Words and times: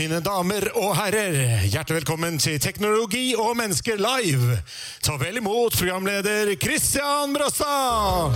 Mine 0.00 0.22
damer 0.24 0.64
og 0.80 0.94
herrer, 0.96 1.34
hjertelig 1.68 1.98
velkommen 1.98 2.38
til 2.40 2.56
Teknologi 2.56 3.34
og 3.36 3.52
mennesker 3.58 4.00
live. 4.00 4.56
Ta 5.04 5.18
vel 5.20 5.42
imot 5.42 5.76
programleder 5.76 6.54
Christian 6.56 7.36
Brostad. 7.36 8.32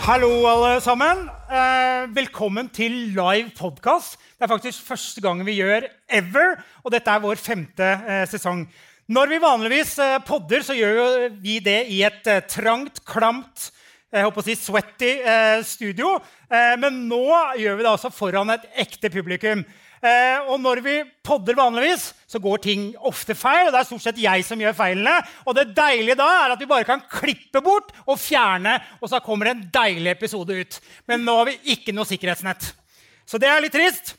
Hallo, 0.00 0.46
alle 0.48 0.78
sammen. 0.80 1.26
Eh, 1.52 2.06
velkommen 2.16 2.70
til 2.72 2.94
live 3.12 3.50
podkast. 3.52 4.16
Det 4.16 4.46
er 4.46 4.48
faktisk 4.48 4.86
første 4.86 5.20
gang 5.20 5.42
vi 5.44 5.58
gjør 5.58 5.84
ever, 6.08 6.54
og 6.80 6.94
dette 6.94 7.12
er 7.12 7.20
vår 7.20 7.36
femte 7.36 7.90
eh, 8.08 8.22
sesong. 8.30 8.62
Når 9.12 9.28
vi 9.28 9.42
vanligvis 9.44 9.92
eh, 10.00 10.16
podder, 10.24 10.64
så 10.64 10.72
gjør 10.78 11.28
vi 11.44 11.58
det 11.60 11.82
i 11.92 12.00
et 12.08 12.32
eh, 12.32 12.40
trangt, 12.48 13.04
klamt 13.04 13.68
jeg 14.10 14.26
håper 14.26 14.42
å 14.42 14.46
si 14.48 14.56
sweaty 14.58 15.10
eh, 15.22 15.60
studio. 15.62 16.16
Eh, 16.50 16.74
men 16.82 17.04
nå 17.06 17.22
gjør 17.60 17.76
vi 17.78 17.84
det 17.86 17.92
altså 17.92 18.10
foran 18.10 18.50
et 18.50 18.64
ekte 18.82 19.06
publikum. 19.12 19.62
Eh, 20.00 20.46
og 20.48 20.56
når 20.62 20.80
vi 20.80 20.94
podder 21.26 21.58
vanligvis, 21.58 22.10
så 22.30 22.40
går 22.40 22.62
ting 22.64 22.86
ofte 22.96 23.36
feil. 23.36 23.68
og 23.68 23.74
Det 23.74 23.80
er 23.82 23.88
stort 23.90 24.04
sett 24.06 24.22
jeg 24.22 24.44
som 24.46 24.60
gjør 24.60 24.76
feilene. 24.76 25.18
Og 25.44 25.56
det 25.56 25.70
deilige 25.76 26.16
da 26.20 26.28
er 26.44 26.54
at 26.54 26.62
vi 26.62 26.70
bare 26.70 26.88
kan 26.88 27.02
klippe 27.04 27.60
bort 27.64 27.92
og 28.06 28.16
fjerne, 28.20 28.78
og 29.00 29.12
så 29.12 29.20
kommer 29.24 29.50
det 29.50 29.56
en 29.56 29.66
deilig 29.74 30.14
episode 30.14 30.56
ut. 30.56 30.80
Men 31.10 31.26
nå 31.26 31.36
har 31.40 31.50
vi 31.50 31.58
ikke 31.76 31.94
noe 31.96 32.08
sikkerhetsnett. 32.08 32.72
Så 33.28 33.38
det 33.38 33.50
er 33.50 33.60
litt 33.62 33.76
trist. 33.76 34.16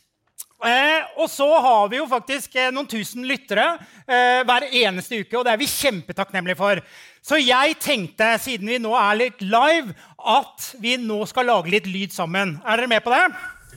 Eh, 0.62 1.08
og 1.18 1.26
så 1.32 1.48
har 1.64 1.88
vi 1.90 1.98
jo 1.98 2.06
faktisk 2.06 2.54
eh, 2.54 2.70
noen 2.70 2.86
tusen 2.86 3.26
lyttere 3.26 3.64
eh, 4.06 4.44
hver 4.46 4.68
eneste 4.70 5.24
uke, 5.24 5.34
og 5.40 5.48
det 5.48 5.56
er 5.56 5.62
vi 5.62 5.70
kjempetakknemlige 5.72 6.60
for. 6.60 6.82
Så 7.26 7.40
jeg 7.42 7.80
tenkte, 7.82 8.36
siden 8.42 8.70
vi 8.70 8.78
nå 8.82 8.94
er 8.98 9.18
litt 9.24 9.42
live, 9.42 9.96
at 10.22 10.70
vi 10.84 11.00
nå 11.02 11.24
skal 11.30 11.50
lage 11.50 11.74
litt 11.74 11.90
lyd 11.90 12.14
sammen. 12.14 12.60
Er 12.62 12.78
dere 12.78 12.92
med 12.94 13.02
på 13.02 13.14
det? 13.14 13.24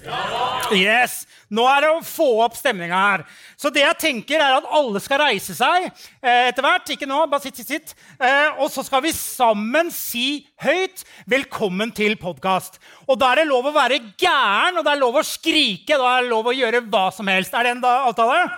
Ja! 0.05 0.45
Yes. 0.77 1.25
Nå 1.53 1.65
er 1.69 1.85
det 1.85 1.91
å 1.93 2.01
få 2.05 2.27
opp 2.45 2.57
stemninga 2.57 3.01
her. 3.01 3.25
Så 3.61 3.71
det 3.73 3.83
jeg 3.83 3.99
tenker 4.01 4.41
er 4.41 4.57
at 4.57 4.69
alle 4.73 5.01
skal 5.03 5.21
reise 5.27 5.57
seg 5.57 5.87
eh, 5.91 6.49
etter 6.49 6.65
hvert. 6.65 6.93
Ikke 6.95 7.09
nå, 7.09 7.19
bare 7.31 7.45
sitt, 7.45 7.61
sitt, 7.61 7.69
sitt. 7.69 7.93
Eh, 8.17 8.57
og 8.57 8.71
så 8.73 8.85
skal 8.87 9.05
vi 9.05 9.13
sammen 9.17 9.93
si 9.93 10.47
høyt 10.65 11.05
'Velkommen 11.29 11.93
til 11.95 12.17
podkast'. 12.21 12.81
Og 13.09 13.19
da 13.21 13.33
er 13.33 13.43
det 13.43 13.51
lov 13.51 13.69
å 13.69 13.75
være 13.77 14.01
gæren, 14.17 14.79
og 14.79 14.85
det 14.85 14.93
er 14.95 15.03
lov 15.03 15.21
å 15.21 15.27
skrike. 15.27 15.99
Da 15.99 16.17
er 16.17 16.25
det 16.25 16.33
lov 16.33 16.49
å 16.49 16.57
gjøre 16.57 16.85
hva 16.89 17.07
som 17.13 17.29
helst. 17.29 17.55
Er 17.55 17.69
det 17.69 17.77
en 17.77 17.85
avtale? 17.85 18.49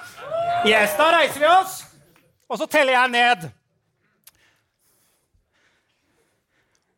Yes, 0.67 0.97
Da 0.97 1.11
reiser 1.13 1.41
vi 1.41 1.47
oss, 1.47 1.85
og 2.49 2.59
så 2.59 2.67
teller 2.71 2.93
jeg 2.93 3.11
ned. 3.11 3.51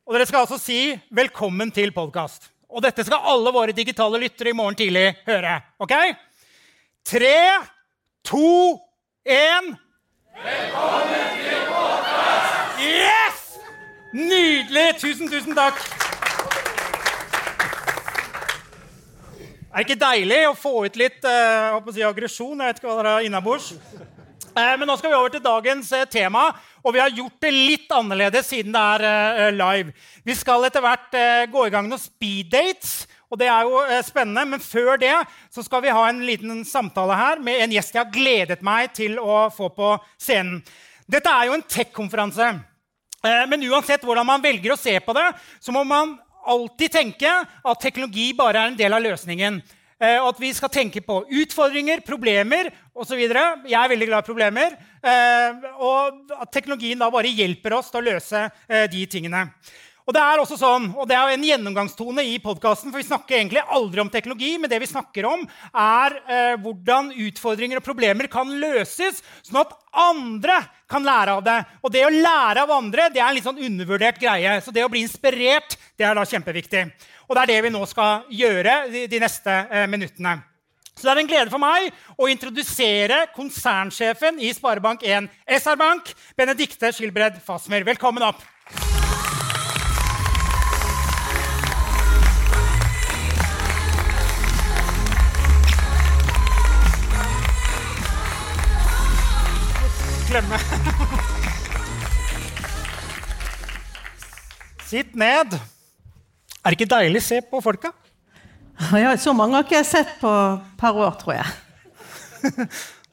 Og 0.06 0.14
dere 0.14 0.27
skal 0.27 0.47
altså 0.47 0.58
si 0.61 1.00
'Velkommen 1.12 1.73
til 1.73 1.92
podkast'. 1.92 2.58
Og 2.69 2.83
dette 2.84 3.05
skal 3.06 3.24
alle 3.33 3.52
våre 3.55 3.72
digitale 3.72 4.20
lyttere 4.20 4.52
i 4.52 4.56
morgen 4.56 4.77
tidlig 4.77 5.06
høre. 5.24 5.55
Ok? 5.80 5.94
Tre, 7.08 7.38
to, 8.28 8.77
én 9.24 9.70
Velkommen 10.38 11.39
til 11.41 11.62
podkast! 11.70 12.83
Yes! 12.84 13.41
Nydelig! 14.12 14.84
Tusen, 15.00 15.33
tusen 15.33 15.56
takk. 15.56 15.80
Er 19.69 19.80
det 19.80 19.86
ikke 19.89 20.00
deilig 20.05 20.42
å 20.50 20.55
få 20.58 20.74
ut 20.84 21.00
litt 21.00 21.24
uh, 21.24 21.80
si, 21.89 22.05
aggresjon? 22.05 22.61
Jeg 22.61 22.69
vet 22.69 22.83
ikke 22.83 22.91
hva 22.91 23.00
dere 23.00 23.16
har 23.16 23.27
innabords. 23.27 23.72
Uh, 24.59 24.75
men 24.75 24.89
nå 24.91 24.97
skal 24.98 25.12
vi 25.12 25.14
over 25.19 25.31
til 25.31 25.42
dagens 25.45 25.91
uh, 25.95 26.03
tema. 26.11 26.48
Og 26.83 26.95
vi 26.97 26.98
har 26.98 27.14
gjort 27.14 27.37
det 27.45 27.53
litt 27.55 27.92
annerledes 27.95 28.48
siden 28.51 28.75
det 28.75 28.81
er 28.83 29.05
uh, 29.06 29.52
live. 29.55 29.95
Vi 30.27 30.35
skal 30.35 30.67
etter 30.67 30.83
hvert 30.83 31.14
gå 31.52 31.67
i 31.67 31.70
gang 31.70 31.86
noen 31.86 32.02
speeddates. 32.02 33.07
Og 33.29 33.39
det 33.39 33.46
er 33.52 33.69
jo 33.69 33.83
spennende, 34.07 34.46
Men 34.48 34.63
før 34.64 34.96
det 34.98 35.13
så 35.52 35.63
skal 35.63 35.83
vi 35.85 35.92
ha 35.92 36.07
en 36.08 36.23
liten 36.24 36.64
samtale 36.64 37.14
her 37.14 37.42
med 37.45 37.61
en 37.61 37.74
gjest 37.77 37.95
jeg 37.95 38.01
har 38.01 38.14
gledet 38.14 38.63
meg 38.64 38.95
til 38.96 39.19
å 39.20 39.51
få 39.52 39.69
på 39.77 39.91
scenen. 40.17 40.63
Dette 41.05 41.29
er 41.29 41.51
jo 41.51 41.58
en 41.58 41.64
tech-konferanse. 41.69 42.48
men 43.23 43.67
uansett 43.69 44.05
hvordan 44.05 44.27
man 44.27 44.40
velger 44.40 44.73
å 44.73 44.80
se 44.80 44.96
på 45.01 45.13
det, 45.13 45.27
så 45.61 45.73
må 45.73 45.85
man 45.85 46.17
alltid 46.46 46.92
tenke 46.92 47.29
at 47.45 47.83
teknologi 47.83 48.33
bare 48.33 48.63
er 48.63 48.73
en 48.73 48.80
del 48.80 48.96
av 48.96 49.05
løsningen. 49.05 49.61
Eh, 49.98 50.20
at 50.23 50.39
vi 50.41 50.53
skal 50.55 50.70
tenke 50.70 51.03
på 51.03 51.25
utfordringer, 51.42 52.05
problemer 52.07 52.70
osv. 52.95 53.19
Jeg 53.19 53.75
er 53.75 53.91
veldig 53.91 54.09
glad 54.11 54.23
i 54.23 54.29
problemer. 54.29 54.79
Eh, 55.03 55.67
og 55.83 56.33
at 56.39 56.55
teknologien 56.55 57.01
da 57.01 57.11
bare 57.11 57.35
hjelper 57.35 57.79
oss 57.81 57.91
til 57.91 58.03
å 58.03 58.08
løse 58.13 58.47
eh, 58.47 58.87
de 58.91 59.05
tingene. 59.11 59.48
Og 60.08 60.14
det 60.17 60.23
er 60.25 60.41
også 60.41 60.57
sånn, 60.57 60.87
og 60.97 61.05
det 61.05 61.19
er 61.19 61.35
en 61.35 61.42
gjennomgangstone 61.45 62.23
i 62.25 62.39
podkasten, 62.41 62.89
for 62.89 62.97
vi 62.97 63.05
snakker 63.05 63.37
egentlig 63.37 63.61
aldri 63.77 64.01
om 64.01 64.08
teknologi, 64.08 64.55
men 64.57 64.70
det 64.73 64.79
vi 64.81 64.89
snakker 64.89 65.27
om, 65.29 65.42
er 65.69 66.17
eh, 66.25 66.55
hvordan 66.64 67.11
utfordringer 67.27 67.77
og 67.77 67.85
problemer 67.85 68.31
kan 68.33 68.48
løses, 68.63 69.20
sånn 69.45 69.61
at 69.61 69.77
andre 70.01 70.63
kan 70.89 71.05
lære 71.05 71.35
av 71.37 71.45
det. 71.45 71.58
Og 71.85 71.92
det 71.92 72.07
å 72.07 72.14
lære 72.14 72.64
av 72.64 72.73
andre 72.79 73.11
det 73.13 73.20
er 73.20 73.29
en 73.29 73.37
litt 73.37 73.45
sånn 73.45 73.61
undervurdert 73.69 74.23
greie. 74.23 74.57
Så 74.64 74.73
det 74.73 74.87
å 74.87 74.89
bli 74.89 75.05
inspirert 75.05 75.77
det 76.01 76.08
er 76.08 76.17
da 76.17 76.25
kjempeviktig. 76.25 76.87
Og 77.28 77.36
det 77.36 77.42
er 77.42 77.50
det 77.52 77.64
vi 77.66 77.72
nå 77.74 77.83
skal 77.89 78.22
gjøre 78.33 78.74
de, 78.89 79.02
de 79.12 79.18
neste 79.20 79.52
eh, 79.68 79.84
minuttene. 79.90 80.39
Så 80.96 81.05
det 81.05 81.12
er 81.12 81.20
en 81.20 81.30
glede 81.30 81.52
for 81.52 81.62
meg 81.62 81.92
å 82.18 82.28
introdusere 82.33 83.27
konsernsjefen 83.36 84.40
i 84.42 84.50
Sparebank1 84.56 85.28
SR-Bank, 85.61 86.08
Benedikte 86.39 86.90
Skilbred 86.96 87.36
Fasmer. 87.44 87.84
Velkommen 87.86 88.24
opp. 88.24 88.40
Glemme. 100.28 100.58
Sitt 104.89 105.14
ned. 105.14 105.77
Er 106.68 106.74
det 106.74 106.83
ikke 106.83 106.92
deilig 106.92 107.23
å 107.23 107.24
se 107.24 107.40
på 107.48 107.62
folka? 107.64 107.95
Ja, 109.01 109.11
så 109.18 109.33
mange 109.34 109.56
har 109.56 109.64
ikke 109.64 109.79
jeg 109.80 109.89
sett 109.89 110.11
på 110.20 110.29
et 110.30 110.74
par 110.79 110.95
år, 111.01 111.14
tror 111.18 111.33
jeg. 111.34 111.48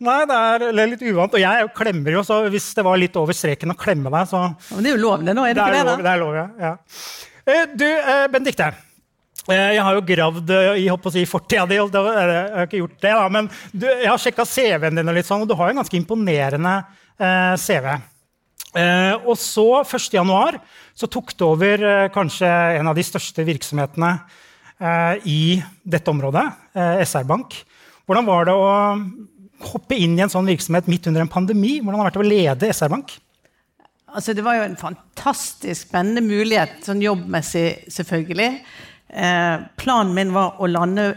Nei, 0.06 0.18
det 0.28 0.36
er 0.68 0.90
litt 0.92 1.06
uvant. 1.08 1.34
Og 1.34 1.42
jeg 1.42 1.70
klemmer 1.74 2.18
jo, 2.20 2.22
så 2.28 2.42
hvis 2.52 2.68
det 2.76 2.84
var 2.86 3.00
litt 3.00 3.16
over 3.18 3.34
streken 3.34 3.74
å 3.74 3.78
klemme 3.80 4.12
deg, 4.14 4.28
så 4.30 4.44
Men 4.76 4.84
det 4.84 4.92
er 4.92 4.98
jo 4.98 5.02
lov, 5.06 5.24
det 5.24 5.34
nå, 5.34 5.46
er 5.48 5.56
det, 5.56 5.64
det 5.64 5.70
ikke 5.72 5.78
det? 5.80 5.88
Lov, 5.88 6.04
det 6.04 6.12
er 6.12 6.22
lov, 6.22 6.36
ja. 6.38 6.46
ja. 6.68 6.74
Eh, 7.46 7.64
du, 7.72 7.88
eh, 7.88 8.28
Benedicte. 8.36 8.68
Eh, 9.48 9.72
jeg 9.78 9.86
har 9.88 9.98
jo 9.98 10.06
gravd 10.12 10.54
i 10.84 10.86
si, 11.16 11.26
fortida 11.32 11.66
di. 11.72 11.80
Jeg 11.80 11.96
har 11.96 12.68
ikke 12.68 12.84
gjort 12.84 13.00
det, 13.00 13.16
da, 13.16 13.26
men 13.40 13.50
du, 13.72 13.88
jeg 13.88 14.12
har 14.12 14.22
sjekka 14.22 14.46
CV-en 14.52 15.00
din, 15.00 15.10
og 15.10 15.18
litt 15.18 15.32
sånn, 15.32 15.48
og 15.48 15.50
du 15.50 15.56
har 15.58 15.72
en 15.72 15.82
ganske 15.82 15.98
imponerende 15.98 16.76
eh, 17.16 17.56
CV. 17.64 17.90
Eh, 18.76 19.14
og 19.24 19.38
så 19.40 19.66
1.1. 19.86 20.58
så 20.96 21.08
tok 21.08 21.32
det 21.32 21.46
over 21.48 21.84
eh, 21.88 22.08
kanskje 22.12 22.50
en 22.80 22.90
av 22.92 22.98
de 22.98 23.06
største 23.08 23.46
virksomhetene 23.48 24.10
eh, 24.84 25.28
i 25.32 25.42
dette 25.84 26.12
området, 26.12 26.44
eh, 26.76 27.04
SR-Bank. 27.06 27.56
Hvordan 28.06 28.28
var 28.28 28.50
det 28.50 28.56
å 28.60 28.68
hoppe 29.72 29.96
inn 29.96 30.18
i 30.18 30.26
en 30.26 30.32
sånn 30.32 30.52
virksomhet 30.52 30.90
midt 30.92 31.08
under 31.08 31.24
en 31.24 31.32
pandemi? 31.32 31.78
Hvordan 31.80 32.02
har 32.02 32.10
det 32.10 32.12
vært 32.12 32.26
å 32.26 32.28
lede 32.28 32.74
SR-Bank? 32.76 33.16
Altså, 34.16 34.36
det 34.36 34.44
var 34.44 34.60
jo 34.60 34.68
en 34.68 34.80
fantastisk 34.80 35.88
spennende 35.88 36.24
mulighet, 36.24 36.78
sånn 36.86 37.04
jobbmessig 37.04 37.88
selvfølgelig. 37.92 38.60
Planen 39.80 40.14
min 40.16 40.32
var 40.36 40.60
å 40.60 40.68
lande 40.68 41.10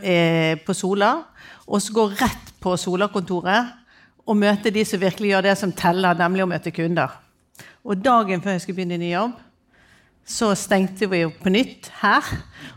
på 0.67 0.75
Sola 0.77 1.13
og 1.67 1.83
så 1.83 1.95
gå 1.95 2.05
rett 2.17 2.53
på 2.63 2.75
Sola-kontoret 2.79 3.75
og 4.29 4.37
møte 4.39 4.73
de 4.73 4.85
som 4.87 5.01
virkelig 5.01 5.33
gjør 5.33 5.47
det 5.49 5.57
som 5.61 5.73
teller, 5.75 6.17
nemlig 6.19 6.45
å 6.45 6.51
møte 6.51 6.73
kunder. 6.75 7.15
Og 7.89 8.01
dagen 8.05 8.43
før 8.45 8.57
jeg 8.57 8.65
skulle 8.65 8.83
begynne 8.83 8.99
i 8.99 9.07
ny 9.07 9.13
jobb, 9.15 9.37
så 10.29 10.51
stengte 10.61 11.09
vi 11.09 11.23
jo 11.23 11.31
på 11.33 11.51
nytt 11.53 11.89
her. 12.03 12.27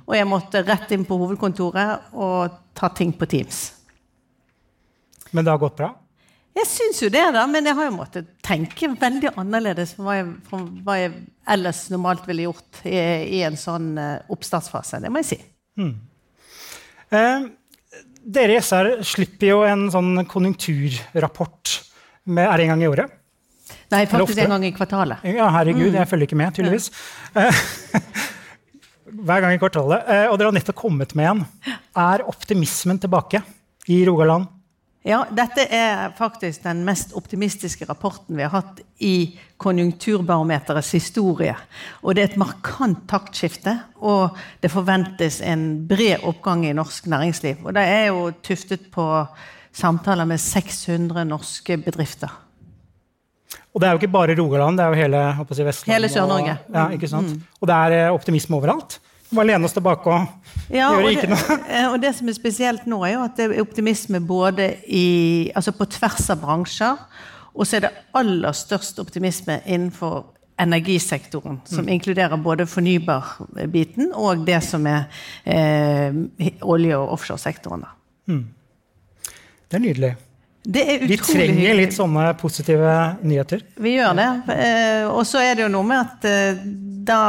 Og 0.05 0.15
jeg 0.15 0.27
måtte 0.29 0.63
rett 0.63 0.93
inn 0.95 1.03
på 1.07 1.17
hovedkontoret 1.19 2.13
og 2.15 2.53
ta 2.77 2.87
ting 2.95 3.11
på 3.11 3.27
Teams. 3.27 3.65
Men 5.35 5.43
det 5.43 5.51
har 5.51 5.59
gått 5.59 5.77
bra? 5.79 5.91
Jeg 6.55 6.67
syns 6.67 6.99
jo 6.99 7.07
det, 7.11 7.23
da, 7.31 7.45
men 7.47 7.67
jeg 7.67 7.75
har 7.77 7.87
jo 7.87 7.95
måttet 7.95 8.31
tenke 8.43 8.89
veldig 8.99 9.31
annerledes 9.39 9.93
fra 9.95 10.03
hva 10.03 10.15
jeg, 10.17 10.31
fra 10.47 10.59
hva 10.83 10.95
jeg 10.99 11.13
ellers 11.55 11.85
normalt 11.93 12.25
ville 12.27 12.47
gjort 12.49 12.81
i, 12.83 12.97
i 13.37 13.39
en 13.47 13.55
sånn 13.59 13.93
uh, 13.95 14.17
oppstartsfase. 14.31 14.99
Det 15.03 15.11
må 15.11 15.23
jeg 15.23 15.29
si. 15.29 15.37
Mm. 15.79 15.93
Eh, 17.15 17.45
dere 18.35 18.57
i 18.57 18.59
SR 18.59 18.97
slipper 19.07 19.53
jo 19.53 19.61
en 19.67 19.87
sånn 19.93 20.25
konjunkturrapport. 20.31 21.77
Med, 22.31 22.45
er 22.45 22.63
en 22.65 22.73
gang 22.73 22.83
i 22.83 22.91
året? 22.91 23.20
Nei, 23.91 24.05
faktisk 24.07 24.39
en 24.39 24.53
gang 24.55 24.65
i 24.65 24.71
kvartalet. 24.75 25.25
Ja, 25.27 25.49
herregud, 25.57 25.89
mm. 25.89 25.97
jeg 25.99 26.07
følger 26.07 26.29
ikke 26.29 26.39
med, 26.39 26.53
tydeligvis. 26.55 26.91
Ja. 27.35 27.49
Hver 29.27 29.43
gang 29.43 29.53
i 29.53 29.59
kvartalet. 29.59 30.07
Eh, 30.07 30.25
og 30.31 30.37
dere 30.39 30.47
har 30.47 30.55
nettopp 30.55 30.79
kommet 30.79 31.11
med 31.19 31.27
en. 31.27 31.43
Er 31.99 32.23
optimismen 32.31 33.01
tilbake 33.01 33.43
i 33.91 34.01
Rogaland? 34.07 34.47
Ja, 35.01 35.23
dette 35.33 35.63
er 35.73 36.11
faktisk 36.13 36.61
den 36.61 36.83
mest 36.85 37.15
optimistiske 37.17 37.87
rapporten 37.89 38.37
vi 38.37 38.45
har 38.45 38.53
hatt 38.53 38.83
i 39.01 39.33
Konjunkturbarometerets 39.61 40.91
historie. 40.93 41.55
Og 42.05 42.13
det 42.15 42.23
er 42.23 42.29
et 42.29 42.37
markant 42.41 43.01
taktskifte, 43.09 43.73
og 43.97 44.37
det 44.61 44.69
forventes 44.69 45.39
en 45.41 45.87
bred 45.89 46.21
oppgang 46.29 46.67
i 46.69 46.75
norsk 46.77 47.09
næringsliv. 47.09 47.65
Og 47.65 47.73
det 47.77 47.81
er 47.81 48.05
jo 48.11 48.29
tuftet 48.45 48.91
på 48.93 49.07
samtaler 49.73 50.29
med 50.29 50.41
600 50.41 51.25
norske 51.25 51.79
bedrifter. 51.81 52.37
Og 53.71 53.79
det 53.79 53.87
er 53.87 53.95
jo 53.95 54.01
ikke 54.01 54.11
bare 54.11 54.35
Rogaland, 54.35 54.77
det 54.77 54.83
er 54.85 54.91
jo 54.91 54.99
hele 54.99 55.21
si, 55.55 55.63
Vestlandet. 55.63 55.93
Hele 55.93 56.09
Sør-Norge. 56.11 56.57
Ja, 56.73 56.89
ikke 56.91 57.07
sant? 57.07 57.31
Mm. 57.31 57.57
Og 57.61 57.69
det 57.71 57.77
er 57.77 57.97
eh, 57.97 58.13
optimisme 58.13 58.57
overalt. 58.57 58.99
Vi 59.29 59.37
Bare 59.37 59.47
lene 59.47 59.67
oss 59.67 59.75
tilbake 59.75 60.11
og 60.11 60.73
ja, 60.75 60.89
gjøre 60.91 61.11
ikke 61.15 61.29
noe. 61.31 61.55
Eh, 61.71 61.85
og 61.87 62.01
det 62.03 62.11
som 62.17 62.27
er 62.27 62.35
spesielt 62.35 62.87
nå, 62.91 62.99
er 63.07 63.15
jo 63.15 63.21
at 63.23 63.37
det 63.39 63.47
er 63.47 63.63
optimisme 63.63 64.19
både 64.27 64.73
i, 64.91 65.51
altså 65.55 65.71
på 65.75 65.87
tvers 65.93 66.27
av 66.33 66.41
bransjer. 66.43 66.99
Og 67.51 67.67
så 67.67 67.79
er 67.79 67.85
det 67.85 67.93
aller 68.19 68.55
størst 68.55 68.99
optimisme 69.03 69.59
innenfor 69.65 70.25
energisektoren, 70.61 71.61
som 71.65 71.85
mm. 71.87 71.93
inkluderer 71.95 72.37
både 72.37 72.67
fornybarbiten 72.69 74.11
og 74.13 74.43
det 74.45 74.59
som 74.63 74.85
er 74.87 75.07
eh, 75.43 76.11
olje- 76.61 76.99
og 76.99 77.15
offshoresektoren. 77.15 77.87
Mm. 78.29 78.43
Det 79.71 79.79
er 79.79 79.83
nydelig. 79.87 80.11
Det 80.63 80.99
Vi 81.09 81.17
trenger 81.17 81.73
litt 81.75 81.95
sånne 81.95 82.31
positive 82.37 82.93
nyheter. 83.25 83.63
Vi 83.81 83.95
gjør 83.95 84.13
det. 84.17 84.29
Eh, 84.53 85.07
og 85.09 85.25
så 85.25 85.41
er 85.41 85.57
det 85.57 85.65
jo 85.65 85.71
noe 85.73 85.87
med 85.89 86.01
at 86.03 86.27
eh, 86.29 86.61
da 87.07 87.23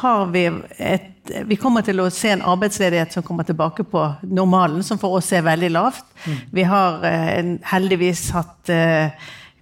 har 0.00 0.26
vi 0.32 0.46
et 0.78 1.08
Vi 1.46 1.54
kommer 1.60 1.84
til 1.86 2.00
å 2.00 2.08
se 2.10 2.32
en 2.32 2.40
arbeidsledighet 2.42 3.12
som 3.14 3.22
kommer 3.22 3.44
tilbake 3.46 3.84
på 3.86 4.00
normalen, 4.22 4.80
som 4.82 4.98
for 4.98 5.18
oss 5.18 5.28
er 5.36 5.44
veldig 5.46 5.68
lavt. 5.70 6.06
Mm. 6.24 6.38
Vi 6.56 6.64
har 6.66 7.04
eh, 7.06 7.52
heldigvis 7.70 8.24
hatt 8.34 8.72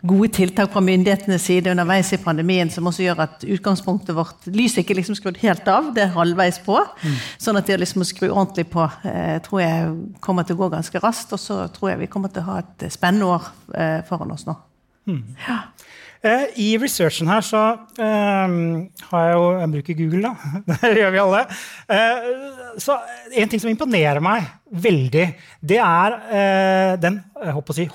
gode 0.06 0.28
tiltak 0.36 0.70
fra 0.72 0.82
myndighetenes 0.84 1.42
side 1.48 1.72
underveis 1.72 2.12
i 2.14 2.20
pandemien 2.22 2.70
som 2.70 2.86
også 2.86 3.02
gjør 3.02 3.22
at 3.24 3.46
utgangspunktet 3.46 4.14
vårt 4.14 4.46
Lyset 4.54 4.84
ikke 4.84 4.98
liksom 4.98 5.18
skrudd 5.18 5.40
helt 5.42 5.66
av, 5.70 5.90
det 5.94 6.04
er 6.04 6.14
halvveis 6.14 6.60
på. 6.64 6.78
Mm. 6.78 7.16
Sånn 7.42 7.58
at 7.58 7.66
det 7.66 7.78
å 7.78 7.82
liksom 7.82 8.06
skru 8.06 8.28
ordentlig 8.28 8.68
på 8.70 8.86
eh, 9.08 9.38
tror 9.44 9.62
jeg 9.64 9.94
kommer 10.24 10.46
til 10.46 10.58
å 10.58 10.62
gå 10.62 10.70
ganske 10.76 11.02
raskt. 11.02 11.34
Og 11.34 11.42
så 11.42 11.60
tror 11.74 11.92
jeg 11.92 12.04
vi 12.04 12.12
kommer 12.12 12.32
til 12.32 12.44
å 12.44 12.52
ha 12.52 12.60
et 12.62 12.88
spennende 12.94 13.32
år 13.34 13.50
eh, 13.74 14.00
foran 14.08 14.34
oss 14.34 14.46
nå. 14.48 14.54
Mm. 15.08 15.24
Ja. 15.48 15.62
Eh, 16.20 16.46
I 16.58 16.68
researchen 16.82 17.28
her 17.30 17.44
så 17.46 17.60
eh, 18.02 18.54
har 19.10 19.24
jeg 19.24 19.34
jo 19.36 19.44
Jeg 19.60 19.70
bruker 19.74 19.98
Google, 20.00 20.30
da. 20.30 20.52
Det 20.82 20.94
gjør 20.98 21.12
vi 21.14 21.20
alle. 21.22 21.42
Eh, 21.94 22.30
så 22.82 22.98
en 23.38 23.50
ting 23.50 23.62
som 23.62 23.70
imponerer 23.70 24.22
meg 24.24 24.48
veldig, 24.68 25.26
det 25.64 25.78
er 25.80 26.16
den 27.00 27.22
jeg 27.40 27.54
håper 27.56 27.72
å 27.72 27.76
si, 27.78 27.86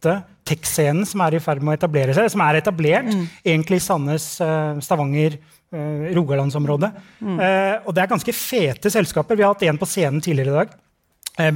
hotte 0.00 0.20
tech-scenen 0.48 1.06
som 1.06 1.20
er 1.22 1.36
i 1.36 1.42
ferd 1.42 1.62
med 1.62 1.76
å 1.76 1.78
etablere 1.78 2.14
seg, 2.16 2.30
som 2.32 2.42
er 2.42 2.58
etablert 2.58 3.10
mm. 3.12 3.24
egentlig 3.44 3.78
i 3.78 3.84
Sandnes, 3.84 4.26
eh, 4.42 4.80
Stavanger, 4.82 5.36
eh, 5.70 6.10
Rogalandsområdet. 6.16 6.90
Mm. 7.20 7.38
Eh, 7.38 7.74
og 7.84 7.94
det 7.94 8.02
er 8.02 8.14
ganske 8.14 8.34
fete 8.34 8.90
selskaper. 8.90 9.36
Vi 9.36 9.44
har 9.44 9.54
hatt 9.54 9.66
en 9.68 9.80
på 9.80 9.88
scenen 9.88 10.22
tidligere 10.24 10.50
i 10.50 10.62
dag. 10.62 10.78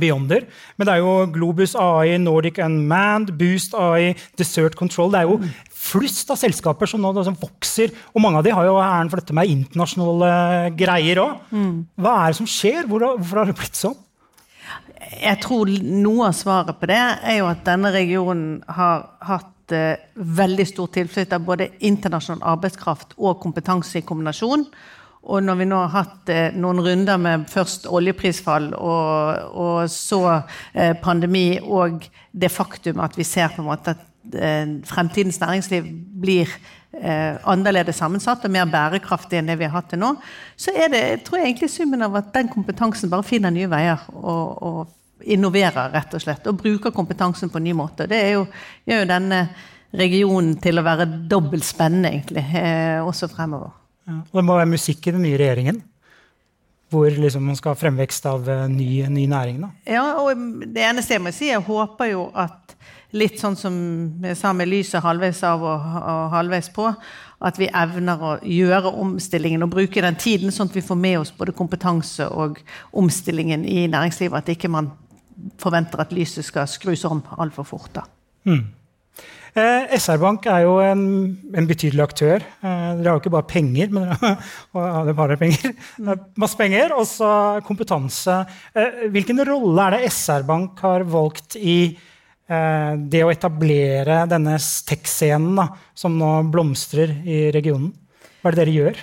Beyonder. 0.00 0.46
Men 0.78 0.86
det 0.86 0.92
er 0.94 1.00
jo 1.02 1.26
Globus 1.34 1.74
AI, 1.76 2.14
Nordic 2.16 2.56
Unmanned, 2.62 3.34
Boost 3.36 3.74
AI, 3.76 4.14
Dessert 4.38 4.78
Control. 4.78 5.10
Det 5.12 5.18
er 5.18 5.28
jo 5.28 5.50
flust 5.68 6.30
av 6.32 6.38
selskaper 6.40 6.88
som 6.88 7.02
nå 7.02 7.10
som 7.26 7.36
vokser. 7.36 7.92
Og 8.14 8.22
mange 8.24 8.40
av 8.40 8.46
de 8.46 8.54
har 8.54 8.64
jo 8.64 8.78
æren 8.80 9.10
for 9.12 9.20
dette 9.20 9.36
med 9.36 9.50
internasjonale 9.50 10.70
greier 10.78 11.20
òg. 11.26 11.42
Mm. 11.52 11.74
Hva 12.00 12.14
er 12.22 12.32
det 12.32 12.38
som 12.38 12.48
skjer? 12.48 12.88
Hvorfor 12.88 13.42
har 13.42 13.50
det 13.50 13.58
blitt 13.58 13.76
sånn? 13.76 13.98
Jeg 15.00 15.40
tror 15.42 15.70
noe 15.82 16.28
av 16.28 16.36
svaret 16.36 16.78
på 16.78 16.88
det 16.90 17.00
er 17.00 17.38
jo 17.40 17.48
at 17.50 17.64
denne 17.66 17.90
regionen 17.94 18.62
har 18.76 19.06
hatt 19.24 19.74
eh, 19.74 20.00
veldig 20.14 20.66
stor 20.68 20.90
tilflytt 20.94 21.34
av 21.34 21.46
både 21.46 21.70
internasjonal 21.86 22.44
arbeidskraft 22.54 23.16
og 23.18 23.40
kompetanse 23.42 24.00
i 24.00 24.06
kombinasjon. 24.06 24.66
Og 25.24 25.40
når 25.40 25.58
vi 25.60 25.66
nå 25.68 25.80
har 25.86 25.92
hatt 25.94 26.32
eh, 26.32 26.56
noen 26.56 26.82
runder 26.84 27.20
med 27.20 27.46
først 27.52 27.88
oljeprisfall 27.90 28.72
og, 28.76 29.58
og 29.64 29.90
så 29.92 30.22
eh, 30.36 30.94
pandemi, 31.02 31.58
og 31.60 32.06
det 32.32 32.52
faktum 32.52 33.02
at 33.04 33.18
vi 33.18 33.26
ser 33.28 33.54
på 33.54 33.64
en 33.64 33.70
måte 33.72 33.96
at 33.96 34.10
fremtidens 34.88 35.36
næringsliv 35.36 35.84
blir 36.22 36.48
eh, 37.00 37.36
annerledes 37.50 37.98
sammensatt 38.00 38.44
og 38.46 38.52
mer 38.54 38.66
bærekraftig 38.70 39.38
enn 39.38 39.50
det 39.50 39.58
vi 39.60 39.68
har 39.68 39.74
hatt 39.76 39.90
til 39.92 40.02
nå, 40.02 40.14
så 40.56 40.74
er 40.74 40.92
det 40.92 41.04
tror 41.26 41.40
jeg 41.40 41.52
egentlig 41.52 41.70
summen 41.72 42.04
av 42.06 42.18
at 42.20 42.32
den 42.34 42.50
kompetansen 42.52 43.12
bare 43.12 43.26
finner 43.26 43.54
nye 43.54 43.70
veier 43.70 44.04
og, 44.14 44.62
og 44.62 45.24
innoverer, 45.24 45.92
rett 45.94 46.14
og 46.16 46.22
slett. 46.22 46.46
Og 46.50 46.58
bruker 46.60 46.92
kompetansen 46.94 47.50
på 47.52 47.60
en 47.60 47.66
ny 47.68 47.72
måte. 47.76 48.08
Det 48.10 48.20
jo, 48.34 48.44
gjør 48.88 49.04
jo 49.04 49.10
denne 49.10 49.40
regionen 49.94 50.56
til 50.62 50.80
å 50.80 50.84
være 50.84 51.06
dobbelt 51.30 51.66
spennende, 51.66 52.10
egentlig, 52.12 52.44
eh, 52.58 53.00
også 53.04 53.30
fremover. 53.32 53.72
Ja, 54.04 54.20
det 54.20 54.44
må 54.44 54.58
være 54.58 54.72
musikk 54.74 55.06
i 55.06 55.14
den 55.14 55.24
nye 55.24 55.38
regjeringen? 55.40 55.80
Hvor 56.94 57.10
liksom 57.10 57.44
man 57.50 57.58
skal 57.58 57.74
ha 57.74 57.78
fremvekst 57.78 58.26
av 58.30 58.48
uh, 58.48 58.64
ny, 58.70 59.04
ny, 59.10 59.26
næring? 59.30 59.60
Da. 59.64 59.70
Ja, 59.96 60.04
og 60.22 60.38
det 60.64 60.84
eneste 60.86 61.16
jeg 61.16 61.24
må 61.24 61.32
si, 61.34 61.50
jeg 61.50 61.64
håper 61.66 62.12
jo 62.12 62.28
at 62.30 62.76
litt 63.14 63.38
sånn 63.38 63.56
som 63.58 63.74
jeg 64.24 64.38
sa 64.38 64.50
med 64.56 64.70
lyset 64.70 65.04
halvveis 65.04 65.42
av 65.46 65.62
og, 65.62 65.88
og, 66.00 66.22
halvveis 66.34 66.70
på, 66.74 66.88
at 67.44 67.58
vi 67.60 67.68
evner 67.68 68.22
å 68.24 68.32
gjøre 68.40 68.94
omstillingen 69.04 69.66
og 69.66 69.74
bruke 69.74 70.02
den 70.02 70.18
tiden, 70.18 70.54
sånn 70.54 70.70
at 70.70 70.78
vi 70.78 70.84
får 70.84 70.98
med 70.98 71.20
oss 71.20 71.34
både 71.36 71.54
kompetanse 71.54 72.26
og 72.32 72.58
omstillingen 72.96 73.66
i 73.68 73.84
næringslivet. 73.92 74.40
At 74.40 74.54
ikke 74.54 74.72
man 74.72 74.90
forventer 75.60 76.02
at 76.02 76.14
lyset 76.14 76.46
skal 76.46 76.66
skrus 76.70 77.04
om 77.06 77.22
altfor 77.38 77.68
fort. 77.68 77.92
da. 77.94 78.06
Mm. 78.48 78.64
Eh, 79.54 79.92
SR-Bank 79.98 80.48
er 80.50 80.64
jo 80.64 80.78
en, 80.82 81.04
en, 81.54 81.68
betydelig 81.68 82.02
aktør. 82.02 82.42
Eh, 82.42 82.88
dere 82.98 83.10
har 83.10 83.18
jo 83.18 83.22
ikke 83.22 83.34
bare 83.36 83.50
penger, 83.50 83.92
men 83.94 84.08
dere 84.14 84.88
har 84.96 85.12
bare 85.18 85.38
penger. 85.38 85.76
masse 86.36 86.58
penger, 86.58 86.96
og 86.96 87.06
så 87.06 87.30
kompetanse. 87.66 88.40
Eh, 88.74 89.06
hvilken 89.14 89.44
rolle 89.46 89.86
er 89.86 89.98
det 89.98 90.10
SR-Bank 90.10 90.82
har 90.82 91.06
valgt 91.06 91.58
i 91.60 91.78
Eh, 92.44 92.92
det 93.08 93.22
å 93.24 93.32
etablere 93.32 94.24
denne 94.28 94.58
tech-scenen 94.60 95.64
som 95.96 96.16
nå 96.18 96.30
blomstrer 96.52 97.14
i 97.24 97.48
regionen? 97.54 97.94
Hva 98.42 98.50
er 98.50 98.56
det 98.56 98.60
dere 98.60 98.74
gjør? 98.74 99.00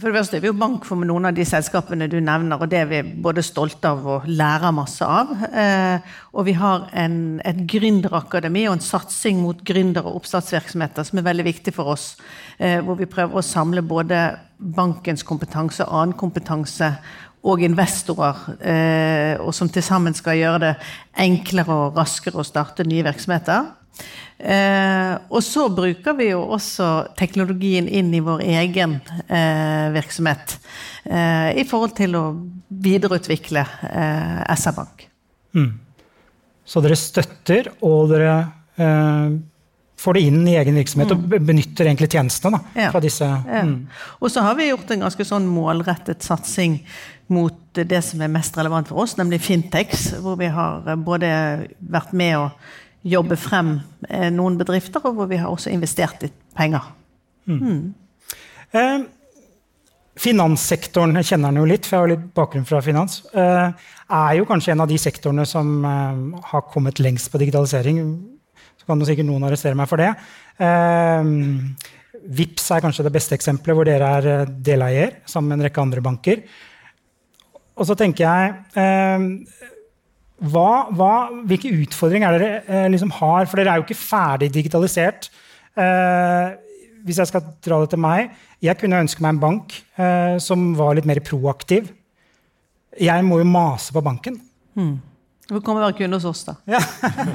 For 0.00 0.08
det 0.08 0.16
første 0.16 0.38
er 0.38 0.40
vi 0.40 0.48
jo 0.48 0.56
bank 0.56 0.86
for 0.88 1.04
noen 1.04 1.28
av 1.28 1.34
de 1.36 1.44
selskapene 1.44 2.06
du 2.08 2.16
nevner, 2.24 2.56
og 2.56 2.70
det 2.72 2.78
er 2.80 2.86
vi 2.88 3.00
både 3.20 3.42
stolte 3.44 3.90
av 3.90 4.06
og 4.08 4.28
lærer 4.30 4.72
masse 4.72 5.04
av. 5.04 5.34
Eh, 5.52 6.14
og 6.32 6.46
vi 6.46 6.54
har 6.56 6.86
en, 7.02 7.18
et 7.44 7.58
gründerakademi 7.68 8.62
og 8.70 8.78
en 8.78 8.84
satsing 8.84 9.42
mot 9.44 9.60
gründer- 9.60 10.08
og 10.08 10.22
oppstartsvirksomheter 10.22 11.04
som 11.04 11.20
er 11.20 11.26
veldig 11.26 11.44
viktig 11.50 11.74
for 11.76 11.92
oss. 11.92 12.14
Eh, 12.56 12.78
hvor 12.86 12.96
vi 12.96 13.10
prøver 13.12 13.42
å 13.42 13.44
samle 13.44 13.84
både 13.84 14.22
bankens 14.56 15.26
kompetanse 15.28 15.84
annen 15.84 16.16
kompetanse 16.16 16.94
og 17.44 17.60
investorer, 17.64 18.40
eh, 18.56 19.34
og 19.36 19.52
som 19.56 19.68
til 19.68 19.84
sammen 19.84 20.16
skal 20.16 20.40
gjøre 20.40 20.62
det 20.64 20.72
enklere 21.28 21.76
og 21.76 22.00
raskere 22.00 22.40
å 22.40 22.48
starte 22.48 22.88
nye 22.88 23.04
virksomheter. 23.04 23.68
Eh, 24.40 25.14
og 25.28 25.42
så 25.44 25.66
bruker 25.68 26.16
vi 26.16 26.30
jo 26.30 26.40
også 26.56 26.86
teknologien 27.18 27.88
inn 27.88 28.08
i 28.16 28.22
vår 28.24 28.40
egen 28.46 28.96
eh, 29.28 29.90
virksomhet 29.92 30.56
eh, 31.04 31.50
i 31.60 31.66
forhold 31.68 31.92
til 31.98 32.16
å 32.16 32.24
videreutvikle 32.68 33.66
eh, 33.90 34.40
SR-Bank. 34.56 35.04
Mm. 35.58 35.70
Så 36.64 36.80
dere 36.80 36.96
støtter, 36.96 37.68
og 37.84 38.14
dere 38.14 38.32
eh, 38.80 39.36
får 40.00 40.16
det 40.16 40.24
inn 40.30 40.42
i 40.48 40.56
egen 40.56 40.80
virksomhet 40.80 41.12
mm. 41.12 41.20
og 41.20 41.46
benytter 41.50 41.90
egentlig 41.90 42.10
tjenestene 42.14 42.56
da, 42.56 42.74
ja. 42.86 42.90
fra 42.94 43.04
disse. 43.04 43.28
Ja. 43.28 43.64
Mm. 43.66 43.88
Og 44.20 44.32
så 44.32 44.44
har 44.46 44.56
vi 44.56 44.70
gjort 44.70 44.92
en 44.94 45.04
ganske 45.04 45.26
sånn 45.28 45.48
målrettet 45.50 46.24
satsing 46.24 46.80
mot 47.30 47.58
det 47.76 48.00
som 48.02 48.22
er 48.24 48.32
mest 48.32 48.56
relevant 48.58 48.88
for 48.90 49.04
oss, 49.04 49.18
nemlig 49.20 49.42
Fintex, 49.44 50.14
hvor 50.24 50.40
vi 50.40 50.48
har 50.50 50.86
eh, 50.88 50.96
både 50.98 51.32
vært 51.92 52.14
med 52.16 52.38
å 52.40 52.46
jobbe 53.06 53.36
frem 53.40 53.78
eh, 54.08 54.28
noen 54.34 54.58
bedrifter, 54.60 55.04
og 55.08 55.16
hvor 55.16 55.30
vi 55.30 55.38
har 55.40 55.50
også 55.50 55.72
investert 55.72 56.22
litt 56.24 56.36
penger. 56.56 56.90
Mm. 57.48 57.60
Mm. 57.60 58.30
Eh, 58.76 58.98
finanssektoren, 60.20 61.16
jeg 61.20 61.30
kjenner 61.32 61.52
den 61.52 61.62
jo 61.62 61.70
litt, 61.70 61.86
for 61.88 61.96
jeg 61.96 62.04
har 62.04 62.12
litt 62.12 62.26
bakgrunn 62.36 62.68
fra 62.68 62.82
finans, 62.84 63.22
eh, 63.32 63.70
er 64.10 64.34
jo 64.36 64.48
kanskje 64.48 64.74
en 64.74 64.84
av 64.84 64.90
de 64.90 64.98
sektorene 65.00 65.46
som 65.48 65.84
eh, 65.84 66.42
har 66.52 66.66
kommet 66.72 67.00
lengst 67.00 67.32
på 67.32 67.40
digitalisering. 67.40 68.02
Så 68.80 68.88
kan 68.88 69.00
sikkert 69.08 69.28
noen 69.28 69.46
arrestere 69.48 69.78
meg 69.78 69.88
for 69.88 70.00
det. 70.00 70.12
Eh, 70.60 71.32
VIPS 72.20 72.66
er 72.76 72.84
kanskje 72.84 73.06
det 73.06 73.14
beste 73.14 73.36
eksempelet, 73.36 73.76
hvor 73.76 73.88
dere 73.88 74.10
er 74.18 74.50
deleier 74.50 75.22
sammen 75.30 75.54
med 75.54 75.60
en 75.60 75.68
rekke 75.70 75.82
andre 75.82 76.04
banker. 76.04 76.42
Og 77.80 77.88
så 77.88 77.96
tenker 77.96 78.26
jeg 78.26 78.56
eh, 78.76 79.70
hva, 80.40 80.88
hva, 80.96 81.12
Hvilke 81.48 81.72
utfordringer 81.82 82.32
er 82.32 82.40
dere 82.40 82.62
eh, 82.64 82.88
liksom 82.94 83.12
har? 83.18 83.48
For 83.48 83.60
dere 83.60 83.74
er 83.74 83.80
jo 83.80 83.86
ikke 83.86 83.98
ferdig 84.00 84.50
digitalisert. 84.54 85.28
Eh, 85.76 86.56
hvis 87.04 87.20
jeg 87.20 87.30
skal 87.30 87.44
dra 87.64 87.78
det 87.80 87.92
til 87.94 88.00
meg 88.02 88.32
Jeg 88.60 88.76
kunne 88.76 88.98
ønske 89.00 89.22
meg 89.24 89.32
en 89.32 89.38
bank 89.40 89.76
eh, 89.96 90.36
som 90.42 90.72
var 90.76 90.96
litt 90.96 91.08
mer 91.08 91.22
proaktiv. 91.24 91.92
Jeg 93.00 93.24
må 93.24 93.38
jo 93.40 93.46
mase 93.48 93.94
på 93.94 94.02
banken. 94.04 94.40
Mm. 94.76 94.98
Du 95.50 95.56
får 95.56 95.62
komme 95.66 95.82
være 95.82 95.96
kunde 95.98 96.18
hos 96.18 96.26
oss, 96.30 96.44
da. 96.46 96.54
Ja, 96.70 96.80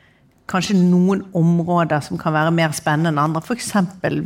Kanskje 0.45 0.75
noen 0.77 1.23
områder 1.33 2.03
som 2.05 2.19
kan 2.21 2.35
være 2.35 2.51
mer 2.53 2.73
spennende 2.77 3.09
enn 3.09 3.17
andre. 3.17 3.41
F.eks. 3.41 3.71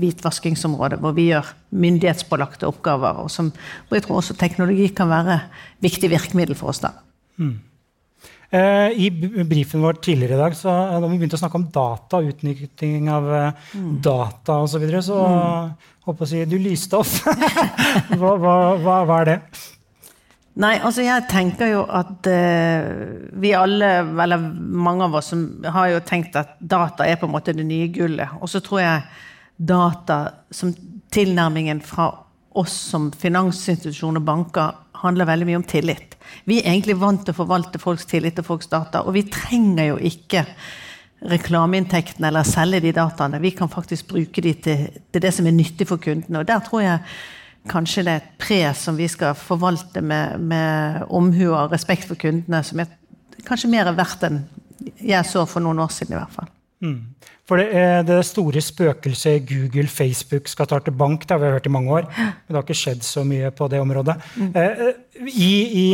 hvitvaskingsområdet, 0.02 0.98
hvor 1.00 1.14
vi 1.16 1.30
gjør 1.30 1.48
myndighetspålagte 1.72 2.68
oppgaver. 2.68 3.22
Og 3.24 3.32
som, 3.32 3.54
hvor 3.88 3.96
jeg 3.96 4.04
tror 4.04 4.20
også 4.20 4.36
teknologi 4.36 4.90
kan 4.92 5.08
være 5.08 5.38
viktig 5.80 6.10
virkemiddel 6.12 6.60
for 6.60 6.74
oss. 6.74 6.82
da. 6.84 6.92
Mm. 7.40 7.54
Eh, 8.50 8.92
I 9.06 9.10
brifen 9.46 9.82
vår 9.82 9.94
tidligere 9.94 10.34
i 10.34 10.38
dag 10.38 10.56
så 10.58 10.72
da 10.74 11.06
vi 11.06 11.20
begynte 11.20 11.38
å 11.38 11.42
snakke 11.44 11.60
om 11.60 11.68
data, 11.74 12.22
utnytting 12.26 13.10
av 13.14 13.28
eh, 13.36 13.66
mm. 13.78 13.92
data 14.02 14.56
osv., 14.64 14.72
så, 14.74 14.80
videre, 14.82 15.02
så 15.06 15.20
mm. 15.22 15.76
håper 16.08 16.26
jeg 16.26 16.28
å 16.28 16.32
si 16.32 16.46
du 16.50 16.56
lyste 16.64 16.98
opp. 16.98 17.12
hva, 18.18 18.32
hva, 18.42 18.56
hva, 18.82 18.96
hva, 19.06 19.20
er 19.20 19.30
det? 19.30 19.38
Nei, 20.60 20.74
altså 20.82 21.06
jeg 21.06 21.28
tenker 21.30 21.70
jo 21.72 21.84
at 21.86 22.26
uh, 22.28 22.88
vi 23.40 23.54
alle, 23.56 23.92
eller 24.26 24.42
mange 24.42 25.06
av 25.06 25.20
oss, 25.22 25.30
som 25.32 25.46
har 25.64 25.94
jo 25.94 26.02
tenkt 26.04 26.36
at 26.36 26.58
data 26.60 27.06
er 27.08 27.22
på 27.22 27.30
en 27.30 27.36
måte 27.38 27.54
det 27.56 27.64
nye 27.70 27.88
gullet. 27.96 28.34
Og 28.42 28.50
så 28.52 28.60
tror 28.66 28.82
jeg 28.82 29.06
data 29.56 30.18
som 30.52 30.74
tilnærmingen 31.14 31.80
fra 31.86 32.10
oss 32.60 32.74
som 32.90 33.08
finansinstitusjon 33.14 34.20
og 34.20 34.26
banker 34.26 34.74
handler 35.02 35.30
veldig 35.30 35.48
mye 35.48 35.60
om 35.62 35.66
tillit. 35.68 36.18
Vi 36.50 36.60
er 36.60 36.72
egentlig 36.74 36.98
vant 37.00 37.24
til 37.26 37.36
å 37.36 37.40
forvalte 37.40 37.82
folks 37.82 38.08
tillit 38.10 38.38
til 38.38 38.46
folks 38.48 38.70
data, 38.72 39.04
og 39.06 39.16
vi 39.16 39.26
trenger 39.32 39.94
jo 39.94 39.98
ikke 40.12 40.46
reklameinntektene 41.30 42.30
eller 42.30 42.48
selge 42.48 42.82
de 42.86 42.94
dataene. 42.96 43.42
Vi 43.44 43.52
kan 43.56 43.72
faktisk 43.72 44.08
bruke 44.14 44.44
de 44.44 44.54
til, 44.64 44.86
til 45.12 45.24
det 45.24 45.34
som 45.36 45.48
er 45.48 45.56
nyttig 45.56 45.88
for 45.90 46.02
kundene. 46.02 46.42
Og 46.42 46.48
der 46.48 46.64
tror 46.64 46.84
jeg 46.86 47.04
kanskje 47.70 48.06
det 48.08 48.14
er 48.14 48.22
et 48.22 48.38
pre 48.40 48.62
som 48.78 48.96
vi 48.98 49.10
skal 49.12 49.36
forvalte 49.36 50.02
med, 50.02 50.40
med 50.40 51.04
omhu 51.10 51.50
og 51.50 51.74
respekt 51.74 52.08
for 52.08 52.20
kundene, 52.20 52.64
som 52.64 52.80
er 52.80 52.94
kanskje 53.48 53.72
mer 53.72 53.92
verdt 53.98 54.24
enn 54.30 54.44
jeg 55.04 55.28
så 55.28 55.44
for 55.50 55.64
noen 55.64 55.82
år 55.84 55.92
siden, 55.92 56.16
i 56.16 56.22
hvert 56.22 56.36
fall. 56.38 56.48
Mm. 56.80 57.00
For 57.44 57.60
det, 57.60 57.68
det, 58.08 58.20
store 58.24 58.62
spøkelset 58.64 59.44
Google, 59.50 59.88
Facebook 59.92 60.48
skal 60.48 60.68
starte 60.70 60.94
bank, 60.96 61.26
det 61.28 61.36
har 61.36 61.42
vi 61.42 61.52
hørt 61.52 61.68
i 61.68 61.74
mange 61.74 61.92
år. 61.92 62.10
Men 62.16 62.48
det 62.48 62.56
har 62.56 62.64
ikke 62.64 62.78
skjedd 62.78 63.04
så 63.04 63.26
mye 63.28 63.52
på 63.56 63.68
det 63.72 63.82
området. 63.84 64.16
Mm. 64.38 64.52
Eh, 64.56 64.84
I, 65.28 65.54
i, 65.84 65.86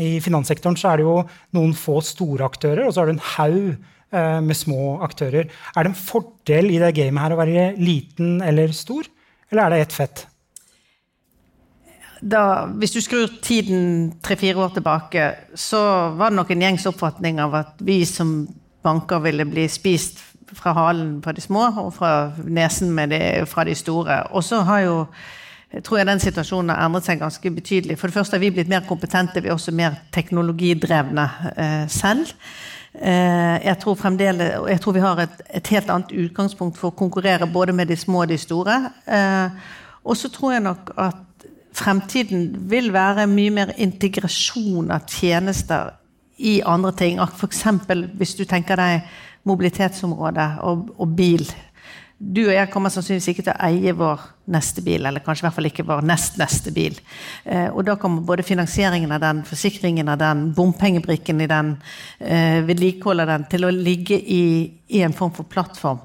I, 0.00 0.12
finanssektoren 0.24 0.78
så 0.80 0.92
er 0.92 1.02
det 1.02 1.08
jo 1.08 1.18
noen 1.56 1.74
få 1.76 1.98
store 2.04 2.46
aktører, 2.48 2.86
og 2.86 2.94
så 2.94 3.02
er 3.02 3.10
det 3.10 3.16
en 3.18 3.26
haug 3.34 3.74
eh, 3.74 4.40
med 4.46 4.56
små 4.56 4.94
aktører. 5.04 5.50
Er 5.74 5.82
det 5.82 5.92
en 5.92 5.98
fordel 5.98 6.72
i 6.72 6.80
det 6.80 6.94
gamet 6.96 7.26
her 7.26 7.36
å 7.36 7.42
være 7.42 7.66
liten 7.80 8.38
eller 8.44 8.72
stor, 8.76 9.10
eller 9.52 9.66
er 9.66 9.76
det 9.76 9.84
ett 9.84 9.98
fett? 9.98 10.26
Da, 12.24 12.64
hvis 12.80 12.94
du 12.94 13.02
skrur 13.04 13.28
tiden 13.44 14.14
tre-fire 14.24 14.56
år 14.64 14.78
tilbake, 14.78 15.26
så 15.60 15.80
var 16.16 16.32
det 16.32 16.38
nok 16.38 16.54
en 16.54 16.62
gjengs 16.64 16.86
oppfatning 16.88 17.42
av 17.44 17.56
at 17.58 17.82
vi 17.84 18.00
som 18.08 18.38
banker 18.84 19.22
ville 19.24 19.46
bli 19.48 19.64
spist 19.72 20.20
fra 20.54 20.74
halen 20.76 21.16
på 21.24 21.32
de 21.34 21.42
små 21.42 21.66
og 21.80 21.94
fra 21.96 22.12
nesen 22.44 22.94
de, 23.10 23.20
fra 23.48 23.64
de 23.64 23.74
store. 23.74 24.22
Og 24.30 24.44
så 24.44 24.60
har 24.68 24.84
jo 24.84 24.98
tror 25.82 25.98
jeg 25.98 26.06
den 26.06 26.22
situasjonen 26.22 26.70
har 26.70 26.84
endret 26.86 27.06
seg 27.08 27.18
ganske 27.18 27.50
betydelig. 27.50 27.96
For 27.98 28.10
det 28.10 28.14
første 28.14 28.36
har 28.36 28.42
vi 28.44 28.52
blitt 28.54 28.70
mer 28.70 28.84
kompetente, 28.86 29.42
vi 29.42 29.50
er 29.50 29.56
også 29.56 29.74
mer 29.74 29.96
teknologidrevne 30.14 31.24
eh, 31.56 31.88
selv. 31.90 32.30
Eh, 32.94 33.56
jeg, 33.64 33.78
tror 33.82 33.98
jeg 34.68 34.80
tror 34.80 34.92
vi 34.92 35.02
har 35.02 35.24
et, 35.24 35.42
et, 35.50 35.66
helt 35.66 35.90
annet 35.90 36.12
utgangspunkt 36.12 36.78
for 36.78 36.92
å 36.92 36.98
konkurrere 36.98 37.50
både 37.50 37.72
med 37.72 37.90
de 37.90 37.96
små 37.98 38.22
og 38.22 38.30
de 38.30 38.38
store. 38.38 38.76
Eh, 39.06 39.50
og 40.04 40.16
så 40.16 40.30
tror 40.30 40.52
jeg 40.52 40.62
nok 40.62 40.94
at 40.96 41.48
fremtiden 41.74 42.70
vil 42.70 42.92
være 42.94 43.26
mye 43.26 43.50
mer 43.50 43.74
integrasjon 43.76 44.92
av 44.94 45.08
tjenester 45.10 45.90
i 46.36 46.60
andre 46.66 46.92
ting. 46.96 47.20
F.eks. 47.22 47.64
hvis 48.18 48.34
du 48.38 48.44
tenker 48.48 48.80
deg 48.80 49.06
mobilitetsområdet 49.48 50.48
og, 50.64 50.88
og, 50.96 51.08
bil. 51.16 51.44
Du 52.18 52.44
og 52.46 52.54
jeg 52.54 52.70
kommer 52.72 52.92
sannsynligvis 52.92 53.28
ikke 53.32 53.44
til 53.44 53.52
å 53.52 53.66
eie 53.66 53.92
vår 53.96 54.22
neste 54.54 54.84
bil, 54.84 55.04
eller 55.04 55.24
kanskje 55.24 55.44
i 55.44 55.46
hvert 55.48 55.56
fall 55.58 55.68
ikke 55.68 55.86
vår 55.88 56.04
nest 56.06 56.38
neste 56.40 56.72
bil. 56.72 56.96
Eh, 57.44 57.68
og 57.68 57.84
da 57.88 57.98
kommer 58.00 58.24
både 58.24 58.46
finansieringen 58.46 59.12
av 59.12 59.20
den, 59.24 59.42
forsikringen 59.48 60.08
av 60.08 60.20
den, 60.22 60.46
bompengebrikken 60.56 61.42
i 61.44 61.50
den, 61.50 61.74
eh, 62.20 62.62
vedlikeholdet 62.64 63.26
av 63.26 63.32
den, 63.34 63.46
til 63.52 63.68
å 63.68 63.74
ligge 63.74 64.16
i, 64.16 64.44
i 64.88 65.04
en 65.04 65.16
form 65.16 65.34
for 65.36 65.48
plattform. 65.50 66.00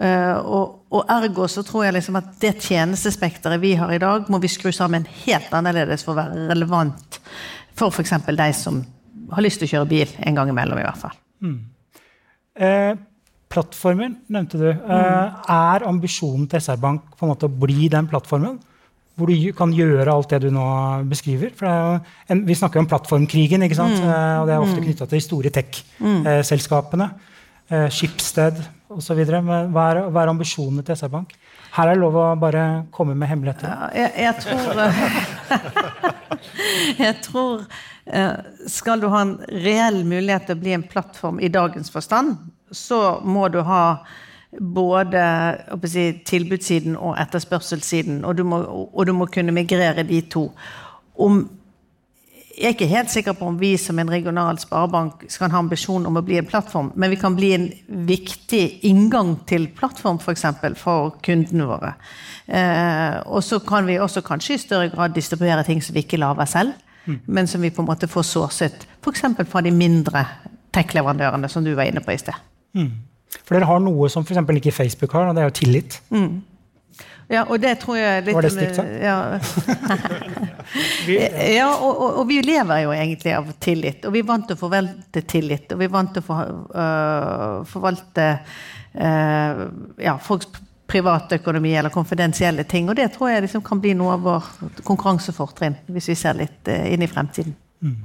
Eh, 0.00 0.36
og, 0.38 0.86
og, 0.88 1.02
ergo 1.12 1.44
så 1.50 1.64
tror 1.66 1.84
jeg 1.84 1.98
liksom 1.98 2.16
at 2.22 2.30
det 2.40 2.54
tjenestespekteret 2.64 3.60
vi 3.60 3.74
har 3.76 3.92
i 3.92 4.00
dag, 4.00 4.30
må 4.32 4.40
vi 4.40 4.48
skru 4.48 4.70
sammen 4.72 5.04
helt 5.26 5.52
annerledes 5.52 6.06
for 6.06 6.14
å 6.14 6.22
være 6.22 6.46
relevant 6.48 7.20
for 7.76 7.92
f.eks. 7.92 8.16
deg 8.32 8.56
som 8.56 8.80
har 9.34 9.44
lyst 9.44 9.62
til 9.62 9.68
å 9.68 9.72
kjøre 9.74 9.90
bil 9.90 10.16
en 10.26 10.38
gang 10.38 10.50
imellom, 10.52 10.80
i 10.80 10.86
hvert 10.86 11.00
fall. 11.00 11.14
Mm. 11.44 11.60
Eh, 12.60 12.94
plattformen 13.50 14.16
nevnte 14.30 14.60
du. 14.60 14.68
Eh, 14.70 15.38
er 15.54 15.86
ambisjonen 15.88 16.48
til 16.50 16.62
SR-Bank 16.62 17.14
på 17.16 17.26
en 17.26 17.32
måte 17.32 17.48
å 17.48 17.54
bli 17.62 17.88
den 17.92 18.08
plattformen? 18.10 18.58
Hvor 19.18 19.28
du 19.28 19.52
kan 19.52 19.72
gjøre 19.74 20.12
alt 20.12 20.30
det 20.32 20.46
du 20.46 20.50
nå 20.54 20.64
beskriver? 21.10 21.52
En, 22.30 22.44
vi 22.46 22.56
snakker 22.56 22.80
jo 22.80 22.84
om 22.86 22.90
plattformkrigen, 22.90 23.66
ikke 23.66 23.78
sant? 23.78 23.98
Mm. 23.98 24.06
Eh, 24.08 24.36
og 24.40 24.48
det 24.48 24.54
er 24.54 24.64
ofte 24.64 24.78
mm. 24.78 24.86
knytta 24.86 25.08
til 25.08 25.18
de 25.18 25.26
store 25.26 25.54
tech-selskapene. 25.58 27.10
Eh, 27.70 27.88
Schibsted 27.92 28.58
osv. 28.90 29.20
Hva, 29.22 29.60
er, 29.90 30.02
hva 30.10 30.22
er 30.24 30.32
ambisjonene 30.32 30.86
til 30.86 30.96
SR-Bank? 30.96 31.36
Her 31.70 31.86
er 31.86 31.94
det 31.94 32.02
lov 32.02 32.16
å 32.18 32.26
bare 32.40 32.64
komme 32.94 33.14
med 33.14 33.30
hemmeligheter. 33.30 33.70
Ja, 33.70 33.90
jeg, 33.94 34.10
jeg, 34.24 34.34
tror 34.42 34.80
Jeg 37.04 37.14
tror 37.22 37.62
skal 38.66 39.02
du 39.02 39.06
ha 39.12 39.20
en 39.22 39.36
reell 39.64 40.02
mulighet 40.04 40.48
til 40.48 40.58
å 40.58 40.62
bli 40.64 40.72
en 40.74 40.86
plattform 40.86 41.38
i 41.40 41.50
dagens 41.52 41.92
forstand, 41.92 42.36
så 42.70 43.20
må 43.22 43.48
du 43.52 43.60
ha 43.66 43.84
både 44.58 45.22
si, 45.86 46.10
tilbudssiden 46.26 46.98
og 46.98 47.14
etterspørselssiden, 47.22 48.24
og 48.26 48.36
du, 48.36 48.44
må, 48.46 48.60
og 48.90 49.06
du, 49.06 49.14
må, 49.14 49.28
kunne 49.30 49.54
migrere 49.54 50.04
de 50.06 50.20
to. 50.30 50.48
Om 51.14 51.44
jeg 52.60 52.66
er 52.66 52.74
ikke 52.74 52.90
helt 52.90 53.12
sikker 53.12 53.36
på 53.38 53.46
om 53.48 53.56
vi 53.56 53.70
som 53.80 53.98
en 54.02 54.10
regional 54.12 54.58
sparebank 54.60 55.22
skal 55.32 55.52
ha 55.52 55.60
ambisjon 55.62 56.04
om 56.04 56.18
å 56.18 56.24
bli 56.26 56.36
en 56.36 56.48
plattform, 56.48 56.90
men 56.98 57.12
vi 57.14 57.18
kan 57.20 57.36
bli 57.38 57.54
en 57.56 57.68
viktig 58.08 58.82
inngang 58.90 59.38
til 59.48 59.70
plattform 59.76 60.18
f.eks. 60.18 60.26
For, 60.26 60.34
eksempel, 60.34 60.76
for 60.76 61.14
kundene 61.24 61.68
våre. 61.70 61.94
Eh, 62.50 63.16
og 63.30 63.40
så 63.46 63.62
kan 63.64 63.88
vi 63.88 63.96
også 64.02 64.20
kanskje 64.26 64.58
i 64.58 64.62
større 64.66 64.90
grad 64.92 65.16
distribuere 65.16 65.64
ting 65.64 65.80
som 65.80 65.96
vi 65.96 66.04
ikke 66.04 66.20
lager 66.20 66.50
selv, 66.50 66.74
mm. 67.10 67.18
men 67.26 67.50
som 67.50 67.62
vi 67.62 67.72
på 67.74 67.82
en 67.82 67.90
måte 67.90 68.08
får 68.10 68.26
sourcet 68.30 68.86
f.eks. 69.00 69.26
fra 69.50 69.62
de 69.64 69.72
mindre 69.74 70.24
tech-leverandørene 70.74 71.50
som 71.50 71.64
du 71.66 71.72
var 71.74 71.90
inne 71.90 72.02
på 72.04 72.14
i 72.14 72.20
sted. 72.20 72.36
Mm. 72.78 72.92
For 73.42 73.56
dere 73.56 73.68
har 73.68 73.82
noe 73.82 74.08
som 74.12 74.26
f.eks. 74.26 74.42
ikke 74.60 74.74
Facebook 74.74 75.14
har, 75.18 75.30
og 75.30 75.36
det 75.36 75.44
er 75.44 75.50
jo 75.50 75.58
tillit. 75.60 75.98
Mm. 76.14 76.40
Ja, 77.30 77.44
og 77.46 77.60
det 77.62 77.76
tror 77.84 77.94
jeg 77.94 78.24
litt 78.26 78.34
Var 78.34 78.42
det 78.42 78.50
stygt 78.50 78.78
sagt? 78.80 78.94
Ja, 79.04 79.38
ja 81.60 81.68
og, 81.76 81.92
og, 81.92 82.08
og, 82.08 82.24
vi 82.26 82.40
lever 82.42 82.82
jo 82.82 82.94
egentlig 82.94 83.34
av 83.36 83.52
tillit. 83.62 84.06
Og 84.06 84.16
vi 84.16 84.24
er 84.24 84.26
vant 84.26 84.48
til 84.48 84.58
å 84.58 84.60
forvalte 84.64 85.22
tillit. 85.30 85.70
Og 85.70 85.78
vi 85.78 85.86
er 85.86 85.92
vant 85.94 86.10
til 86.16 86.24
å 86.24 86.26
for, 86.26 86.56
uh, 86.74 87.60
forvalte 87.70 88.26
uh, 88.98 89.62
ja, 90.02 90.16
folks 90.26 90.50
privatøkonomi 90.90 91.72
eller 91.78 91.94
konfidensielle 91.94 92.66
ting. 92.68 92.90
Og 92.90 92.98
det 92.98 93.10
tror 93.14 93.32
jeg 93.32 93.46
liksom 93.46 93.64
kan 93.66 93.80
bli 93.82 93.94
noe 93.98 94.16
av 94.18 94.24
vår 94.26 94.52
konkurransefortrinn, 94.84 95.78
hvis 95.94 96.10
vi 96.12 96.18
ser 96.18 96.38
litt 96.38 96.70
uh, 96.70 96.86
inn 96.90 97.06
i 97.06 97.10
fremtiden. 97.10 97.56
Mm. 97.80 97.98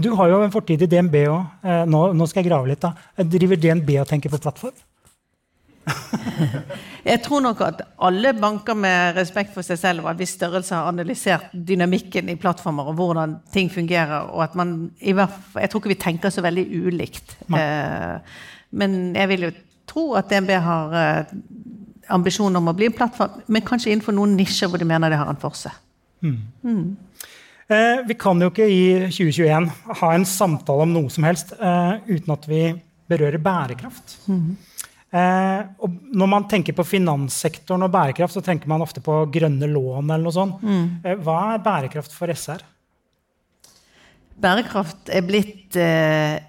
du 0.00 0.06
har 0.16 0.30
jo 0.30 0.36
en 0.40 0.52
fortid 0.54 0.80
i 0.84 0.86
DNB 0.88 1.16
òg. 1.28 1.64
Nå, 1.90 1.98
nå, 2.16 2.26
skal 2.30 2.40
jeg 2.40 2.46
grave 2.48 2.70
litt. 2.70 2.80
da. 2.80 2.94
Driver 3.28 3.58
DNB 3.60 3.90
og 4.00 4.06
tenker 4.08 4.32
på 4.32 4.40
plattform? 4.40 4.78
Jeg 7.10 7.20
tror 7.24 7.42
nok 7.44 7.60
at 7.64 7.82
alle 8.04 8.32
banker 8.36 8.76
med 8.78 9.18
respekt 9.18 9.52
for 9.54 9.66
seg 9.66 9.78
selv 9.80 10.04
og 10.04 10.12
en 10.12 10.20
viss 10.20 10.34
størrelse 10.38 10.76
har 10.76 10.88
analysert 10.90 11.52
dynamikken 11.52 12.30
i 12.32 12.38
plattformer 12.40 12.90
og 12.90 12.98
hvordan 12.98 13.38
ting 13.52 13.70
fungerer. 13.72 14.30
og 14.30 14.42
at 14.46 14.54
man, 14.54 14.90
i 15.00 15.12
hvert 15.12 15.30
fall, 15.30 15.62
Jeg 15.62 15.70
tror 15.70 15.80
ikke 15.80 15.94
vi 15.94 16.02
tenker 16.06 16.30
så 16.30 16.44
veldig 16.44 16.66
ulikt. 16.86 17.36
Eh, 17.54 18.18
men 18.70 19.14
jeg 19.14 19.28
vil 19.28 19.48
jo 19.48 19.52
tro 19.94 20.10
at 20.18 20.28
DNB 20.30 20.50
har 20.66 20.98
eh, 20.98 21.32
ambisjoner 22.12 22.60
om 22.60 22.72
å 22.72 22.76
bli 22.76 22.90
en 22.90 22.98
plattform, 22.98 23.40
men 23.46 23.64
kanskje 23.64 23.92
innenfor 23.94 24.16
noen 24.16 24.36
nisjer 24.36 24.68
hvor 24.70 24.82
de 24.82 24.88
mener 24.88 25.12
det 25.12 25.20
har 25.20 25.30
en 25.30 25.40
forse. 25.40 25.72
Mm. 26.24 26.36
Mm. 26.64 26.84
Eh, 27.72 28.02
vi 28.08 28.16
kan 28.20 28.40
jo 28.42 28.50
ikke 28.52 28.66
i 28.68 28.82
2021 29.08 29.70
ha 30.02 30.12
en 30.12 30.26
samtale 30.28 30.84
om 30.84 30.92
noe 30.92 31.12
som 31.12 31.24
helst 31.24 31.54
eh, 31.56 31.94
uten 32.10 32.34
at 32.34 32.48
vi 32.50 32.66
berører 33.08 33.40
bærekraft. 33.40 34.18
Mm. 34.28 34.56
Eh, 35.14 35.60
og 35.78 35.98
når 36.16 36.30
man 36.30 36.46
tenker 36.50 36.74
på 36.76 36.86
finanssektoren 36.86 37.86
og 37.86 37.92
bærekraft, 37.94 38.34
så 38.34 38.42
tenker 38.44 38.70
man 38.70 38.82
ofte 38.82 39.02
på 39.04 39.20
grønne 39.32 39.68
lån. 39.70 40.10
eller 40.10 40.24
noe 40.24 40.34
sånt. 40.34 40.62
Mm. 40.62 40.86
Eh, 41.04 41.20
hva 41.22 41.38
er 41.54 41.64
bærekraft 41.64 42.16
for 42.16 42.32
SR? 42.34 42.64
Bærekraft 44.44 45.12
er 45.14 45.22
blitt 45.22 45.78
eh, 45.78 46.40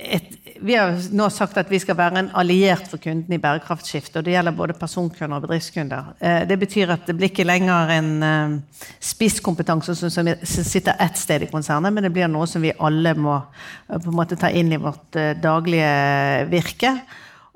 et, 0.00 0.32
Vi 0.62 0.74
har 0.76 0.92
nå 1.16 1.26
sagt 1.32 1.56
at 1.56 1.70
vi 1.72 1.78
skal 1.80 1.96
være 1.96 2.20
en 2.20 2.28
alliert 2.36 2.88
for 2.90 3.00
kundene 3.00 3.38
i 3.38 3.40
bærekraftskiftet. 3.40 4.18
Og 4.20 4.26
det 4.26 4.34
gjelder 4.34 4.56
både 4.56 4.76
personkunder 4.76 5.38
og 5.38 5.46
bedriftskunder. 5.46 6.10
Eh, 6.20 6.42
det 6.48 6.58
betyr 6.60 6.92
at 6.92 7.06
det 7.08 7.16
blir 7.16 7.30
ikke 7.32 7.46
lenger 7.48 7.94
en 7.94 8.10
eh, 8.26 8.84
spisskompetanse 9.00 9.96
som, 9.96 10.12
sitter 10.44 11.00
ett 11.00 11.16
sted 11.16 11.46
i 11.46 11.50
konsernet, 11.50 11.92
men 11.92 12.04
det 12.04 12.12
blir 12.12 12.28
noe 12.28 12.48
som 12.50 12.60
vi 12.60 12.74
alle 12.76 13.14
må 13.16 13.38
eh, 13.38 13.96
på 13.96 14.12
en 14.12 14.18
måte 14.20 14.38
ta 14.40 14.52
inn 14.52 14.72
i 14.72 14.80
vårt 14.80 15.16
daglige 15.40 16.46
virke. 16.52 16.94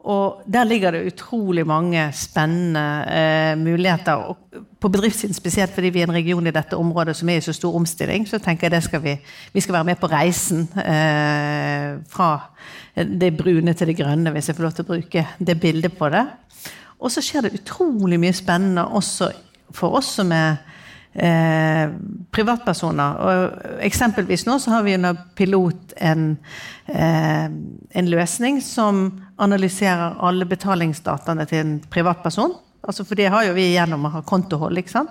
Og 0.04 0.42
der 0.52 0.66
ligger 0.68 0.92
det 0.92 1.06
utrolig 1.08 1.66
mange 1.66 2.02
spennende 2.12 2.82
eh, 3.08 3.58
muligheter. 3.58 4.12
Og 4.12 4.37
på 4.80 4.88
bedriftssiden 4.92 5.34
spesielt 5.34 5.73
fordi 5.73 5.88
vi 5.94 6.02
er 6.02 6.11
en 6.11 6.14
region 6.14 6.46
i 6.46 6.52
dette 6.52 6.76
området 6.76 7.16
som 7.16 7.28
er 7.28 7.40
i 7.40 7.44
så 7.44 7.54
stor 7.56 7.76
omstilling, 7.76 8.28
så 8.28 8.38
tenker 8.38 8.73
jeg 8.73 8.84
skal 8.84 9.02
vi, 9.02 9.16
vi, 9.52 9.61
skal 9.61 9.78
være 9.78 9.84
med 9.84 9.96
på 9.96 10.11
reisen 10.12 10.68
eh, 10.76 11.96
fra 12.08 12.30
det 12.94 13.32
brune 13.37 13.73
til 13.73 13.87
det 13.87 13.96
grønne, 13.96 14.30
hvis 14.30 14.49
jeg 14.49 14.56
får 14.56 14.68
lov 14.68 14.76
til 14.76 14.84
å 14.84 14.92
bruke 14.92 15.26
det 15.38 15.61
bildet 15.61 15.96
på 15.96 16.12
det. 16.12 16.26
Og 17.00 17.11
så 17.11 17.25
skjer 17.25 17.49
det 17.49 17.56
utrolig 17.62 18.20
mye 18.20 18.37
spennende 18.37 18.84
også 18.84 19.32
for 19.75 19.96
oss 19.96 20.12
som 20.20 20.32
er 20.32 20.61
eh, 21.14 21.88
privatpersoner. 22.35 23.21
Og 23.23 23.80
eksempelvis 23.87 24.47
nå 24.49 24.59
så 24.62 24.76
har 24.76 24.85
vi 24.87 24.97
under 24.99 25.16
pilot 25.38 25.94
en, 25.96 26.37
eh, 26.87 27.46
en 27.90 28.11
løsning 28.11 28.61
som 28.62 29.07
analyserer 29.38 30.20
alle 30.20 30.46
betalingsdataene 30.46 31.46
til 31.46 31.59
en 31.59 31.74
privatperson. 31.90 32.55
Altså 32.85 33.05
for 33.05 33.14
det 33.18 33.31
har 33.33 33.46
jo 33.46 33.57
vi 33.57 33.72
gjennom 33.72 34.07
å 34.07 34.14
ha 34.18 34.22
kontohold. 34.22 34.79
ikke 34.79 34.90
sant? 34.90 35.11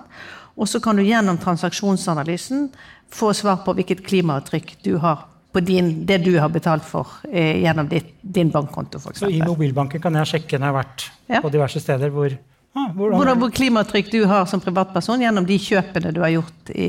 Og 0.56 0.68
så 0.68 0.80
kan 0.80 0.96
du 0.96 1.02
gjennom 1.02 1.38
transaksjonsanalysen 1.38 2.68
få 3.10 3.32
svar 3.34 3.64
på 3.64 3.74
hvilket 3.74 4.04
klimaavtrykk 4.06 4.76
du 4.84 4.96
har 5.02 5.26
på 5.54 5.60
din, 5.60 6.06
det 6.06 6.18
du 6.18 6.38
har 6.38 6.48
betalt 6.50 6.82
for 6.82 7.06
eh, 7.30 7.60
gjennom 7.62 7.88
ditt, 7.88 8.16
din 8.20 8.50
bankkonto. 8.50 8.98
For 8.98 9.14
så 9.14 9.30
i 9.30 9.38
mobilbanken 9.42 10.02
kan 10.02 10.14
jeg 10.18 10.30
sjekke 10.32 10.58
når 10.58 10.66
jeg 10.66 10.72
har 10.72 10.78
vært 10.80 11.04
ja. 11.30 11.42
på 11.44 11.52
diverse 11.54 11.82
steder 11.82 12.10
hvor 12.14 12.34
Ah, 12.74 12.90
hvordan, 12.90 13.38
hvor 13.38 13.52
klimatrykk 13.54 14.10
du 14.10 14.24
har 14.26 14.48
som 14.50 14.62
privatperson 14.62 15.22
gjennom 15.22 15.46
de 15.46 15.58
kjøpene 15.62 16.10
du 16.14 16.20
har 16.24 16.32
gjort 16.34 16.72
i, 16.74 16.88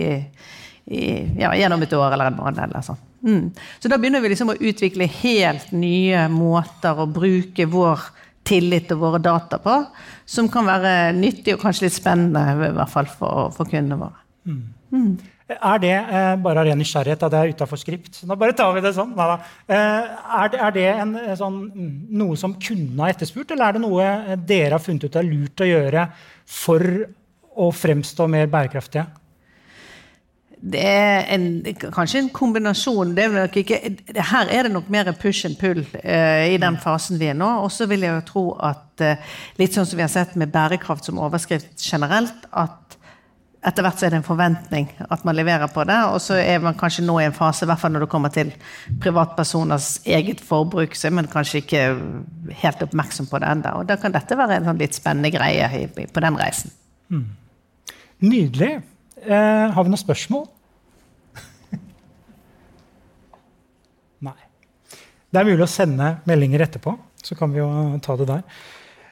i, 0.89 1.03
ja, 1.37 1.51
gjennom 1.53 1.83
et 1.85 1.93
år 1.93 2.15
eller 2.15 2.31
en 2.31 2.39
måned. 2.39 2.61
eller 2.63 2.85
sånn. 2.85 3.01
Mm. 3.25 3.43
Så 3.79 3.89
da 3.89 3.99
begynner 4.01 4.23
vi 4.23 4.31
liksom 4.33 4.53
å 4.53 4.57
utvikle 4.57 5.05
helt 5.21 5.69
nye 5.77 6.25
måter 6.33 6.97
å 6.97 7.05
bruke 7.09 7.67
vår 7.69 8.09
tillit 8.45 8.91
og 8.93 9.01
våre 9.01 9.21
data 9.21 9.57
på, 9.61 9.77
som 10.25 10.49
kan 10.53 10.67
være 10.69 11.13
nyttig 11.17 11.55
og 11.55 11.63
kanskje 11.63 11.87
litt 11.87 11.97
spennende 11.97 12.43
i 12.53 12.73
hvert 12.77 12.93
fall 12.93 13.09
for, 13.09 13.53
for 13.53 13.69
kundene 13.69 13.97
våre. 14.01 14.21
Mm. 14.45 14.61
Mm. 14.93 15.13
Er 15.45 15.77
det 15.77 15.93
eh, 15.93 16.31
bare 16.41 16.63
av 16.63 16.65
ren 16.65 16.79
nysgjerrighet? 16.81 17.21
at 17.21 17.33
det 17.33 17.39
er 17.39 17.51
utafor 17.53 17.77
skript? 17.77 18.23
Nå 18.25 18.37
bare 18.39 18.55
tar 18.57 18.71
vi 18.73 18.81
det 18.81 18.95
sånn. 18.97 19.11
Eh, 19.13 19.75
er, 19.77 20.47
det, 20.49 20.61
er 20.61 20.71
det 20.73 20.85
en, 20.89 21.11
eh, 21.21 21.35
sånn, 21.37 21.59
mm, 21.69 21.91
noe 22.17 22.37
som 22.39 22.55
kundene 22.57 23.05
har 23.05 23.13
etterspurt, 23.13 23.53
eller 23.53 23.67
er 23.67 23.77
det 23.77 23.83
noe 23.83 24.07
eh, 24.07 24.39
dere 24.41 24.73
har 24.79 24.81
funnet 24.81 25.05
ut 25.05 25.19
er 25.21 25.27
lurt 25.27 25.61
å 25.61 25.69
gjøre 25.69 26.07
for 26.49 26.81
å 27.61 27.69
fremstå 27.69 28.25
mer 28.31 28.49
bærekraftige? 28.49 29.05
Det 30.65 30.81
er 30.81 31.27
en, 31.35 31.45
kanskje 31.93 32.23
en 32.23 32.31
kombinasjon. 32.33 33.13
Er 33.13 33.53
ikke, 33.61 33.79
her 34.17 34.49
er 34.49 34.65
det 34.65 34.73
nok 34.73 34.89
mer 34.89 35.11
push 35.19 35.45
and 35.45 35.59
pull 35.61 35.83
eh, 36.01 36.55
i 36.55 36.57
den 36.61 36.79
fasen 36.81 37.21
vi 37.21 37.29
er 37.29 37.37
nå. 37.37 37.51
Og 37.61 37.69
så 37.73 37.85
vil 37.91 38.01
jeg 38.07 38.17
jo 38.17 38.25
tro 38.31 38.45
at 38.65 39.05
uh, 39.05 39.37
litt 39.61 39.77
sånn 39.77 39.85
som 39.85 39.99
vi 39.99 40.07
har 40.07 40.09
sett 40.09 40.33
med 40.39 40.49
bærekraft 40.53 41.05
som 41.05 41.21
overskrift 41.21 41.75
generelt, 41.77 42.49
at 42.49 42.97
etter 43.65 43.85
hvert 43.85 43.97
så 43.99 44.05
er 44.07 44.13
det 44.13 44.19
en 44.19 44.25
forventning 44.27 44.89
at 45.09 45.23
man 45.25 45.37
leverer 45.37 45.69
på 45.73 45.83
det. 45.89 45.97
Og 46.13 46.19
så 46.21 46.37
er 46.37 46.61
man 46.63 46.77
kanskje 46.77 47.05
nå 47.05 47.17
i 47.19 47.25
en 47.27 47.35
fase, 47.35 47.65
i 47.65 47.69
hvert 47.69 47.81
fall 47.81 47.93
når 47.95 48.05
det 48.05 48.11
kommer 48.11 48.33
til 48.33 48.51
privatpersoners 49.01 49.87
eget 50.05 50.43
forbruk, 50.45 50.95
så 50.97 51.09
er 51.09 51.15
man 51.17 51.29
kanskje 51.31 51.63
ikke 51.63 51.81
helt 52.61 52.83
oppmerksom 52.85 53.29
på 53.31 53.41
det 53.41 53.49
ennå. 53.49 53.71
Og 53.79 53.89
da 53.89 53.97
kan 54.01 54.13
dette 54.13 54.37
være 54.37 54.59
en 54.59 54.69
sånn 54.69 54.81
litt 54.81 54.97
spennende 54.97 55.33
greie 55.33 55.87
på 55.89 56.25
den 56.25 56.39
reisen. 56.41 56.69
Mm. 57.09 57.27
Nydelig. 58.25 58.71
Eh, 59.25 59.65
har 59.73 59.81
vi 59.81 59.89
noen 59.89 60.03
spørsmål? 60.05 60.45
Nei. 64.29 64.39
Det 65.33 65.41
er 65.41 65.49
mulig 65.49 65.65
å 65.65 65.71
sende 65.71 66.17
meldinger 66.29 66.67
etterpå, 66.67 66.91
så 67.25 67.33
kan 67.39 67.49
vi 67.53 67.63
jo 67.63 67.69
ta 68.05 68.13
det 68.21 68.29
der. 68.29 68.43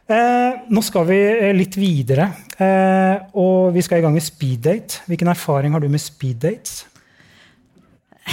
Eh, 0.03 0.55
nå 0.67 0.81
skal 0.83 1.05
vi 1.07 1.15
eh, 1.15 1.53
litt 1.55 1.77
videre, 1.79 2.25
eh, 2.59 3.21
og 3.39 3.71
vi 3.71 3.79
skal 3.85 4.01
i 4.01 4.03
gang 4.03 4.15
med 4.15 4.25
speeddate. 4.25 5.05
Hvilken 5.07 5.31
erfaring 5.31 5.71
har 5.71 5.79
du 5.79 5.87
med 5.87 6.03
speeddates? 6.03 6.81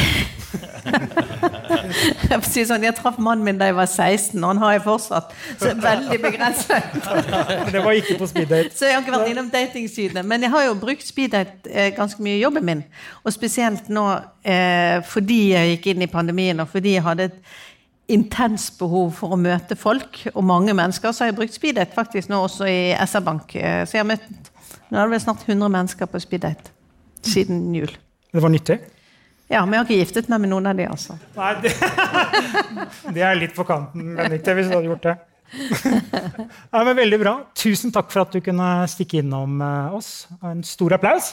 jeg, 2.30 2.38
si 2.46 2.64
sånn, 2.66 2.82
jeg 2.82 2.94
traff 2.98 3.18
mannen 3.22 3.44
min 3.46 3.58
da 3.60 3.68
jeg 3.70 3.76
var 3.78 3.86
16, 3.86 4.34
og 4.40 4.48
han 4.48 4.62
har 4.64 4.72
jeg 4.74 4.82
fortsatt. 4.88 5.30
Så 5.60 5.66
veldig 5.78 6.18
begrenset. 6.22 6.82
det 7.74 7.80
var 7.86 7.92
ikke 7.98 8.18
på 8.18 8.26
speeddate. 8.30 8.74
Så 8.74 8.88
jeg 8.88 8.94
har 8.96 9.02
ikke 9.04 9.14
vært 9.14 9.30
innom 9.30 9.50
datingsidene. 9.54 10.22
Men 10.26 10.38
jeg 10.46 10.50
har 10.56 10.62
jo 10.66 10.74
brukt 10.82 11.06
speeddate 11.06 11.70
eh, 11.70 11.92
ganske 11.94 12.22
mye 12.24 12.36
i 12.38 12.42
jobben 12.42 12.66
min. 12.66 12.82
Og 13.22 13.30
spesielt 13.34 13.90
nå 13.92 14.06
eh, 14.42 14.98
fordi 15.06 15.42
jeg 15.54 15.76
gikk 15.76 15.84
inn 15.94 16.06
i 16.06 16.10
pandemien, 16.10 16.62
og 16.62 16.68
fordi 16.74 16.90
jeg 16.98 17.06
hadde 17.06 17.30
et 17.30 17.38
intens 18.12 18.68
behov 18.78 19.12
for 19.18 19.34
å 19.34 19.40
møte 19.40 19.76
folk, 19.78 20.22
og 20.34 20.46
mange 20.46 20.74
mennesker, 20.76 21.14
så 21.14 21.24
har 21.24 21.30
jeg 21.30 21.38
brukt 21.40 21.56
speeddate 21.56 21.96
faktisk 21.96 22.30
nå 22.30 22.42
også 22.44 22.68
i 22.70 22.80
SR-Bank. 22.98 23.54
Eh, 23.56 23.82
så 23.86 23.98
jeg 23.98 24.04
har 24.04 24.10
møtt 24.12 24.50
nå 24.90 24.98
er 24.98 25.06
det 25.06 25.14
vel 25.14 25.22
snart 25.22 25.42
100 25.46 25.70
mennesker 25.70 26.08
på 26.10 26.20
speeddate 26.22 26.72
siden 27.22 27.68
jul. 27.74 27.92
Det 28.32 28.42
var 28.42 28.50
nyttig? 28.50 28.78
Ja, 29.50 29.64
men 29.64 29.74
jeg 29.74 29.80
har 29.80 29.86
ikke 29.86 29.98
giftet 30.04 30.30
meg 30.30 30.42
med 30.44 30.50
noen 30.52 30.66
av 30.70 30.78
de, 30.78 30.86
altså. 30.90 31.16
Nei, 31.36 31.50
det, 31.62 31.72
det 33.16 33.24
er 33.26 33.38
litt 33.38 33.54
på 33.54 33.66
kanten, 33.66 34.12
men 34.18 34.36
ikke 34.38 34.54
hvis 34.58 34.70
du 34.70 34.76
hadde 34.76 34.90
gjort 34.90 35.10
det. 35.10 35.18
Ja, 36.70 36.84
men 36.86 36.94
Veldig 36.94 37.18
bra. 37.18 37.32
Tusen 37.58 37.90
takk 37.94 38.12
for 38.12 38.22
at 38.22 38.34
du 38.34 38.38
kunne 38.44 38.68
stikke 38.90 39.18
innom 39.18 39.58
eh, 39.66 39.96
oss. 39.98 40.28
En 40.46 40.62
stor 40.66 40.94
applaus. 40.94 41.32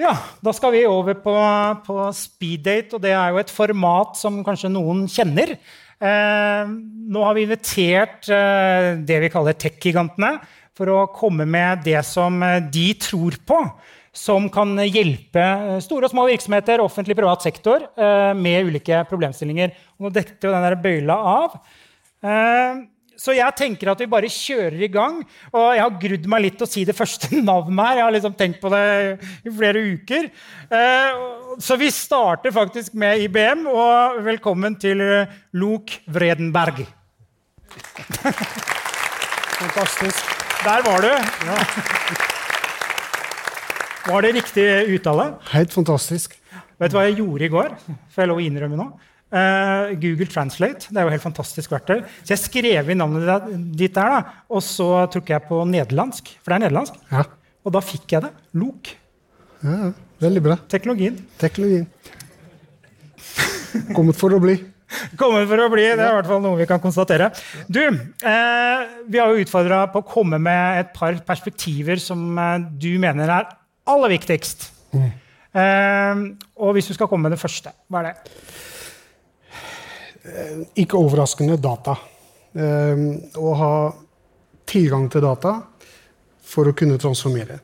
Ja, 0.00 0.14
Da 0.40 0.52
skal 0.56 0.72
vi 0.72 0.86
over 0.88 1.18
på, 1.20 1.36
på 1.86 1.96
speeddate, 2.16 2.96
og 2.96 3.02
det 3.04 3.12
er 3.12 3.32
jo 3.32 3.40
et 3.42 3.52
format 3.52 4.16
som 4.16 4.40
kanskje 4.46 4.70
noen 4.72 5.04
kjenner. 5.10 5.56
Eh, 6.02 6.70
nå 7.12 7.24
har 7.26 7.36
vi 7.36 7.44
invitert 7.46 8.30
eh, 8.32 8.92
det 9.04 9.18
vi 9.22 9.30
kaller 9.32 9.58
tech-gigantene 9.58 10.38
for 10.76 10.88
å 10.88 11.02
komme 11.12 11.44
med 11.46 11.84
det 11.84 12.00
som 12.08 12.40
eh, 12.42 12.62
de 12.72 12.88
tror 13.04 13.36
på. 13.46 13.60
Som 14.12 14.48
kan 14.52 14.74
hjelpe 14.84 15.44
store 15.80 16.08
og 16.08 16.12
små 16.12 16.26
virksomheter, 16.28 16.82
offentlig 16.84 17.16
privat 17.16 17.44
sektor, 17.44 17.86
eh, 17.96 18.32
med 18.36 18.68
ulike 18.68 19.04
problemstillinger. 19.08 19.76
Og 19.96 20.08
nå 20.08 20.14
dekket 20.16 20.48
jo 20.48 20.52
den 20.52 20.66
der 20.66 20.76
bøyla 20.80 21.16
av. 21.36 21.60
Eh, 22.24 22.82
så 23.20 23.34
jeg 23.36 23.56
tenker 23.58 23.90
at 23.92 24.00
vi 24.02 24.08
bare 24.10 24.30
kjører 24.32 24.80
i 24.82 24.90
gang. 24.92 25.20
Og 25.52 25.66
jeg 25.76 25.82
har 25.84 26.00
grudd 26.04 26.28
meg 26.32 26.44
litt 26.46 26.56
til 26.60 26.66
å 26.66 26.70
si 26.70 26.84
det 26.88 26.96
første 26.96 27.28
navnet 27.50 27.86
her. 27.86 28.00
Jeg 28.00 28.06
har 28.06 28.16
liksom 28.16 28.36
tenkt 28.38 28.60
på 28.62 28.72
det 28.72 28.82
i 29.44 29.52
flere 29.52 29.84
uker. 29.92 30.28
Eh, 30.72 31.22
så 31.62 31.78
vi 31.80 31.90
starter 31.92 32.54
faktisk 32.54 32.96
med 32.98 33.24
IBM, 33.26 33.66
og 33.70 34.22
velkommen 34.26 34.76
til 34.80 35.02
Lok 35.58 35.98
Vredenberg. 36.12 36.84
Fantastisk. 39.62 40.22
Der 40.62 40.82
var 40.86 41.02
du. 41.02 41.10
Var 44.06 44.22
det 44.22 44.32
riktig 44.34 44.66
uttale? 44.96 45.24
Helt 45.52 45.72
fantastisk. 45.74 46.34
Vet 46.78 46.90
du 46.90 46.96
hva 46.98 47.04
jeg 47.06 47.20
gjorde 47.20 47.46
i 47.46 47.50
går? 47.52 47.74
Får 48.10 48.24
jeg 48.24 48.30
lov 48.30 48.40
å 48.40 48.44
innrømme 48.44 48.78
nå? 48.78 48.86
Uh, 49.32 49.94
Google 49.96 50.28
Translate. 50.28 50.90
Det 50.92 51.00
er 51.00 51.06
jo 51.06 51.12
helt 51.14 51.24
fantastisk 51.24 51.72
verktøy. 51.72 52.02
Så 52.20 52.34
jeg 52.34 52.40
skrev 52.42 52.90
inn 52.92 53.00
navnet 53.00 53.46
ditt 53.78 53.94
der, 53.96 54.18
da, 54.18 54.40
og 54.52 54.60
så 54.64 55.06
trykket 55.12 55.38
jeg 55.38 55.46
på 55.48 55.62
nederlandsk. 55.70 56.34
For 56.42 56.52
det 56.52 56.58
er 56.58 56.64
nederlandsk. 56.66 56.98
Ja. 57.08 57.24
Og 57.64 57.72
da 57.72 57.80
fikk 57.84 58.12
jeg 58.12 58.26
det. 58.26 58.32
Lok. 58.60 58.90
ja, 59.62 59.92
veldig 60.20 60.42
bra. 60.44 60.58
Teknologien. 60.68 61.16
Teknologien. 61.40 61.88
Kommet 63.96 64.18
for 64.20 64.36
å 64.36 64.42
bli. 64.42 64.58
Kommet 65.20 65.48
for 65.48 65.64
å 65.64 65.70
bli. 65.72 65.86
Det 65.88 66.04
er 66.04 66.10
i 66.10 66.18
hvert 66.18 66.28
fall 66.28 66.42
noe 66.44 66.58
vi 66.58 66.68
kan 66.68 66.82
konstatere. 66.82 67.30
Du, 67.72 67.80
eh, 67.80 68.82
vi 69.08 69.20
har 69.22 69.32
jo 69.32 69.46
utfordra 69.46 69.86
på 69.94 70.02
å 70.02 70.08
komme 70.12 70.40
med 70.42 70.82
et 70.82 70.92
par 70.96 71.16
perspektiver 71.24 72.02
som 72.02 72.36
eh, 72.36 72.66
du 72.84 72.90
mener 73.00 73.32
er 73.32 73.48
aller 73.88 74.12
viktigst. 74.18 74.68
Mm. 74.92 75.10
Og 76.64 76.70
hvis 76.76 76.86
du 76.88 76.94
skal 76.96 77.08
komme 77.10 77.26
med 77.28 77.34
det 77.34 77.40
første, 77.42 77.72
hva 77.92 78.00
er 78.00 78.12
det? 78.12 78.36
Eh, 80.22 80.58
ikke 80.84 81.00
overraskende 81.00 81.58
data. 81.58 81.96
Eh, 82.54 83.00
å 83.42 83.54
ha 83.58 83.74
tilgang 84.68 85.08
til 85.10 85.24
data 85.24 85.56
for 86.46 86.70
å 86.70 86.74
kunne 86.78 86.98
transformere. 87.00 87.58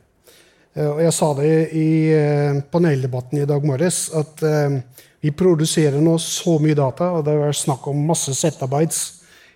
Eh, 0.75 0.89
og 0.89 0.99
jeg 1.05 1.13
sa 1.15 1.29
det 1.37 1.53
i 1.77 1.89
paneldebatten 2.71 3.39
i 3.39 3.47
dag 3.47 3.63
morges 3.63 4.09
at 4.13 4.43
vi 5.19 5.31
produserer 5.35 5.99
nå 6.03 6.17
så 6.19 6.57
mye 6.59 6.75
data, 6.75 7.13
og 7.15 7.23
det 7.25 7.33
har 7.33 7.47
vært 7.47 7.63
snakk 7.63 7.87
om 7.91 8.03
masse 8.07 8.35
zettabytes 8.35 8.99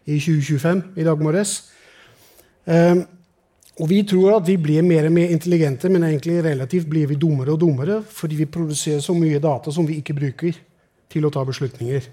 i 0.07 0.17
2025 0.19 0.81
i 0.99 1.05
dag 1.07 1.19
morges. 1.23 1.61
Og 2.67 3.87
vi 3.89 4.01
tror 4.03 4.37
at 4.37 4.47
vi 4.47 4.57
blir 4.59 4.83
mer 4.83 5.07
og 5.07 5.15
mer 5.15 5.31
intelligente, 5.31 5.89
men 5.89 6.03
egentlig 6.03 6.43
relativt 6.43 6.89
blir 6.91 7.07
vi 7.07 7.15
dummere 7.15 7.55
og 7.55 7.61
dummere 7.63 8.01
fordi 8.03 8.41
vi 8.43 8.51
produserer 8.51 8.99
så 8.99 9.15
mye 9.15 9.39
data 9.39 9.71
som 9.71 9.87
vi 9.87 10.01
ikke 10.01 10.17
bruker 10.17 10.59
til 11.09 11.25
å 11.25 11.31
ta 11.31 11.45
beslutninger. 11.47 12.11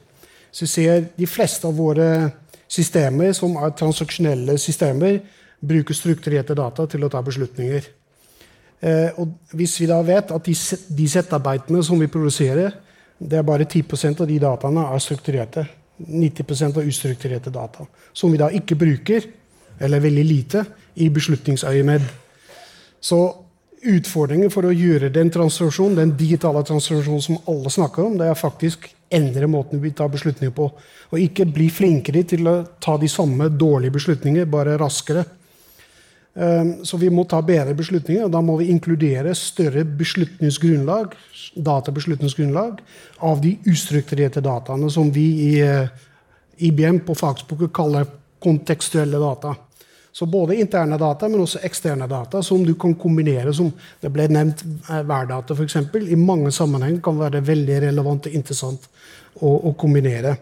Så 0.52 0.66
ser 0.66 1.04
de 1.16 1.26
fleste 1.26 1.66
av 1.68 1.76
våre 1.78 2.08
systemer, 2.70 3.32
som 3.36 3.56
er 3.58 3.74
transaksjonelle 3.78 4.58
systemer, 4.58 5.20
bruker 5.60 5.94
strukturerte 5.94 6.56
data 6.56 6.86
til 6.88 7.04
å 7.04 7.10
ta 7.12 7.22
beslutninger. 7.22 7.88
Eh, 8.80 9.18
og 9.20 9.56
hvis 9.58 9.76
vi 9.82 9.88
da 9.90 9.98
vet 10.04 10.32
at 10.32 10.46
de, 10.46 10.54
de 10.96 11.08
settarbeidene 11.10 11.82
som 11.84 12.00
vi 12.00 12.08
produserer, 12.12 12.72
det 13.20 13.36
er 13.36 13.44
bare 13.44 13.66
10% 13.68 14.22
av 14.24 14.30
de 14.30 14.38
dataene 14.40 14.86
er 14.94 15.04
strukturerte. 15.04 15.66
90% 16.00 16.78
av 16.80 16.86
ustrukturerte 16.88 17.52
data. 17.52 17.84
Som 18.16 18.32
vi 18.32 18.40
da 18.40 18.48
ikke 18.56 18.78
bruker, 18.80 19.26
eller 19.80 20.00
veldig 20.00 20.24
lite, 20.24 20.64
i 20.96 21.10
beslutningsøyemed. 21.12 22.06
Så 23.00 23.20
utfordringen 23.80 24.50
for 24.52 24.68
å 24.68 24.74
gjøre 24.74 25.08
den 25.12 25.30
transaksjonen, 25.32 25.96
den 25.98 26.14
digitale 26.18 26.62
transformasjonen 26.66 27.24
som 27.24 27.38
alle 27.48 27.72
snakker 27.72 28.04
om, 28.04 28.18
det 28.20 28.28
er 28.28 28.38
faktisk 28.38 28.90
endre 29.10 29.48
måten 29.50 29.80
vi 29.82 29.92
tar 29.96 30.10
beslutninger 30.12 30.52
på. 30.54 30.68
Og 31.10 31.22
ikke 31.22 31.48
bli 31.48 31.68
flinkere 31.72 32.22
til 32.28 32.46
å 32.48 32.56
ta 32.82 32.96
de 33.00 33.08
samme 33.10 33.48
dårlige 33.50 33.96
beslutninger, 33.96 34.48
bare 34.50 34.76
raskere. 34.80 35.24
Ehm, 36.34 36.84
så 36.86 36.96
vi 37.00 37.10
må 37.10 37.24
ta 37.28 37.40
bedre 37.42 37.74
beslutninger, 37.74 38.24
og 38.28 38.34
da 38.34 38.42
må 38.44 38.56
vi 38.60 38.70
inkludere 38.70 39.34
større 39.34 39.82
beslutningsgrunnlag, 39.84 41.16
databeslutningsgrunnlag 41.56 42.78
av 43.26 43.42
de 43.42 43.56
ustrukturerte 43.66 44.42
dataene 44.44 44.90
som 44.92 45.10
vi 45.10 45.26
i 45.48 45.50
eh, 45.64 45.90
IBM 46.60 47.02
på 47.06 47.16
fagspråket 47.18 47.74
kaller 47.74 48.06
kontekstuelle 48.40 49.18
data. 49.20 49.56
Så 50.12 50.26
både 50.26 50.56
interne 50.58 50.98
data, 50.98 51.28
men 51.28 51.44
også 51.44 51.62
eksterne 51.66 52.08
data 52.10 52.42
som 52.42 52.64
du 52.66 52.74
kan 52.74 52.94
kombinere. 52.98 53.54
som 53.54 53.70
Det 54.00 54.10
ble 54.10 54.26
nevnt 54.28 54.64
eh, 54.64 55.02
værdata, 55.06 55.54
f.eks. 55.54 55.76
I 56.02 56.18
mange 56.18 56.50
sammenheng 56.52 56.98
kan 57.02 57.18
være 57.18 57.44
veldig 57.46 57.80
relevant 57.86 58.26
og 58.26 58.34
interessant 58.34 58.88
å, 59.40 59.54
å 59.70 59.74
kombinere. 59.78 60.36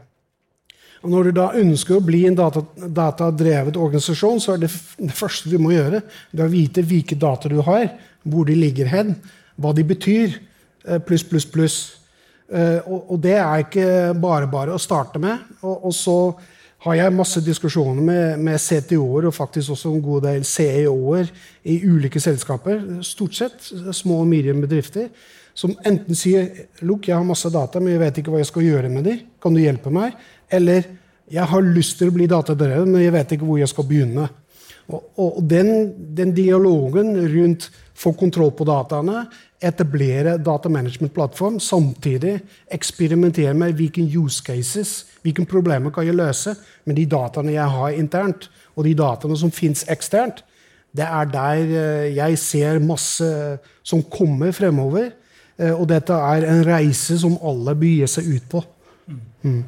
Og 1.05 1.13
når 1.13 1.29
du 1.29 1.37
da 1.37 1.51
ønsker 1.61 1.99
å 1.99 2.05
bli 2.05 2.25
en 2.27 2.39
data, 2.39 2.65
datadrevet 2.75 3.77
organisasjon, 3.79 4.41
så 4.43 4.57
er 4.57 4.65
det, 4.65 4.73
det 4.99 5.15
første 5.15 5.51
du 5.53 5.59
må 5.63 5.75
gjøre, 5.77 6.03
det 6.33 6.43
er 6.43 6.49
å 6.49 6.55
vite 6.55 6.83
hvilke 6.83 7.19
data 7.19 7.51
du 7.53 7.61
har, 7.67 7.93
hvor 8.27 8.49
de 8.49 8.57
ligger 8.59 8.91
hen, 8.91 9.15
hva 9.61 9.75
de 9.77 9.85
betyr, 9.87 10.41
eh, 10.89 10.99
pluss, 11.05 11.27
pluss, 11.29 11.47
pluss. 11.47 11.79
Eh, 12.49 12.81
og, 12.89 13.13
og 13.13 13.21
det 13.23 13.37
er 13.37 13.67
ikke 13.67 13.89
bare 14.19 14.49
bare 14.51 14.75
å 14.75 14.83
starte 14.83 15.21
med. 15.23 15.45
Og, 15.61 15.91
og 15.91 15.95
så 15.95 16.19
har 16.85 16.95
jeg 16.95 17.15
masse 17.15 17.41
diskusjoner 17.43 18.05
med, 18.05 18.45
med 18.47 18.61
CTO-er 18.63 19.27
og 19.29 19.35
faktisk 19.35 19.75
også 19.75 19.91
en 19.91 20.03
god 20.03 20.29
del 20.29 20.45
CEO-er 20.47 21.31
i 21.67 21.81
ulike 21.89 22.23
selskaper, 22.23 22.85
stort 23.07 23.35
sett 23.35 23.67
små 23.97 24.21
og 24.23 24.31
medium 24.31 24.63
bedrifter, 24.63 25.09
som 25.59 25.75
enten 25.87 26.15
sier 26.15 26.47
«Look, 26.87 27.09
jeg 27.09 27.17
har 27.17 27.27
masse 27.27 27.51
data, 27.51 27.83
men 27.83 27.97
jeg 27.97 28.03
vet 28.05 28.21
ikke 28.21 28.31
hva 28.31 28.43
jeg 28.45 28.51
skal 28.53 28.67
gjøre 28.69 28.93
med 28.93 29.09
dem. 29.09 29.25
Kan 29.43 29.57
du 29.57 29.63
hjelpe 29.63 29.91
meg? 29.91 30.15
Eller 30.55 30.87
jeg 31.29 31.51
har 31.51 31.67
lyst 31.67 31.99
til 31.99 32.13
å 32.13 32.15
bli 32.15 32.29
datadrevet, 32.31 32.87
men 32.87 33.03
jeg 33.03 33.15
vet 33.17 33.35
ikke 33.35 33.49
hvor 33.49 33.59
jeg 33.59 33.71
skal 33.73 33.89
begynne. 33.89 34.29
Og, 34.89 35.03
og 35.21 35.43
den, 35.51 35.91
den, 36.17 36.31
dialogen 36.37 37.11
rundt 37.35 37.67
få 37.99 38.15
kontroll 38.17 38.55
på 38.57 38.65
dataene, 38.69 39.27
etablere 39.61 40.37
data 40.39 40.71
management-plattform, 40.71 41.59
samtidig 41.61 42.37
eksperimentere 42.71 43.55
med 43.59 43.75
hvilke 43.79 44.05
use 44.19 44.43
cases 44.45 45.05
hvilke 45.23 45.45
problemer 45.49 45.93
kan 45.95 46.07
jeg 46.07 46.17
løse 46.17 46.55
med 46.87 46.97
de 46.97 47.07
dataene 47.11 47.53
jeg 47.57 47.75
har 47.75 47.97
internt, 47.99 48.49
og 48.77 48.87
de 48.87 48.95
dataene 48.99 49.37
som 49.39 49.51
fins 49.55 49.85
eksternt? 49.91 50.45
Det 50.95 51.05
er 51.05 51.31
der 51.31 51.73
eh, 51.79 52.17
jeg 52.17 52.39
ser 52.41 52.79
masse 52.81 53.27
som 53.83 54.03
kommer 54.03 54.55
fremover. 54.57 55.11
Eh, 55.59 55.75
og 55.75 55.89
dette 55.91 56.15
er 56.15 56.47
en 56.49 56.63
reise 56.67 57.19
som 57.21 57.37
alle 57.45 57.75
bør 57.77 57.93
gi 57.93 58.09
seg 58.09 58.31
ut 58.37 58.47
på. 58.55 58.63
Mm. 59.43 59.65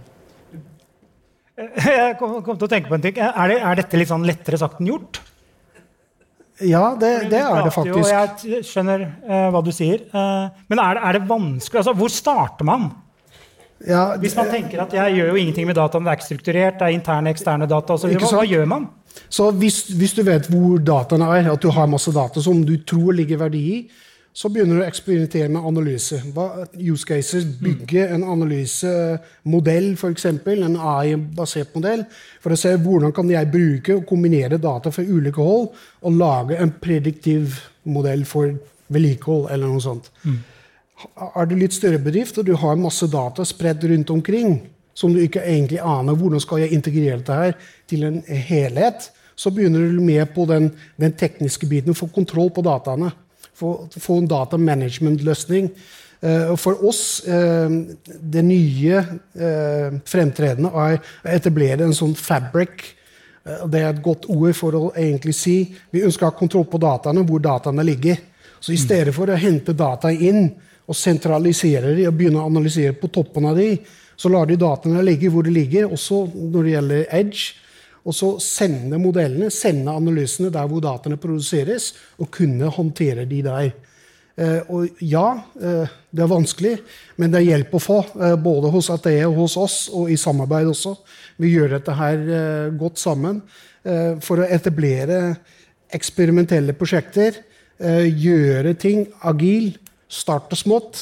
Jeg 2.01 2.15
kom, 2.17 2.39
kom, 2.41 2.57
til 2.57 2.67
å 2.67 2.71
tenke 2.73 2.89
på 2.89 2.97
en 2.97 3.03
ting. 3.05 3.19
Er, 3.21 3.51
det, 3.51 3.59
er 3.61 3.77
dette 3.83 3.99
litt 4.01 4.09
sånn 4.09 4.25
lettere 4.25 4.57
sagt 4.61 4.79
enn 4.81 4.89
gjort? 4.89 5.21
Ja, 6.61 6.95
det, 7.01 7.13
det 7.33 7.41
er 7.41 7.63
det 7.65 7.73
faktisk. 7.73 7.97
Jo, 7.97 8.51
jeg 8.51 8.65
skjønner 8.69 9.07
uh, 9.25 9.47
hva 9.55 9.63
du 9.65 9.71
sier. 9.75 10.03
Uh, 10.13 10.51
men 10.69 10.83
er 10.83 10.99
det, 10.99 11.05
er 11.09 11.19
det 11.19 11.23
vanskelig? 11.31 11.81
Altså, 11.83 11.95
hvor 11.97 12.13
starter 12.13 12.69
man? 12.69 12.91
Ja, 13.89 14.17
Hvis 14.21 14.37
man 14.37 14.51
tenker 14.53 14.83
at 14.85 14.93
jeg 14.93 15.17
gjør 15.17 15.31
jo 15.33 15.41
ingenting 15.41 15.69
med 15.71 15.79
dataen, 15.79 16.05
det 16.05 16.13
er 16.13 16.19
ikke 16.19 16.27
strukturert, 16.27 16.77
det 16.77 16.85
er 16.85 16.97
interne, 16.99 17.33
eksterne 17.33 17.69
data 17.69 17.97
osv., 17.97 18.13
hva, 18.13 18.33
hva 18.37 18.45
gjør 18.45 18.67
man? 18.69 18.91
Så 19.33 19.49
hvis, 19.57 19.87
hvis, 19.97 20.13
du 20.19 20.21
vet 20.27 20.47
hvor 20.53 20.77
dataene 20.85 21.31
er, 21.39 21.49
at 21.55 21.63
du 21.63 21.71
har 21.73 21.89
masse 21.91 22.13
data 22.13 22.43
som 22.45 22.61
du 22.67 22.75
tror 22.87 23.17
ligger 23.17 23.41
verdi 23.41 23.63
i, 23.73 23.79
så 24.33 24.49
begynner 24.53 24.79
du 24.79 24.83
å 24.85 24.87
eksperimentere 24.87 25.51
med 25.51 25.65
analyse. 25.67 26.21
Hva, 26.35 26.65
use 26.79 27.07
cases, 27.07 27.47
Bygge 27.61 28.07
en 28.15 28.23
analysemodell, 28.31 29.89
f.eks. 29.99 30.27
En 30.31 30.77
AI-basert 30.79 31.75
modell, 31.75 32.05
for 32.43 32.55
å 32.55 32.59
se 32.61 32.77
hvordan 32.79 33.15
kan 33.17 33.31
jeg 33.33 33.51
bruke 33.51 33.97
og 33.99 34.07
kombinere 34.09 34.61
data 34.63 34.93
fra 34.95 35.05
ulike 35.05 35.43
hold 35.43 35.71
og 36.07 36.21
lage 36.21 36.61
en 36.63 36.73
prediktiv 36.83 37.59
modell 37.91 38.23
for 38.29 38.55
vedlikehold 38.91 39.51
eller 39.51 39.71
noe 39.71 39.83
sånt. 39.83 40.11
Mm. 40.23 40.39
Er 41.31 41.49
du 41.49 41.57
litt 41.57 41.75
større 41.75 42.01
bedrift 42.03 42.39
og 42.39 42.47
du 42.47 42.55
har 42.61 42.79
masse 42.79 43.07
data 43.11 43.47
spredt 43.49 43.87
rundt 43.89 44.13
omkring, 44.15 44.61
som 44.95 45.15
du 45.15 45.23
ikke 45.23 45.43
egentlig 45.43 45.81
aner 45.81 46.19
hvordan 46.19 46.43
skal 46.43 46.63
jeg 46.63 46.77
integrere 46.77 47.19
dette 47.19 47.39
her 47.39 47.57
til 47.89 48.05
en 48.07 48.21
helhet, 48.27 49.09
så 49.41 49.51
begynner 49.55 49.87
du 49.89 50.01
med 50.05 50.27
på 50.35 50.45
den, 50.51 50.69
den 51.01 51.15
tekniske 51.17 51.67
biten, 51.67 51.97
få 51.97 52.11
kontroll 52.13 52.51
på 52.53 52.65
dataene. 52.67 53.09
Få, 53.61 53.75
få 53.93 54.21
en 54.21 54.31
data 54.31 54.57
management-løsning. 54.57 55.67
Og 56.21 56.57
for 56.61 56.83
oss, 56.85 57.23
uh, 57.25 57.69
det 58.05 58.43
nye 58.45 58.99
uh, 59.01 59.95
fremtredende 60.05 60.69
er 60.69 60.99
å 61.01 61.31
etablere 61.33 61.87
en 61.87 61.97
sånn 61.97 62.13
fabric. 62.13 62.91
det 63.73 63.81
er 63.81 63.87
et 63.89 64.03
godt 64.05 64.27
ord 64.29 64.53
for 64.53 64.77
å 64.77 64.83
egentlig 64.93 65.33
si 65.33 65.55
vi 65.91 66.03
ønsker 66.05 66.27
å 66.27 66.29
ha 66.29 66.37
kontroll 66.37 66.67
på 66.69 66.81
dataene, 66.81 67.25
hvor 67.25 67.41
dataene 67.41 67.85
ligger. 67.89 68.21
Så 68.61 68.75
i 68.75 68.81
stedet 68.81 69.15
for 69.17 69.33
å 69.33 69.39
hente 69.41 69.73
data 69.73 70.13
inn 70.13 70.51
og 70.91 70.99
sentralisere 70.99 71.95
de 71.97 72.07
og 72.09 72.17
begynne 72.19 72.43
å 72.43 72.51
analysere 72.51 72.97
på 72.99 73.11
toppen 73.13 73.49
av 73.51 73.59
de, 73.59 73.79
Så 74.21 74.29
lar 74.29 74.45
de 74.45 74.57
dataene 74.61 75.01
ligge 75.01 75.31
hvor 75.33 75.47
de 75.47 75.51
ligger, 75.51 75.87
også 75.89 76.27
når 76.37 76.65
det 76.65 76.73
gjelder 76.75 77.05
Edge. 77.09 77.55
Og 78.05 78.17
så 78.17 78.33
sende 78.41 78.99
modellene, 79.01 79.51
sende 79.53 79.93
analysene 79.93 80.51
der 80.53 80.69
hvor 80.71 80.81
dataene 80.85 81.21
produseres, 81.21 81.93
og 82.19 82.31
kunne 82.33 82.71
håndtere 82.73 83.27
de 83.29 83.43
der. 83.45 83.73
Eh, 84.41 84.61
og 84.73 85.03
ja, 85.05 85.27
eh, 85.61 85.97
det 86.11 86.25
er 86.25 86.31
vanskelig, 86.31 86.75
men 87.21 87.33
det 87.33 87.41
er 87.41 87.49
hjelp 87.51 87.75
å 87.77 87.83
få. 87.83 87.99
Eh, 88.17 88.37
både 88.41 88.71
hos 88.73 88.89
ATE 88.93 89.19
og 89.27 89.37
hos 89.43 89.57
oss, 89.61 89.79
og 89.93 90.11
i 90.13 90.19
samarbeid 90.21 90.71
også. 90.71 90.95
Vi 91.41 91.53
gjør 91.53 91.77
dette 91.77 91.97
her 91.97 92.71
godt 92.77 93.01
sammen 93.01 93.41
for 94.21 94.43
å 94.43 94.45
etablere 94.53 95.39
eksperimentelle 95.97 96.75
prosjekter. 96.77 97.39
gjøre 97.81 98.75
ting 98.77 99.07
agil, 99.25 99.71
starte 100.05 100.53
smått, 100.53 101.01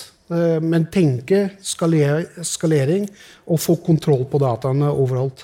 men 0.62 0.86
tenke 0.86 1.58
skalering 1.58 3.08
og 3.50 3.58
få 3.58 3.80
kontroll 3.82 4.22
på 4.30 4.38
dataene 4.38 4.92
overalt. 4.94 5.42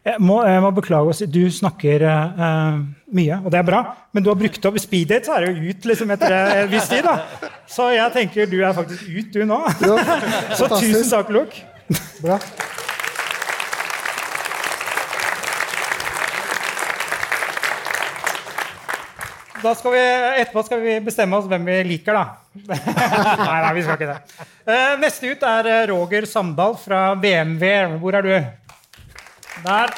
Jeg 0.00 0.16
må, 0.24 0.38
jeg 0.48 0.60
må 0.64 0.70
beklage 0.72 1.12
å 1.12 1.16
si, 1.16 1.26
Du 1.28 1.42
snakker 1.52 2.06
uh, 2.08 2.80
mye, 3.12 3.36
og 3.44 3.50
det 3.52 3.60
er 3.60 3.66
bra. 3.68 3.82
Men 4.16 4.24
du 4.24 4.30
har 4.32 4.38
brukt 4.40 4.64
opp 4.70 4.78
speeddate, 4.80 5.28
så 5.28 5.36
er 5.36 5.44
det 5.44 5.52
jo 5.52 5.74
ut 5.74 5.88
liksom, 5.90 6.14
etter 6.16 6.36
en 6.38 6.70
viss 6.72 6.88
tid. 6.88 7.04
da. 7.04 7.50
Så 7.68 7.90
jeg 7.92 8.16
tenker 8.16 8.48
du 8.48 8.58
er 8.62 8.76
faktisk 8.76 9.04
ut, 9.10 9.28
du 9.34 9.44
nå. 9.44 9.60
Så 10.58 10.70
tusen 10.72 11.04
takk, 11.10 11.32
Luke. 11.36 11.66
Bra. 12.22 12.40
Da 19.60 19.74
skal 19.76 19.92
vi, 19.92 20.00
etterpå 20.40 20.62
skal 20.64 20.80
vi 20.80 20.94
bestemme 21.04 21.36
oss 21.36 21.48
hvem 21.50 21.66
vi 21.68 21.76
liker, 21.90 22.16
da. 22.16 22.40
nei, 22.70 23.58
nei, 23.66 23.72
vi 23.76 23.82
skal 23.84 23.98
ikke 23.98 24.14
det. 24.14 24.46
Eh, 24.64 24.94
neste 25.02 25.34
ut 25.34 25.44
er 25.44 25.68
Roger 25.90 26.24
Samdal 26.28 26.78
fra 26.80 27.02
BMW. 27.20 27.98
Hvor 28.00 28.16
er 28.16 28.24
du? 28.24 28.32
Der. 29.58 29.90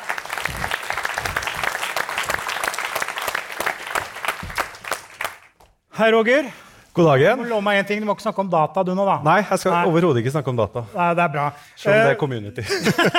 Hei, 5.92 6.10
Roger. 6.12 6.48
God 6.92 7.04
Du 7.06 7.08
dagen. 7.08 7.38
må 7.40 7.46
love 7.48 7.64
meg 7.64 7.78
en 7.80 7.86
ting. 7.88 8.00
Du 8.02 8.06
må 8.08 8.14
ikke 8.16 8.24
snakke 8.26 8.42
om 8.42 8.50
data, 8.52 8.82
du 8.84 8.92
nå, 8.96 9.04
da. 9.08 9.18
Nei, 9.24 9.38
jeg 9.48 9.60
skal 9.62 9.88
overhodet 9.88 10.20
ikke 10.22 10.32
snakke 10.34 10.52
om 10.52 10.58
data. 10.58 10.82
Nei, 10.92 11.06
det 11.16 11.24
er 11.24 11.30
bra. 11.32 11.46
Selv 11.76 11.94
om 11.94 11.98
det 11.98 12.08
Eh, 12.08 12.12
er 12.12 12.20
community. 12.20 12.64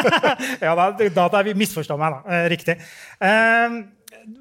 ja, 0.68 0.74
da, 0.78 0.88
data 1.16 1.40
er 1.42 1.48
vi 1.50 1.56
misforstår 1.58 1.98
meg, 2.02 2.18
da. 2.20 2.36
Eh, 2.38 2.46
riktig. 2.54 2.76
Eh, 3.18 3.80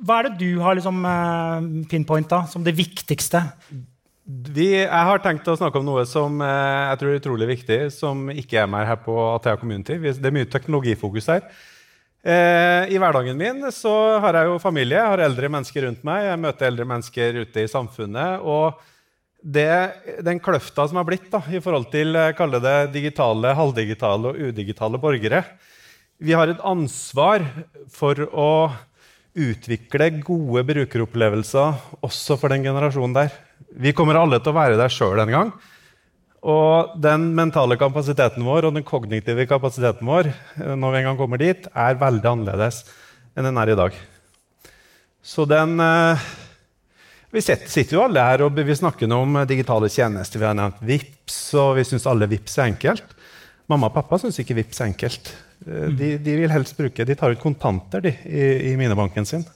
hva 0.04 0.18
er 0.20 0.28
det 0.28 0.34
du 0.42 0.60
har 0.64 0.76
liksom, 0.76 1.00
eh, 1.08 1.70
pinpointa 1.92 2.42
som 2.52 2.64
det 2.66 2.74
viktigste? 2.76 3.40
Vi, 4.52 4.68
jeg 4.84 4.88
har 5.08 5.18
tenkt 5.24 5.48
å 5.50 5.56
snakke 5.58 5.80
om 5.80 5.88
noe 5.88 6.04
som 6.08 6.36
eh, 6.44 6.92
jeg 6.92 7.00
tror 7.00 7.12
er 7.14 7.20
utrolig 7.22 7.48
viktig, 7.56 7.80
som 7.92 8.28
ikke 8.32 8.60
er 8.64 8.68
mer 8.70 8.84
her 8.88 9.00
på 9.00 9.16
Athea 9.34 9.56
Community. 9.60 9.96
Det 10.12 10.28
er 10.28 10.36
mye 10.36 10.48
teknologifokus 10.48 11.28
her. 11.32 11.48
Eh, 12.22 12.92
I 12.94 12.98
hverdagen 13.02 13.34
min 13.34 13.64
så 13.74 13.92
har 14.22 14.36
jeg 14.38 14.50
jo 14.52 14.62
familie, 14.62 15.00
jeg 15.00 15.10
har 15.10 15.24
eldre 15.24 15.48
mennesker 15.50 15.88
rundt 15.88 16.04
meg. 16.06 16.28
Jeg 16.28 16.42
møter 16.44 16.68
eldre 16.68 16.86
mennesker 16.86 17.42
ute 17.42 17.64
i 17.64 17.70
samfunnet. 17.70 18.40
og 18.40 18.78
det, 19.42 20.22
den 20.22 20.38
kløfta 20.38 20.86
som 20.86 21.00
har 21.00 21.06
blitt 21.08 21.26
da, 21.32 21.40
i 21.50 21.58
forhold 21.58 21.88
til 21.90 22.14
eh, 22.14 22.58
det 22.62 22.76
digitale, 22.94 23.56
halvdigitale 23.58 24.30
og 24.30 24.38
udigitale 24.38 25.00
borgere 25.02 25.42
Vi 26.22 26.32
har 26.32 26.46
et 26.46 26.62
ansvar 26.62 27.42
for 27.90 28.14
å 28.30 28.70
utvikle 29.34 30.10
gode 30.22 30.62
brukeropplevelser 30.68 31.98
også 32.04 32.36
for 32.38 32.52
den 32.52 32.62
generasjonen 32.62 33.16
der. 33.16 33.32
Vi 33.74 33.92
kommer 33.96 34.20
alle 34.20 34.38
til 34.38 34.52
å 34.52 34.58
være 34.60 34.78
der 34.78 34.92
sjøl 34.92 35.18
en 35.18 35.32
gang. 35.34 35.52
Og 36.42 36.96
den 36.98 37.28
mentale 37.38 37.76
kapasiteten 37.78 38.42
vår 38.42 38.66
og 38.66 38.74
den 38.74 38.82
kognitive 38.86 39.44
kapasiteten 39.46 40.08
vår 40.08 40.32
eh, 40.32 40.72
når 40.74 40.90
vi 40.94 41.00
en 41.02 41.08
gang 41.12 41.20
kommer 41.20 41.38
dit, 41.38 41.68
er 41.70 42.00
veldig 42.00 42.30
annerledes 42.32 42.82
enn 43.38 43.46
den 43.46 43.60
er 43.62 43.70
i 43.72 43.76
dag. 43.78 43.94
Så 45.22 45.46
den 45.46 45.78
eh, 45.80 46.24
Vi 47.32 47.40
sitter 47.40 47.94
jo 47.94 48.02
alle 48.04 48.24
her 48.26 48.42
og 48.44 48.58
vi 48.58 48.74
snakker 48.76 49.08
nå 49.08 49.22
om 49.24 49.38
digitale 49.48 49.88
tjenester. 49.88 50.42
Vi 50.42 50.44
har 50.50 50.58
nevnt 50.58 50.82
VIPS, 50.84 51.38
og 51.56 51.78
vi 51.78 51.86
syns 51.88 52.04
alle 52.10 52.26
VIPS 52.28 52.58
er 52.58 52.72
enkelt. 52.74 53.14
Mamma 53.70 53.88
og 53.88 53.94
pappa 53.94 54.18
syns 54.20 54.36
ikke 54.42 54.58
VIPS 54.58 54.82
er 54.82 54.90
enkelt. 54.90 55.30
Eh, 55.64 55.88
De, 55.94 56.10
de 56.18 56.36
vil 56.42 56.52
helst 56.52 56.76
bruke, 56.76 57.06
de 57.06 57.16
tar 57.16 57.32
ut 57.32 57.40
kontanter 57.40 58.02
de, 58.02 58.16
i, 58.26 58.72
i 58.72 58.76
minibanken 58.76 59.24
sin. 59.24 59.46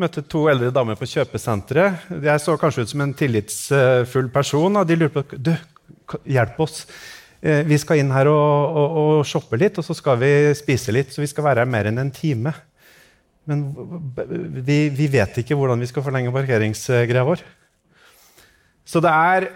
Møtte 0.00 0.24
to 0.24 0.46
eldre 0.48 0.72
damer 0.72 0.96
på 0.96 1.04
kjøpesenteret. 1.04 2.08
Jeg 2.24 2.40
så 2.40 2.56
kanskje 2.56 2.86
ut 2.86 2.90
som 2.94 3.04
en 3.04 3.12
tillitsfull 3.12 4.32
person. 4.32 4.80
og 4.80 4.88
De 4.88 4.96
lurte 4.96 5.20
på 5.20 5.36
du, 5.36 5.52
hjelp 6.28 6.60
oss. 6.62 6.84
Eh, 7.42 7.62
Vi 7.66 7.78
skal 7.80 8.02
inn 8.02 8.12
her 8.14 8.30
og, 8.30 8.76
og, 8.82 8.98
og 9.02 9.24
shoppe 9.28 9.58
litt, 9.60 9.78
og 9.78 9.86
så 9.86 9.96
skal 9.98 10.20
vi 10.22 10.30
spise 10.58 10.94
litt. 10.94 11.10
Så 11.14 11.22
vi 11.22 11.30
skal 11.30 11.46
være 11.48 11.64
her 11.64 11.72
mer 11.72 11.90
enn 11.90 12.02
en 12.02 12.12
time. 12.14 12.54
Men 13.48 13.64
vi, 14.62 14.86
vi 14.94 15.08
vet 15.10 15.40
ikke 15.42 15.56
hvordan 15.58 15.80
vi 15.82 15.88
skal 15.90 16.04
forlenge 16.06 16.34
parkeringsgreia 16.34 17.26
vår. 17.26 17.42
Så 18.86 19.02
det 19.02 19.10
er 19.10 19.48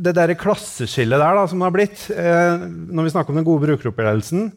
det 0.00 0.14
der 0.16 0.32
klasseskillet 0.38 1.20
der 1.20 1.36
da, 1.36 1.46
som 1.48 1.60
det 1.60 1.66
har 1.66 1.74
blitt 1.74 2.02
eh, 2.12 2.62
Når 2.94 3.06
vi 3.06 3.12
snakker 3.12 3.32
om 3.32 3.38
den 3.40 3.46
gode 3.46 3.64
brukeropplevelsen, 3.66 4.50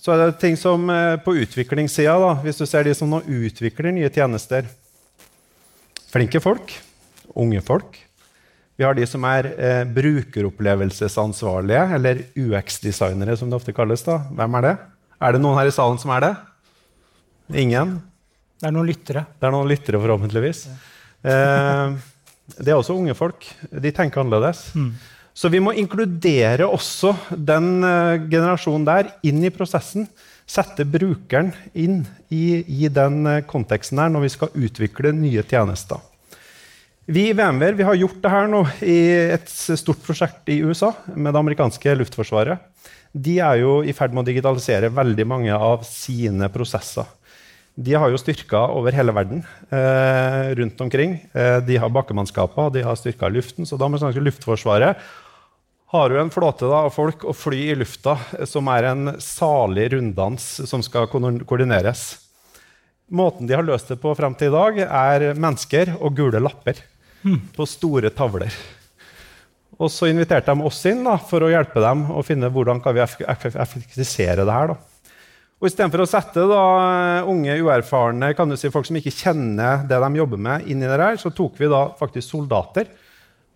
så 0.00 0.12
er 0.14 0.20
det 0.22 0.40
ting 0.40 0.56
som 0.58 0.88
eh, 0.90 1.16
på 1.22 1.34
utviklingssida, 1.42 2.14
da, 2.22 2.30
hvis 2.44 2.60
du 2.60 2.64
ser 2.66 2.86
de 2.86 2.94
som 2.96 3.10
nå 3.12 3.20
utvikler 3.26 3.92
nye 3.94 4.10
tjenester 4.12 4.68
Flinke 6.10 6.40
folk, 6.42 6.72
unge 7.38 7.60
folk. 7.62 7.98
Vi 8.80 8.84
har 8.86 8.96
de 8.96 9.04
som 9.04 9.20
er 9.28 9.44
eh, 9.60 9.82
brukeropplevelsesansvarlige, 9.92 11.82
eller 11.98 12.22
UX-designere, 12.32 13.34
som 13.36 13.50
det 13.52 13.58
ofte 13.58 13.74
kalles. 13.76 14.00
da. 14.06 14.22
Hvem 14.38 14.56
er 14.56 14.64
det? 14.64 14.72
Er 15.20 15.36
det 15.36 15.40
noen 15.44 15.58
her 15.60 15.68
i 15.68 15.74
salen 15.76 16.00
som 16.00 16.14
er 16.16 16.24
det? 16.24 16.30
Ingen? 17.60 17.92
Det 18.56 18.70
er 18.70 18.72
noen 18.72 18.88
lyttere. 18.88 19.26
Det 19.36 19.44
er 19.50 19.52
noen 19.52 19.68
lyttere, 19.68 20.00
forhåpentligvis. 20.00 20.62
Eh, 21.28 21.92
det 22.56 22.72
er 22.72 22.78
også 22.78 22.96
unge 22.96 23.12
folk. 23.20 23.44
De 23.68 23.92
tenker 23.92 24.24
annerledes. 24.24 24.70
Så 25.36 25.52
vi 25.52 25.60
må 25.60 25.76
inkludere 25.76 26.64
også 26.64 27.12
den 27.36 27.84
eh, 27.84 28.16
generasjonen 28.32 28.88
der 28.88 29.12
inn 29.28 29.44
i 29.44 29.52
prosessen. 29.52 30.08
Sette 30.48 30.88
brukeren 30.88 31.52
inn 31.76 32.06
i, 32.32 32.64
i 32.64 32.88
den 32.88 33.26
eh, 33.28 33.44
konteksten 33.44 34.00
her 34.00 34.08
når 34.08 34.24
vi 34.24 34.36
skal 34.40 34.56
utvikle 34.56 35.12
nye 35.20 35.44
tjenester. 35.44 36.00
Vi 37.10 37.24
i 37.28 37.32
VMWR 37.34 37.74
vi 37.74 37.82
har 37.86 37.96
gjort 37.98 38.20
det 38.22 38.30
her 38.30 38.46
nå 38.50 38.60
i 38.86 38.98
et 39.34 39.48
stort 39.50 40.02
prosjekt 40.04 40.50
i 40.52 40.60
USA 40.62 40.92
med 41.16 41.32
det 41.34 41.40
amerikanske 41.40 41.94
luftforsvaret. 41.98 42.60
De 43.10 43.38
er 43.42 43.62
jo 43.64 43.80
i 43.82 43.94
ferd 43.96 44.14
med 44.14 44.22
å 44.22 44.28
digitalisere 44.28 44.92
veldig 44.94 45.26
mange 45.26 45.56
av 45.56 45.82
sine 45.88 46.46
prosesser. 46.54 47.08
De 47.74 47.96
har 47.98 48.12
jo 48.12 48.20
styrker 48.20 48.74
over 48.76 48.94
hele 48.94 49.14
verden 49.16 49.40
eh, 49.72 50.52
rundt 50.58 50.78
omkring. 50.84 51.16
Eh, 51.34 51.58
de 51.66 51.78
har 51.82 51.90
bakkemannskaper, 51.90 52.70
de 52.76 52.84
har 52.86 52.98
styrker 53.00 53.32
i 53.32 53.38
luften. 53.40 53.66
Så 53.66 53.78
det 53.80 53.88
amerikanske 53.88 54.22
luftforsvaret 54.28 55.02
har 55.90 56.14
jo 56.14 56.20
en 56.22 56.30
flåte 56.30 56.68
da, 56.70 56.84
av 56.86 56.94
folk 56.94 57.24
å 57.26 57.34
fly 57.34 57.64
i 57.72 57.78
lufta 57.80 58.14
eh, 58.38 58.46
som 58.46 58.70
er 58.70 58.86
en 58.92 59.14
salig 59.18 59.88
runddans 59.96 60.46
som 60.70 60.84
skal 60.86 61.10
ko- 61.10 61.24
koordineres. 61.42 62.04
Måten 63.10 63.50
de 63.50 63.56
har 63.58 63.66
løst 63.66 63.90
det 63.90 63.98
på 63.98 64.14
frem 64.14 64.36
til 64.38 64.52
i 64.52 64.54
dag, 64.54 64.80
er 64.86 65.28
mennesker 65.34 65.96
og 65.98 66.14
gule 66.20 66.38
lapper 66.46 66.78
på 67.56 67.66
store 67.68 68.10
tavler. 68.16 68.54
Og 69.80 69.88
så 69.92 70.10
inviterte 70.10 70.52
de 70.52 70.66
oss 70.68 70.80
inn 70.90 71.02
da, 71.06 71.14
for 71.16 71.40
å 71.46 71.50
hjelpe 71.52 71.80
dem 71.80 72.06
å 72.12 72.22
finne 72.26 72.50
hvordan 72.52 72.82
kan 72.84 72.96
vi 72.96 73.04
kan 73.06 73.30
eff- 73.32 73.56
effektivisere 73.62 74.44
det 74.44 74.52
her. 74.56 74.74
Da. 74.74 74.78
Og 75.60 75.68
Istedenfor 75.68 76.02
å 76.04 76.08
sette 76.08 76.44
da, 76.48 76.60
unge, 77.28 77.56
uerfarne 77.64 78.32
kan 78.36 78.48
du 78.48 78.56
si, 78.60 78.70
folk 78.72 78.86
som 78.88 78.96
ikke 78.96 79.12
kjenner 79.12 79.82
det 79.88 79.98
de 80.00 80.10
jobber 80.20 80.40
med, 80.40 80.66
inn 80.72 80.80
i 80.84 80.88
det 80.88 80.96
her, 81.00 81.16
så 81.20 81.32
tok 81.36 81.56
vi 81.60 81.68
da 81.68 81.86
faktisk 82.00 82.28
soldater 82.32 82.88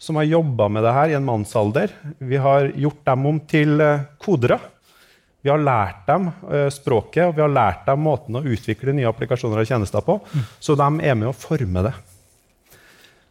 som 0.05 0.19
har 0.21 0.27
jobba 0.29 0.67
med 0.69 0.85
det 0.85 0.93
her 0.93 1.13
i 1.13 1.17
en 1.17 1.25
mannsalder. 1.25 1.93
Vi 2.21 2.37
har 2.41 2.67
gjort 2.77 3.05
dem 3.09 3.29
om 3.31 3.39
til 3.49 3.81
eh, 3.81 4.03
kodere. 4.21 4.59
Vi 5.45 5.53
har 5.53 5.61
lært 5.61 6.03
dem 6.09 6.27
eh, 6.51 6.67
språket 6.73 7.29
og 7.31 7.37
vi 7.39 7.45
har 7.45 7.53
lært 7.53 7.85
dem 7.89 8.01
måten 8.05 8.37
å 8.37 8.43
utvikle 8.45 8.93
nye 8.97 9.09
applikasjoner 9.09 9.61
og 9.63 9.69
tjenester 9.69 10.05
på. 10.05 10.19
Så 10.61 10.77
de 10.77 10.89
er 11.05 11.17
med 11.21 11.31
å 11.31 11.37
forme 11.37 11.85
det. 11.89 11.95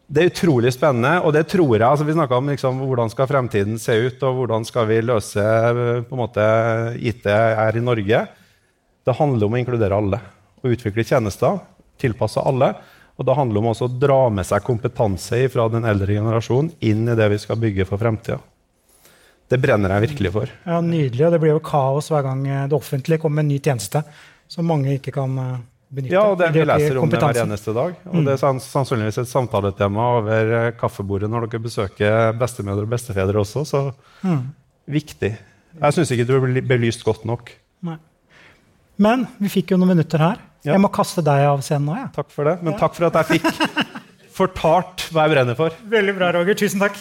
Det 0.06 0.20
er 0.20 0.30
utrolig 0.30 0.72
spennende, 0.74 1.16
og 1.24 1.32
det 1.32 1.46
tror 1.48 1.78
jeg 1.78 1.86
altså 1.86 2.04
Vi 2.04 2.12
snakka 2.12 2.36
om 2.36 2.50
liksom, 2.52 2.82
hvordan 2.84 3.12
skal 3.12 3.28
fremtiden 3.30 3.78
se 3.80 3.96
ut, 4.04 4.24
og 4.28 4.40
hvordan 4.40 4.66
skal 4.68 4.88
vi 4.90 5.00
løse 5.00 5.44
eh, 5.44 6.12
måte, 6.12 6.44
IT 7.00 7.24
her 7.24 7.76
i 7.76 7.84
Norge. 7.84 8.24
Det 9.04 9.16
handler 9.16 9.46
om 9.46 9.56
å 9.56 9.60
inkludere 9.60 9.96
alle 9.96 10.20
og 10.64 10.76
utvikle 10.76 11.04
tjenester 11.04 11.60
tilpassa 12.00 12.44
alle. 12.44 12.72
Og 13.14 13.26
det 13.28 13.36
handler 13.38 13.60
om 13.60 13.70
også 13.70 13.86
å 13.86 13.94
dra 14.00 14.22
med 14.32 14.46
seg 14.48 14.64
kompetanse 14.66 15.44
fra 15.52 15.68
den 15.70 15.86
eldre 15.86 16.16
generasjonen 16.16 16.72
inn 16.82 17.06
i 17.06 17.16
det 17.18 17.28
vi 17.30 17.38
skal 17.38 17.60
bygge 17.62 17.86
for 17.88 18.00
fremtida. 18.00 18.40
Det 19.50 19.60
brenner 19.60 19.92
jeg 19.92 20.08
virkelig 20.08 20.32
for. 20.34 20.52
Ja, 20.64 20.80
Nydelig. 20.82 21.26
Og 21.26 21.34
det 21.34 21.40
blir 21.42 21.52
jo 21.54 21.64
kaos 21.64 22.08
hver 22.10 22.24
gang 22.26 22.42
eh, 22.48 22.64
det 22.68 22.76
offentlige 22.76 23.22
kommer 23.22 23.42
med 23.42 23.48
en 23.48 23.54
ny 23.54 23.60
tjeneste 23.62 24.02
som 24.50 24.66
mange 24.68 24.96
ikke 24.96 25.14
kan 25.14 25.38
eh, 25.40 25.62
benytte. 25.94 26.12
Ja, 26.14 26.22
og 26.32 26.38
det, 26.40 26.48
De 26.54 26.60
vi 26.60 26.66
leser 26.68 26.98
om 27.00 27.10
det 27.12 27.20
hver 27.22 27.40
eneste 27.44 27.74
dag. 27.76 27.94
Og 28.10 28.24
det 28.26 28.34
er 28.34 28.40
sanns- 28.42 28.66
sannsynligvis 28.72 29.18
et 29.22 29.30
samtaletema 29.30 30.06
over 30.20 30.52
eh, 30.60 30.70
kaffebordet 30.80 31.30
når 31.32 31.46
dere 31.48 31.62
besøker 31.64 32.32
bestemødre 32.40 32.86
og 32.86 32.92
bestefedre 32.94 33.42
også. 33.44 33.64
Så 33.68 33.82
viktig. 34.90 35.32
Jeg 35.80 35.96
syns 35.96 36.10
ikke 36.14 36.26
du 36.28 36.34
ble 36.44 36.62
belyst 36.62 37.02
godt 37.06 37.24
nok. 37.26 37.50
Nei. 37.86 37.96
Men 39.02 39.24
vi 39.42 39.48
fikk 39.50 39.72
jo 39.74 39.78
noen 39.80 39.96
minutter 39.96 40.22
her. 40.22 40.42
Ja. 40.64 40.72
Jeg 40.76 40.80
må 40.84 40.88
kaste 40.94 41.20
deg 41.26 41.42
av 41.48 41.60
scenen 41.66 41.88
nå. 41.90 41.96
Ja. 41.98 42.08
Takk 42.14 42.30
for 42.32 42.46
det. 42.48 42.58
Men 42.62 42.76
takk 42.80 42.94
for 42.96 43.08
at 43.10 43.18
jeg 43.20 43.40
fikk 43.40 43.90
fortalt 44.38 45.08
hva 45.12 45.26
jeg 45.26 45.34
brenner 45.34 45.58
for. 45.58 45.74
Veldig 45.90 46.14
bra, 46.16 46.30
Roger. 46.36 46.56
Tusen 46.58 46.80
takk. 46.82 46.96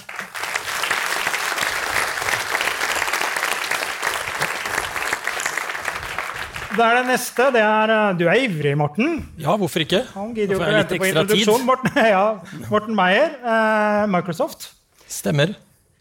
Da 6.73 6.88
er 6.89 7.01
det 7.01 7.09
neste. 7.12 7.49
Det 7.53 7.62
er, 7.62 7.91
eh, 7.93 8.15
du 8.17 8.23
er 8.25 8.39
ivrig, 8.47 8.73
Morten. 8.77 9.19
Ja, 9.38 9.53
hvorfor 9.59 9.83
ikke? 9.83 10.01
Han 10.15 10.31
gidder 10.33 10.55
jo 10.55 10.62
ikke 10.62 10.71
å 10.71 10.77
vente 10.79 10.97
på 10.97 11.09
introduksjon. 11.12 11.65
Morten, 11.67 11.99
ja, 12.15 12.23
Morten 12.71 12.97
Meyer, 12.97 13.36
eh, 13.38 14.05
Microsoft. 14.09 14.71
Stemmer. 15.05 15.53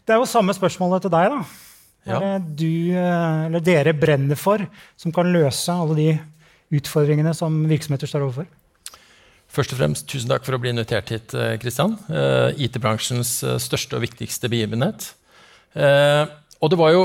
Det 0.03 0.15
er 0.15 0.21
jo 0.21 0.29
samme 0.29 0.55
spørsmålet 0.57 1.05
til 1.05 1.13
deg. 1.13 1.35
da. 1.35 1.43
Hva 2.03 2.17
er 2.17 2.41
det 2.41 2.55
du, 2.59 2.91
eh, 2.97 3.45
eller 3.47 3.63
dere 3.63 3.93
brenner 3.93 4.39
for, 4.39 4.65
som 4.97 5.13
kan 5.13 5.29
løse 5.31 5.71
alle 5.71 5.99
de 5.99 6.09
utfordringene 6.73 7.35
som 7.37 7.61
virksomheter 7.69 8.09
står 8.09 8.25
overfor? 8.25 8.49
Først 9.53 9.75
og 9.75 9.77
fremst, 9.77 10.07
Tusen 10.09 10.31
takk 10.33 10.47
for 10.47 10.57
å 10.57 10.61
bli 10.61 10.71
invitert 10.73 11.11
hit, 11.13 11.35
Kristian. 11.61 11.93
Eh, 12.09 12.65
IT-bransjens 12.65 13.43
største 13.61 13.99
og 13.99 14.07
viktigste 14.07 14.49
begivenhet. 14.49 15.11
Og 15.77 16.71
det 16.71 16.77
var 16.79 16.91
jo 16.95 17.03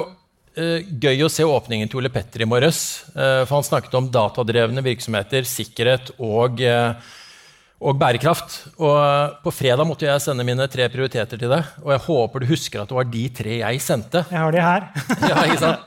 gøy 0.59 1.23
å 1.25 1.31
se 1.31 1.47
åpningen 1.47 1.91
til 1.91 2.01
Ole 2.01 2.11
Petter 2.13 2.43
i 2.43 2.49
morges. 2.49 3.05
eh, 3.15 3.45
for 3.45 3.59
han 3.59 3.67
snakket 3.67 3.95
om 3.95 4.11
datadrevne 4.11 4.83
virksomheter, 4.83 5.47
sikkerhet 5.47 6.13
og, 6.19 6.61
eh, 6.61 6.95
og 7.81 7.99
bærekraft. 7.99 8.75
Og 8.79 8.97
eh, 8.99 9.37
på 9.45 9.55
fredag 9.55 9.87
måtte 9.87 10.09
jeg 10.09 10.25
sende 10.25 10.47
mine 10.47 10.67
tre 10.69 10.89
prioriteter 10.89 11.39
til 11.39 11.49
deg. 11.49 11.65
Og 11.85 11.93
jeg 11.95 12.05
håper 12.07 12.41
du 12.41 12.47
husker 12.51 12.83
at 12.83 12.89
det 12.89 12.99
var 12.99 13.11
de 13.13 13.29
tre 13.29 13.61
jeg 13.61 13.81
sendte. 13.81 14.25
Jeg 14.31 14.39
har 14.39 14.53
de 14.53 14.65
her. 14.65 14.89
Ja, 15.31 15.45
ikke 15.45 15.63
sant? 15.63 15.85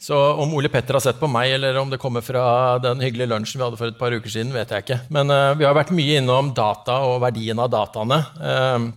Så 0.00 0.16
om 0.16 0.54
Ole 0.56 0.68
Petter 0.72 0.96
har 0.96 1.04
sett 1.04 1.20
på 1.20 1.28
meg, 1.30 1.52
eller 1.54 1.76
om 1.78 1.90
det 1.90 2.00
kommer 2.02 2.24
fra 2.24 2.78
den 2.82 3.02
hyggelige 3.04 3.30
lunsjen 3.30 3.60
vi 3.60 3.66
hadde 3.66 3.78
for 3.78 3.92
et 3.92 3.98
par 3.98 4.14
uker 4.14 4.32
siden, 4.32 4.50
vet 4.54 4.72
jeg 4.72 4.84
ikke. 4.84 4.98
Men 5.12 5.30
uh, 5.30 5.52
vi 5.54 5.66
har 5.68 5.76
vært 5.76 5.92
mye 5.94 6.16
innom 6.18 6.50
data 6.56 7.02
og 7.06 7.20
verdien 7.22 7.60
av 7.62 7.70
dataene 7.70 8.18
uh, 8.40 8.88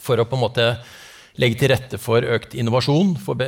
for 0.00 0.22
å 0.22 0.24
på 0.28 0.38
en 0.38 0.44
måte 0.46 0.68
legge 1.38 1.58
til 1.60 1.70
rette 1.72 1.98
for 2.02 2.24
økt 2.24 2.54
innovasjon, 2.58 3.16
for 3.22 3.38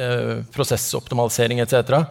prosessoptimalisering 0.55 1.62
etc. 1.64 2.05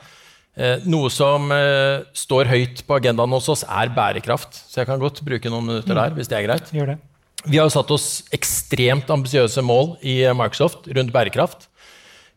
Eh, 0.60 0.82
noe 0.89 1.08
som 1.13 1.52
eh, 1.56 2.02
står 2.18 2.50
høyt 2.52 2.82
på 2.88 2.98
agendaen 2.98 3.32
hos 3.36 3.48
oss, 3.52 3.63
er 3.63 3.92
bærekraft. 3.96 4.58
Så 4.68 4.82
jeg 4.82 4.89
kan 4.89 5.00
godt 5.00 5.22
bruke 5.26 5.52
noen 5.52 5.70
minutter 5.70 5.96
der, 5.96 6.15
hvis 6.18 6.28
det 6.32 6.39
er 6.39 6.48
greit. 6.50 6.72
Gjør 6.76 6.94
det. 6.94 6.98
Vi 7.46 7.56
har 7.56 7.70
jo 7.70 7.72
satt 7.72 7.92
oss 7.96 8.08
ekstremt 8.36 9.08
ambisiøse 9.13 9.63
mål 9.63 9.94
i 10.04 10.20
Microsoft 10.36 10.89
rundt 10.92 11.13
bærekraft. 11.15 11.70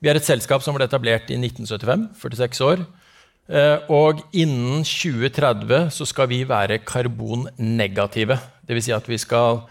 Vi 0.03 0.11
er 0.11 0.19
et 0.19 0.27
selskap 0.27 0.63
som 0.63 0.77
ble 0.77 0.87
etablert 0.87 1.31
i 1.31 1.39
1975, 1.41 2.13
46 2.23 2.63
år. 2.69 2.85
Eh, 3.51 3.91
Og 3.91 4.23
innen 4.31 4.87
2030 4.87 5.91
så 5.91 6.07
skal 6.07 6.31
vi 6.31 6.45
være 6.47 6.79
karbonnegative. 6.87 8.39
Dvs. 8.69 8.87
Si 8.87 8.95
at 8.95 9.09
vi 9.11 9.19
skal 9.19 9.65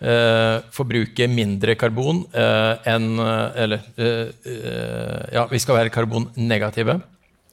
eh, 0.00 0.56
forbruke 0.74 1.28
mindre 1.30 1.76
karbon 1.78 2.24
eh, 2.32 2.88
enn 2.92 3.20
eh, 3.22 3.62
Eller 3.64 3.86
eh, 3.96 5.22
Ja, 5.34 5.46
vi 5.50 5.60
skal 5.62 5.80
være 5.80 5.94
karbonnegative. 5.94 7.00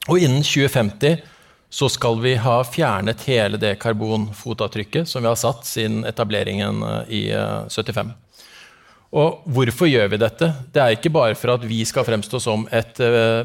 Og 0.08 0.20
innen 0.20 0.44
2050 0.44 1.22
så 1.74 1.88
skal 1.90 2.20
vi 2.22 2.36
ha 2.38 2.58
fjernet 2.62 3.24
hele 3.26 3.58
det 3.58 3.74
karbonfotavtrykket 3.82 5.08
som 5.10 5.24
vi 5.24 5.30
har 5.30 5.40
satt 5.40 5.64
siden 5.66 6.04
etableringen 6.06 6.84
i 7.08 7.26
eh, 7.34 7.64
75. 7.72 8.12
Og 9.14 9.44
hvorfor 9.54 9.86
gjør 9.86 10.08
vi 10.10 10.18
dette? 10.18 10.48
Det 10.74 10.80
er 10.82 10.96
ikke 10.96 11.12
bare 11.14 11.36
for 11.38 11.54
at 11.54 11.64
vi 11.66 11.84
skal 11.86 12.06
fremstå 12.06 12.40
som 12.42 12.64
et 12.74 12.98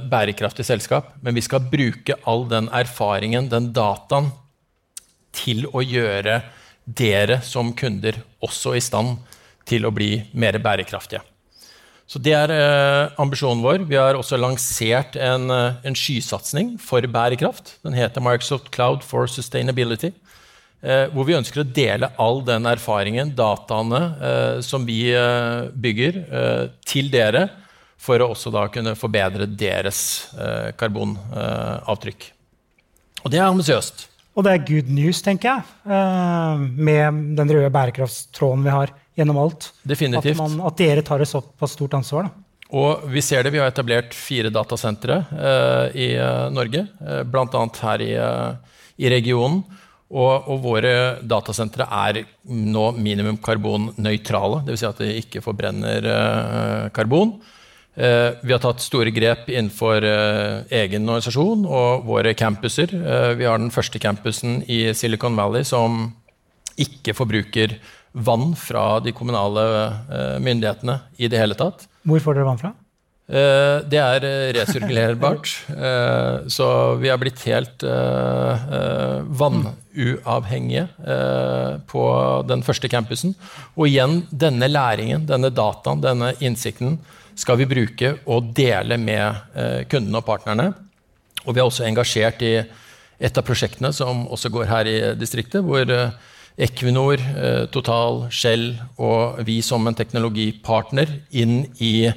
bærekraftig 0.10 0.66
selskap, 0.66 1.12
men 1.22 1.38
vi 1.38 1.44
skal 1.46 1.62
bruke 1.70 2.16
all 2.26 2.48
den 2.50 2.72
erfaringen, 2.74 3.52
den 3.52 3.68
dataen, 3.76 4.32
til 5.30 5.68
å 5.70 5.84
gjøre 5.86 6.40
dere 6.90 7.42
som 7.46 7.74
kunder 7.78 8.18
også 8.42 8.76
i 8.78 8.84
stand 8.84 9.20
til 9.70 9.86
å 9.86 9.94
bli 9.94 10.16
mer 10.34 10.58
bærekraftige. 10.64 11.22
Så 12.10 12.18
Det 12.18 12.34
er 12.34 12.50
eh, 12.50 13.12
ambisjonen 13.22 13.62
vår. 13.62 13.84
Vi 13.86 13.98
har 14.00 14.18
også 14.18 14.40
lansert 14.40 15.14
en, 15.22 15.46
eh, 15.54 15.78
en 15.86 15.98
skysatsing 15.98 16.74
for 16.82 17.06
bærekraft. 17.06 17.76
Den 17.86 17.94
heter 17.94 18.24
Microsoft 18.26 18.72
Cloud 18.74 19.06
for 19.06 19.30
Sustainability. 19.30 20.10
Eh, 20.82 21.06
hvor 21.14 21.28
vi 21.28 21.38
ønsker 21.38 21.62
å 21.62 21.68
dele 21.70 22.10
all 22.18 22.42
den 22.48 22.66
erfaringen, 22.66 23.36
dataene, 23.38 24.64
som 24.66 24.88
vi 24.88 25.12
bygger, 25.76 26.24
til 26.88 27.12
dere, 27.14 27.50
for 28.00 28.24
å 28.24 28.32
også 28.32 28.50
da 28.56 28.66
kunne 28.72 28.96
forbedre 28.98 29.46
deres 29.46 30.32
karbonavtrykk. 30.80 32.32
Og 33.26 33.34
det 33.34 33.42
er 33.42 33.52
ambisiøst. 33.52 34.09
Og 34.40 34.46
det 34.48 34.52
er 34.56 34.62
good 34.64 34.92
news, 34.96 35.20
tenker 35.20 35.50
jeg, 35.52 35.64
eh, 35.92 36.62
med 36.80 37.24
den 37.36 37.50
røde 37.52 37.72
bærekraftstråden 37.76 38.64
vi 38.64 38.72
har 38.72 38.94
gjennom 39.20 39.42
alt. 39.42 39.74
Definitivt. 39.84 40.38
At, 40.38 40.40
man, 40.40 40.62
at 40.70 40.78
dere 40.80 41.04
tar 41.04 41.20
et 41.20 41.28
såpass 41.28 41.76
stort 41.76 41.98
ansvar. 42.00 42.30
Da. 42.30 42.46
Og 42.80 43.04
vi 43.12 43.22
ser 43.26 43.44
det. 43.44 43.52
Vi 43.52 43.60
har 43.60 43.68
etablert 43.72 44.16
fire 44.16 44.52
datasentre 44.54 45.20
eh, 45.34 46.00
i 46.00 46.08
eh, 46.16 46.48
Norge, 46.56 46.86
eh, 47.04 47.22
bl.a. 47.28 47.66
her 47.82 48.06
i, 48.06 48.14
eh, 48.16 48.80
i 49.04 49.12
regionen. 49.12 49.64
Og, 50.10 50.48
og 50.50 50.64
våre 50.64 50.94
datasentre 51.22 51.86
er 51.86 52.24
nå 52.50 52.86
minimum 52.98 53.36
karbonnøytrale, 53.46 54.64
dvs. 54.66 54.82
Si 54.82 54.88
at 54.88 55.02
de 55.04 55.18
ikke 55.20 55.44
forbrenner 55.46 56.08
eh, 56.16 56.86
karbon. 56.96 57.36
Eh, 58.00 58.32
vi 58.42 58.54
har 58.54 58.62
tatt 58.64 58.80
store 58.80 59.12
grep 59.12 59.50
innenfor 59.52 60.06
eh, 60.08 60.62
egen 60.86 61.04
organisasjon 61.04 61.66
og 61.68 62.06
våre 62.08 62.32
campuser. 62.38 62.94
Eh, 62.96 63.32
vi 63.36 63.48
har 63.50 63.60
den 63.60 63.74
første 63.76 64.00
campusen 64.00 64.62
i 64.72 64.94
Silicon 64.96 65.36
Valley 65.36 65.68
som 65.68 66.14
ikke 66.80 67.14
forbruker 67.18 67.76
vann 68.16 68.56
fra 68.58 69.02
de 69.04 69.12
kommunale 69.14 69.64
myndighetene 70.42 70.96
i 71.20 71.28
det 71.30 71.38
hele 71.42 71.56
tatt. 71.60 71.84
Hvor 72.08 72.24
får 72.24 72.34
dere 72.38 72.48
vann 72.48 72.62
fra? 72.62 72.72
Det 73.30 74.00
er 74.02 74.24
resirkulerbart. 74.56 75.52
Så 76.56 76.70
vi 76.98 77.12
har 77.12 77.20
blitt 77.22 77.44
helt 77.46 77.84
vannuavhengige 79.44 80.88
på 81.92 82.04
den 82.50 82.66
første 82.66 82.90
campusen. 82.90 83.36
Og 83.76 83.92
igjen, 83.92 84.24
denne 84.32 84.72
læringen, 84.72 85.28
denne 85.30 85.54
dataen, 85.54 86.02
denne 86.02 86.34
innsikten 86.42 86.98
skal 87.40 87.60
vi 87.60 87.68
bruke 87.70 88.14
og 88.30 88.52
dele 88.56 88.98
med 89.00 89.56
eh, 89.56 89.84
kundene 89.90 90.20
og 90.20 90.28
partnerne. 90.28 90.72
Og 91.46 91.56
vi 91.56 91.62
er 91.62 91.68
også 91.68 91.88
engasjert 91.88 92.44
i 92.44 92.56
et 93.20 93.38
av 93.38 93.46
prosjektene 93.48 93.92
som 93.96 94.26
også 94.32 94.52
går 94.54 94.68
her 94.70 94.90
i 94.90 94.98
distriktet, 95.20 95.64
hvor 95.66 95.88
eh, 95.88 96.16
Equinor, 96.60 97.20
eh, 97.20 97.66
Total, 97.72 98.26
Shell 98.32 98.74
og 99.00 99.40
vi 99.48 99.62
som 99.64 99.88
en 99.88 99.96
teknologipartner 99.96 101.22
inn 101.40 101.62
i 101.80 102.10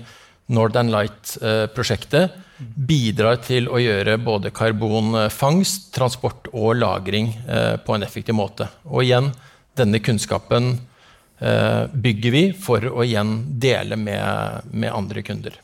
Northern 0.53 0.91
Light-prosjektet 0.93 2.35
bidrar 2.61 3.39
til 3.43 3.69
å 3.71 3.79
gjøre 3.81 4.19
både 4.23 4.51
karbonfangst, 4.55 5.93
transport 5.95 6.51
og 6.53 6.77
lagring 6.79 7.31
på 7.87 7.95
en 7.95 8.05
effektiv 8.07 8.37
måte. 8.39 8.69
Og 8.87 9.07
igjen, 9.07 9.31
denne 9.79 10.03
kunnskapen 10.05 10.75
bygger 11.43 12.35
vi 12.35 12.43
for 12.55 12.85
å 12.87 13.03
igjen 13.03 13.33
dele 13.59 13.97
med, 13.99 14.69
med 14.71 14.93
andre 14.95 15.25
kunder. 15.27 15.57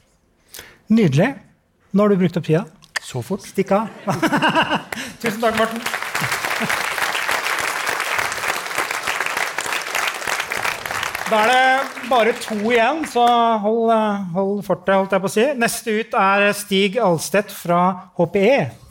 Nydelig. 0.91 1.29
Nå 1.95 2.03
har 2.03 2.11
du 2.11 2.19
brukt 2.21 2.37
opp 2.41 2.49
tida. 2.49 2.65
Så 3.05 3.23
fort. 3.23 3.47
Stikk 3.47 3.71
av. 3.77 3.89
Tusen 5.23 5.41
takk, 5.41 5.57
Morten. 5.61 5.81
Da 11.29 11.43
er 11.45 11.51
det 11.53 12.09
bare 12.09 12.33
to 12.41 12.57
igjen, 12.71 13.03
så 13.05 13.25
hold, 13.61 13.91
eh, 13.93 14.21
hold 14.33 14.63
fortet, 14.65 14.95
holdt 14.95 15.13
jeg 15.13 15.21
på 15.21 15.29
å 15.29 15.33
si. 15.35 15.45
Neste 15.61 15.97
ut 16.01 16.15
er 16.17 16.47
Stig 16.57 16.97
Alstedt 17.05 17.53
fra. 17.53 17.83
HPE. 18.17 18.88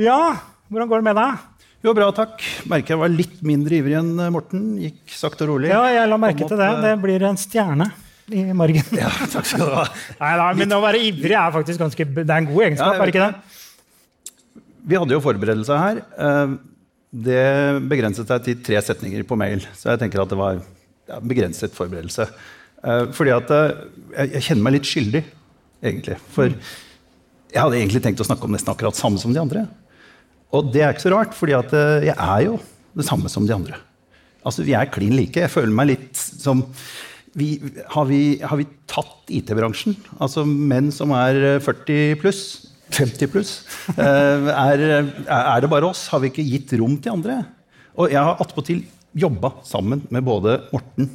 Ja, 0.00 0.36
hvordan 0.72 0.88
går 0.90 1.02
det 1.02 1.06
med 1.06 1.18
deg? 1.20 1.42
Jo, 1.84 1.92
bra, 1.94 2.06
takk. 2.16 2.40
Merker 2.70 2.94
jeg 2.94 3.00
var 3.02 3.12
litt 3.12 3.40
mindre 3.44 3.76
ivrig 3.76 3.98
enn 3.98 4.14
eh, 4.16 4.30
Morten. 4.32 4.62
Gikk 4.80 5.12
sakte 5.12 5.44
og 5.44 5.52
rolig. 5.52 5.68
Ja, 5.70 5.82
jeg 5.92 6.08
la 6.08 6.16
merke 6.20 6.46
til 6.48 6.56
det. 6.58 6.70
Det 6.80 6.92
eh, 6.94 7.00
blir 7.02 7.26
en 7.28 7.38
stjerne 7.40 7.90
i 8.32 8.44
margen. 8.56 8.86
Ja, 9.02 9.10
takk 9.34 9.50
skal 9.50 9.68
du 9.68 9.74
ha. 9.76 9.84
Nei, 10.22 10.30
da, 10.40 10.46
men 10.56 10.72
å 10.72 10.80
være 10.82 11.02
ivrig 11.10 11.36
er 11.36 11.52
faktisk 11.52 11.82
ganske 11.82 12.06
Det 12.16 12.24
er 12.24 12.38
en 12.40 12.48
god 12.48 12.64
egenskap, 12.70 12.96
Ja, 12.96 13.02
er 13.04 13.04
det 13.04 13.14
ikke 13.14 13.26
det? 13.28 14.62
Vi 14.84 14.96
hadde 15.00 15.16
jo 15.16 15.20
forberedelse 15.24 15.76
her. 15.82 16.00
Eh, 16.26 16.56
Det 17.28 17.44
begrenset 17.92 18.32
seg 18.32 18.48
til 18.48 18.58
tre 18.66 18.80
setninger 18.82 19.22
på 19.28 19.36
mail, 19.38 19.62
så 19.76 19.92
jeg 19.92 20.00
tenker 20.02 20.24
at 20.24 20.32
det 20.32 20.40
var 20.40 20.56
ja, 20.58 21.20
begrenset 21.22 21.76
forberedelse. 21.76 22.26
Fordi 23.16 23.30
at 23.32 23.48
jeg, 23.54 24.32
jeg 24.34 24.42
kjenner 24.44 24.64
meg 24.66 24.74
litt 24.74 24.88
skyldig, 24.88 25.20
egentlig. 25.80 26.16
For 26.34 26.50
jeg 26.50 27.60
hadde 27.62 27.78
egentlig 27.78 28.02
tenkt 28.04 28.20
å 28.20 28.26
snakke 28.26 28.44
om 28.44 28.52
nesten 28.52 28.72
akkurat 28.74 28.98
samme 28.98 29.22
som 29.22 29.32
de 29.32 29.40
andre. 29.40 29.62
Og 30.54 30.70
det 30.74 30.84
er 30.84 30.94
ikke 30.94 31.06
så 31.08 31.14
rart, 31.14 31.34
fordi 31.36 31.56
eh, 31.56 32.06
jeg 32.10 32.14
er 32.14 32.44
jo 32.46 32.58
det 32.94 33.06
samme 33.08 33.30
som 33.32 33.46
de 33.48 33.56
andre. 33.56 33.80
Altså, 34.44 34.62
Vi 34.62 34.76
er 34.76 34.92
klin 34.92 35.16
like. 35.16 35.40
Jeg 35.40 35.50
føler 35.50 35.74
meg 35.74 35.90
litt 35.94 36.20
som 36.20 36.62
vi, 37.34 37.56
har, 37.90 38.06
vi, 38.06 38.38
har, 38.44 38.58
vi, 38.60 38.68
tatt 38.86 39.32
IT-bransjen? 39.34 39.96
Altså 40.22 40.44
menn 40.46 40.92
som 40.94 41.10
er 41.16 41.58
40 41.64 42.14
pluss? 42.22 42.42
50 42.94 43.30
pluss? 43.32 43.54
Eh, 43.98 44.50
er, 44.54 44.84
er, 45.26 45.60
det 45.64 45.70
bare 45.72 45.88
oss? 45.88 46.06
Har 46.12 46.22
vi 46.22 46.30
ikke 46.30 46.46
gitt 46.46 46.76
rom 46.78 46.94
til 47.02 47.16
andre? 47.16 47.40
Og 47.98 48.12
jeg 48.12 48.22
har 48.22 48.38
attpåtil 48.42 48.84
jobba 49.14 49.50
sammen 49.66 50.04
med 50.14 50.26
både 50.26 50.60
Morten 50.74 51.10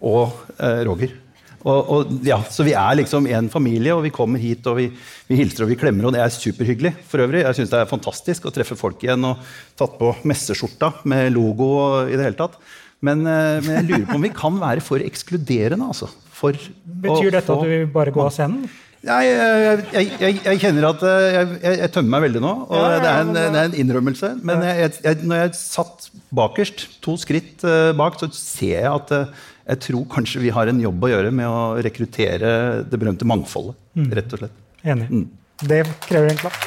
og 0.00 0.32
eh, 0.56 0.80
Roger. 0.88 1.12
Og, 1.60 1.90
og, 1.92 2.12
ja, 2.24 2.38
så 2.48 2.64
vi 2.64 2.72
er 2.78 2.96
liksom 3.02 3.26
en 3.28 3.50
familie, 3.52 3.92
og 3.92 4.04
vi 4.06 4.12
kommer 4.14 4.40
hit 4.40 4.64
og 4.70 4.78
vi, 4.78 4.86
vi 5.28 5.40
hilser 5.42 5.66
og 5.66 5.72
vi 5.72 5.78
klemmer. 5.80 6.08
Og 6.08 6.14
det 6.16 6.22
er 6.24 6.32
superhyggelig. 6.32 6.94
for 7.10 7.20
øvrig. 7.24 7.44
Jeg 7.44 7.58
syns 7.58 7.72
det 7.72 7.80
er 7.82 7.90
fantastisk 7.90 8.48
å 8.48 8.54
treffe 8.54 8.78
folk 8.80 9.02
igjen 9.04 9.26
og 9.28 9.42
tatt 9.78 9.98
på 10.00 10.14
messeskjorta 10.28 10.94
med 11.10 11.32
logo. 11.36 12.06
i 12.08 12.16
det 12.16 12.30
hele 12.30 12.40
tatt. 12.40 12.56
Men, 13.00 13.24
eh, 13.24 13.58
men, 13.64 13.74
jeg 13.78 13.88
lurer 13.88 14.06
på 14.08 14.18
om 14.18 14.28
vi 14.28 14.36
kan 14.36 14.60
være 14.60 14.84
for 14.84 15.04
ekskluderende. 15.04 15.88
Altså, 15.88 16.08
for 16.36 16.56
Betyr 17.00 17.32
dette 17.36 17.52
at 17.52 17.66
du 17.66 17.92
bare 17.92 18.12
gå 18.12 18.24
av 18.24 18.32
scenen? 18.34 18.68
Jeg, 19.00 19.28
jeg, 19.32 20.08
jeg, 20.20 20.34
jeg, 20.44 20.58
kjenner 20.60 20.90
at 20.90 21.02
eh, 21.08 21.54
jeg, 21.64 21.88
tømmer 21.94 22.18
meg 22.18 22.26
veldig 22.26 22.42
nå. 22.44 22.50
og 22.68 22.74
ja, 22.76 22.90
ja, 22.92 22.98
det, 23.00 23.12
er 23.12 23.22
en, 23.22 23.30
det, 23.36 23.44
er 23.46 23.70
en, 23.70 23.76
innrømmelse. 23.84 24.32
Men 24.44 24.60
når 24.60 25.46
jeg 25.46 25.56
satt 25.56 26.10
bakerst, 26.36 26.84
to 27.00 27.16
skritt 27.20 27.64
uh, 27.64 27.96
bak, 27.96 28.20
så 28.20 28.28
ser 28.36 28.76
jeg 28.82 28.90
at 28.92 29.14
jeg 29.68 29.82
tror 29.84 30.06
kanskje 30.10 30.42
vi 30.42 30.50
har 30.54 30.70
en 30.70 30.80
jobb 30.82 31.04
å 31.04 31.12
gjøre 31.12 31.30
med 31.34 31.46
å 31.48 31.60
rekruttere 31.84 32.50
det 32.88 33.00
berømte 33.00 33.28
mangfoldet. 33.28 33.76
Mm. 33.94 34.10
rett 34.16 34.34
og 34.34 34.42
slett. 34.42 34.60
Enig. 34.86 35.08
Mm. 35.10 35.26
Det 35.60 35.82
krever 36.06 36.30
en 36.32 36.40
klapp. 36.40 36.60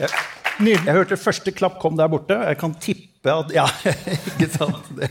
Jeg, 0.00 0.10
jeg 0.60 0.94
hørte 0.96 1.16
første 1.20 1.52
klapp 1.56 1.78
kom 1.80 1.96
der 1.96 2.08
borte. 2.10 2.36
Jeg 2.50 2.58
kan 2.60 2.74
tippe 2.80 3.32
at 3.32 3.52
Ja, 3.52 3.66
ikke 4.32 4.48
sant? 4.52 4.90
Det, 4.96 5.10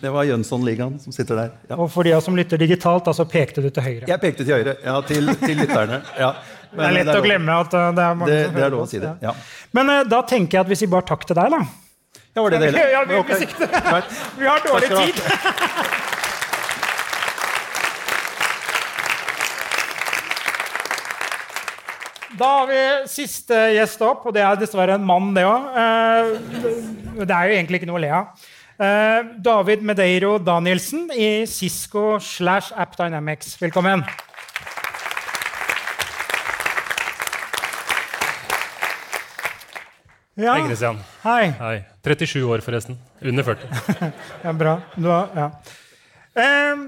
det 0.00 0.12
var 0.12 0.26
Jønsson-ligaen 0.28 0.98
som 1.02 1.14
sitter 1.14 1.38
der. 1.38 1.54
Ja. 1.68 1.78
Og 1.78 1.90
for 1.92 2.08
de 2.08 2.16
som 2.24 2.36
lytter 2.36 2.60
digitalt, 2.60 3.08
altså 3.08 3.28
pekte 3.28 3.64
du 3.64 3.68
til 3.68 3.84
høyre? 3.84 4.08
Jeg 4.08 4.20
pekte 4.24 4.46
til 4.48 4.56
høyre, 4.56 4.76
ja, 4.82 4.98
til, 5.06 5.32
til 5.44 5.62
lytterne. 5.62 6.02
Ja. 6.18 6.32
Det 6.72 6.86
er 6.86 6.94
lett 6.96 7.08
det 7.08 7.14
er 7.14 7.20
å 7.20 7.24
glemme 7.26 7.56
at 7.66 7.74
uh, 7.76 7.88
det 7.92 8.04
er 8.04 8.14
mange 8.16 8.32
det, 8.32 8.42
som 8.44 8.54
hører 8.54 8.62
det 8.62 8.66
er 8.66 8.74
lov 8.76 8.84
å 8.84 8.90
si 8.90 9.00
det, 9.02 9.12
ja. 9.20 9.34
Men 9.76 9.92
uh, 9.92 9.98
da 10.08 10.22
tenker 10.24 10.58
jeg 10.58 10.64
at 10.64 10.70
vi 10.72 10.78
sier 10.80 10.92
bare 10.92 11.08
takk 11.12 11.26
til 11.28 11.36
deg, 11.36 11.52
da. 11.52 11.60
Ja, 12.32 12.40
var 12.40 12.54
det 12.54 12.62
det 12.62 12.70
hele? 12.72 12.86
Ja, 12.96 13.04
vi, 13.08 13.18
okay. 13.20 13.46
vi 14.40 14.48
har 14.48 14.64
dårlig 14.64 14.88
tid. 14.96 15.20
Da 22.42 22.48
har 22.48 22.66
vi 22.66 23.08
siste 23.12 23.56
gjest 23.76 24.00
opp, 24.02 24.24
og 24.26 24.34
det 24.34 24.40
er 24.42 24.56
dessverre 24.58 24.96
en 24.96 25.04
mann, 25.06 25.28
det 25.36 25.44
òg. 25.46 25.66
Eh, 25.78 26.30
det 27.20 27.28
er 27.28 27.50
jo 27.50 27.56
egentlig 27.58 27.82
ikke 27.82 27.90
noe 27.90 28.00
å 28.00 28.02
le 28.02 28.12
av. 28.16 28.48
Eh, 28.82 29.18
David 29.44 29.84
Medeiro 29.86 30.38
Danielsen 30.42 31.10
i 31.12 31.44
Cisco 31.46 32.16
slash 32.18 32.72
App 32.74 32.96
Dynamics. 32.98 33.54
Velkommen. 33.60 34.06
Ja. 40.34 40.54
Hei, 40.54 40.66
Kristian. 40.68 40.98
Hei. 41.22 41.52
Hei. 41.58 41.76
37 42.02 42.42
år, 42.48 42.64
forresten. 42.64 42.98
Under 43.20 43.44
40. 43.44 43.68
ja, 44.44 44.52
bra. 44.52 44.78
Har, 44.96 45.34
ja. 45.36 45.48
Eh, 46.34 46.84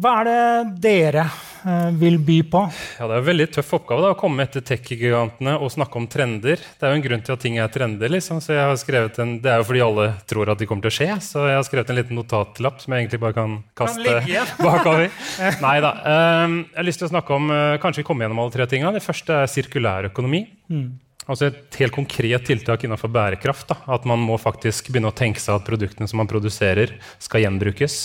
hva 0.00 0.14
er 0.22 0.30
det 0.30 0.40
dere 0.88 1.28
Eh, 1.60 1.90
vil 2.00 2.16
by 2.24 2.38
på? 2.48 2.60
Ja, 2.98 3.06
Det 3.06 3.14
er 3.14 3.20
en 3.20 3.26
veldig 3.26 3.46
tøff 3.52 3.74
oppgave 3.76 4.04
da, 4.04 4.12
å 4.14 4.18
komme 4.18 4.44
etter 4.46 4.62
tech-gigantene 4.64 5.58
og 5.60 5.72
snakke 5.72 5.98
om 6.00 6.06
trender. 6.08 6.56
Det 6.56 6.86
er 6.86 6.94
jo 6.94 6.98
en 7.00 7.04
grunn 7.04 7.24
til 7.26 7.34
at 7.34 7.42
ting 7.44 7.58
er 7.60 7.68
trender. 7.68 8.08
liksom, 8.08 8.40
så 8.40 8.54
jeg 8.56 8.64
har 8.64 8.76
skrevet 8.80 9.18
en, 9.20 9.40
Det 9.40 9.50
er 9.50 9.58
jo 9.58 9.68
fordi 9.68 9.82
alle 9.84 10.06
tror 10.26 10.48
at 10.50 10.58
de 10.58 10.66
kommer 10.66 10.82
til 10.82 10.90
å 10.90 10.96
skje. 10.96 11.20
Så 11.20 11.46
jeg 11.48 11.56
har 11.56 11.64
skrevet 11.64 11.90
en 11.90 11.96
liten 11.96 12.16
notatlapp 12.16 12.80
som 12.80 12.92
jeg 12.92 13.04
egentlig 13.04 13.20
bare 13.20 13.34
kan 13.36 13.62
kaste 13.76 14.24
bakover. 14.64 15.10
Nei 15.66 15.80
da. 15.80 15.92
Eh, 16.00 16.48
jeg 16.72 16.80
har 16.80 16.88
lyst 16.88 16.98
til 17.04 17.10
å 17.10 17.12
snakke 17.12 17.36
om 17.36 17.50
uh, 17.50 17.76
Kanskje 17.80 18.00
vi 18.02 18.08
kommer 18.08 18.24
gjennom 18.24 18.40
alle 18.40 18.56
tre 18.56 18.66
tingene. 18.66 18.96
Det 18.96 19.04
første 19.04 19.42
er 19.42 19.52
sirkulær 19.52 20.08
økonomi. 20.08 20.46
Mm. 20.70 20.96
Altså 21.30 21.50
Et 21.50 21.78
helt 21.80 21.94
konkret 21.94 22.46
tiltak 22.48 22.84
innenfor 22.84 23.12
bærekraft. 23.14 23.68
Da. 23.70 23.78
At 23.94 24.08
man 24.08 24.22
må 24.24 24.38
faktisk 24.40 24.90
begynne 24.90 25.12
å 25.12 25.16
tenke 25.16 25.42
seg 25.42 25.60
at 25.60 25.68
produktene 25.68 26.10
som 26.10 26.20
man 26.22 26.30
produserer, 26.30 26.96
skal 27.22 27.46
gjenbrukes. 27.46 28.02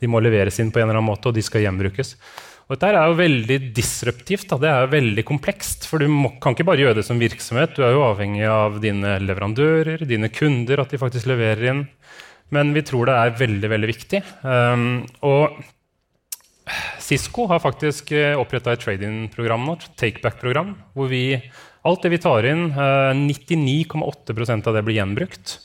De 0.00 0.10
må 0.10 0.22
leveres 0.24 0.58
inn 0.62 0.72
på 0.72 0.80
en 0.80 0.88
eller 0.88 0.98
annen 0.98 1.12
måte, 1.12 1.30
og 1.30 1.36
de 1.36 1.44
skal 1.44 1.64
gjenbrukes. 1.64 2.14
Og 2.64 2.78
dette 2.78 2.94
er 2.96 3.10
jo 3.10 3.18
veldig 3.18 3.58
disruptivt. 3.76 4.48
Da. 4.48 4.58
Det 4.62 4.70
er 4.70 4.86
jo 4.86 4.92
veldig 4.94 5.24
komplekst. 5.28 5.84
For 5.90 6.00
du 6.00 6.08
må, 6.08 6.32
kan 6.40 6.56
ikke 6.56 6.66
bare 6.70 6.80
gjøre 6.80 6.98
det 7.00 7.06
som 7.06 7.20
virksomhet. 7.20 7.76
Du 7.76 7.84
er 7.84 7.92
jo 7.92 8.06
avhengig 8.06 8.46
av 8.48 8.80
dine 8.80 9.18
leverandører, 9.20 10.06
dine 10.08 10.32
kunder, 10.32 10.80
at 10.80 10.94
de 10.94 11.00
faktisk 11.00 11.28
leverer 11.28 11.68
inn. 11.74 11.84
Men 12.54 12.72
vi 12.76 12.84
tror 12.86 13.08
det 13.08 13.18
er 13.18 13.38
veldig, 13.38 13.70
veldig 13.72 13.90
viktig. 13.90 14.20
Um, 14.44 15.04
og 15.26 15.60
Cisco 17.04 17.44
har 17.50 17.60
faktisk 17.60 18.12
eh, 18.16 18.32
oppretta 18.40 18.72
et 18.72 18.80
trade-in-program 18.80 19.66
nå, 19.68 19.76
takeback-program, 20.00 20.72
hvor 20.96 21.10
vi, 21.10 21.36
alt 21.84 22.02
det 22.04 22.14
vi 22.14 22.22
tar 22.22 22.48
inn, 22.48 22.66
uh, 22.72 23.12
eh, 23.12 23.20
99,8% 23.20 24.68
av 24.70 24.76
det 24.76 24.82
blir 24.86 25.00
gjenbrukt. 25.00 25.58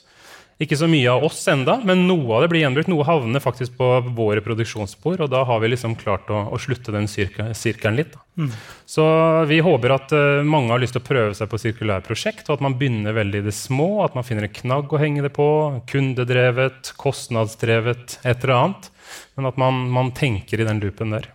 Ikke 0.60 0.76
så 0.76 0.90
mye 0.92 1.08
av 1.08 1.24
oss 1.24 1.40
enda, 1.48 1.78
men 1.88 2.02
noe 2.04 2.34
av 2.36 2.42
det 2.44 2.50
blir 2.52 2.66
gjenbrukt. 2.66 2.90
Noe 2.92 3.06
havner 3.08 3.40
faktisk 3.40 3.78
på 3.78 3.88
våre 4.18 4.42
produksjonsspor, 4.44 5.22
og 5.24 5.30
da 5.32 5.46
har 5.48 5.62
vi 5.64 5.70
liksom 5.72 5.94
klart 5.96 6.28
å, 6.36 6.42
å 6.52 6.58
slutte 6.60 6.92
den 6.92 7.08
sirkelen 7.08 7.96
litt. 7.96 8.18
Mm. 8.36 8.50
Så 8.84 9.06
vi 9.48 9.62
håper 9.64 9.94
at 9.96 10.12
uh, 10.12 10.42
mange 10.44 10.74
har 10.74 10.84
lyst 10.84 10.98
til 10.98 11.04
å 11.04 11.08
prøve 11.08 11.38
seg 11.38 11.48
på 11.48 11.62
sirkulære 11.64 12.04
prosjekt, 12.04 12.44
og 12.50 12.58
at 12.58 12.66
man 12.68 12.76
begynner 12.82 13.16
veldig 13.16 13.40
i 13.40 13.46
det 13.48 13.56
små, 13.56 13.88
at 14.04 14.18
man 14.20 14.28
finner 14.28 14.50
en 14.50 14.58
knagg 14.58 14.92
å 14.92 15.00
henge 15.00 15.24
det 15.24 15.32
på, 15.38 15.48
kundedrevet, 15.88 16.92
kostnadsdrevet, 17.00 18.20
et 18.26 18.44
eller 18.44 18.56
annet. 18.58 18.92
Men 19.40 19.48
at 19.54 19.64
man, 19.64 19.86
man 19.96 20.12
tenker 20.18 20.60
i 20.60 20.68
den 20.68 20.84
loopen 20.84 21.16
der. 21.16 21.32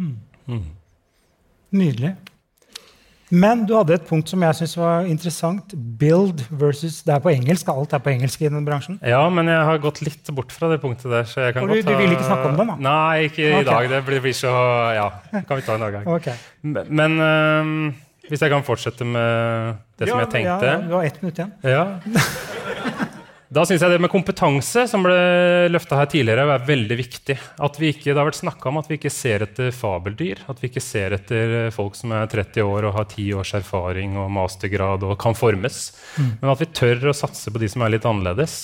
Mm. 0.00 0.16
Mm. 0.48 0.64
Nydelig. 1.76 2.16
Men 3.34 3.64
du 3.66 3.74
hadde 3.74 3.96
et 3.96 4.04
punkt 4.06 4.30
som 4.30 4.42
jeg 4.44 4.54
synes 4.60 4.76
var 4.78 5.08
interessant. 5.10 5.74
Build 5.98 6.44
versus 6.50 7.00
Det 7.02 7.14
er 7.16 7.22
på 7.24 7.32
engelsk. 7.32 7.68
Alt 7.72 7.96
er 7.96 8.02
på 8.04 8.12
engelsk 8.12 8.42
i 8.42 8.50
den 8.52 8.66
bransjen. 8.66 9.00
Ja, 9.02 9.24
men 9.28 9.50
jeg 9.50 9.64
har 9.66 9.80
gått 9.82 10.00
litt 10.06 10.30
bort 10.36 10.54
fra 10.54 10.70
det 10.70 10.78
punktet 10.82 11.10
der. 11.10 11.26
så 11.26 11.48
jeg 11.48 11.56
kan 11.56 11.66
Og 11.66 11.72
du, 11.72 11.74
godt 11.74 11.88
ta... 11.88 11.92
du 11.96 12.04
vil 12.04 12.14
ikke 12.14 12.28
snakke 12.28 12.52
om 12.52 12.60
det, 12.60 12.66
da? 12.70 12.76
Nei, 12.86 13.26
ikke 13.26 13.48
okay. 13.50 13.60
i 13.60 13.68
dag. 13.70 13.90
Det 13.90 14.02
blir, 14.06 14.22
blir, 14.28 14.36
så 14.36 14.54
Ja, 14.96 15.08
kan 15.34 15.58
vi 15.58 15.66
ta 15.66 15.74
en 15.74 15.86
annen. 15.88 16.06
Okay. 16.06 16.36
Men 16.62 17.18
uh, 17.18 17.94
hvis 18.28 18.42
jeg 18.42 18.50
kan 18.50 18.62
fortsette 18.66 19.06
med 19.06 19.82
det 19.98 20.06
ja, 20.06 20.12
som 20.12 20.22
jeg 20.22 20.30
tenkte 20.32 20.70
Ja, 20.70 20.78
du 20.82 20.94
har 20.94 21.10
ett 21.10 21.22
minutt 21.22 21.38
igjen. 21.38 21.52
Ja. 21.66 21.84
Da 23.56 23.62
syns 23.64 23.80
jeg 23.80 23.88
det 23.88 24.02
med 24.04 24.12
kompetanse, 24.12 24.82
som 24.90 25.04
ble 25.06 25.16
løfta 25.72 25.96
her 25.96 26.08
tidligere, 26.12 26.44
er 26.44 26.64
veldig 26.66 26.96
viktig. 26.98 27.36
At 27.64 27.78
vi 27.80 27.88
ikke, 27.88 28.10
det 28.10 28.20
har 28.20 28.26
vært 28.28 28.36
snakka 28.42 28.68
om 28.68 28.80
at 28.82 28.90
vi 28.90 28.98
ikke 28.98 29.12
ser 29.12 29.46
etter 29.46 29.70
fabeldyr. 29.72 30.42
At 30.52 30.60
vi 30.60 30.68
ikke 30.68 30.82
ser 30.84 31.14
etter 31.16 31.54
folk 31.72 31.96
som 31.96 32.12
er 32.12 32.28
30 32.28 32.66
år 32.66 32.90
og 32.90 32.98
har 32.98 33.06
10 33.08 33.30
års 33.40 33.54
erfaring 33.56 34.18
og 34.20 34.28
mastergrad 34.36 35.06
og 35.08 35.14
kan 35.22 35.38
formes. 35.38 35.86
Mm. 36.18 36.34
Men 36.42 36.52
at 36.52 36.60
vi 36.60 36.68
tør 36.76 37.08
å 37.08 37.14
satse 37.16 37.52
på 37.52 37.62
de 37.62 37.70
som 37.72 37.86
er 37.86 37.94
litt 37.94 38.04
annerledes. 38.08 38.58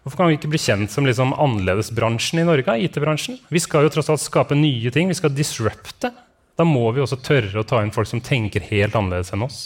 Hvorfor 0.00 0.22
kan 0.22 0.30
vi 0.30 0.38
ikke 0.38 0.52
bli 0.54 0.62
kjent 0.62 0.94
som 0.94 1.04
liksom 1.04 1.34
annerledesbransjen 1.36 2.40
i 2.40 2.46
Norge? 2.48 2.78
IT-bransjen? 2.86 3.36
Vi 3.52 3.60
skal 3.60 3.84
jo 3.84 3.92
tross 3.92 4.08
alt 4.08 4.24
skape 4.24 4.56
nye 4.56 4.94
ting. 4.94 5.12
Vi 5.12 5.18
skal 5.20 5.36
disrupte. 5.36 6.14
Da 6.56 6.64
må 6.64 6.86
vi 6.96 7.04
også 7.04 7.20
tørre 7.20 7.60
å 7.60 7.68
ta 7.68 7.82
inn 7.84 7.92
folk 7.92 8.08
som 8.08 8.24
tenker 8.24 8.64
helt 8.72 8.96
annerledes 8.96 9.34
enn 9.36 9.44
oss. 9.44 9.60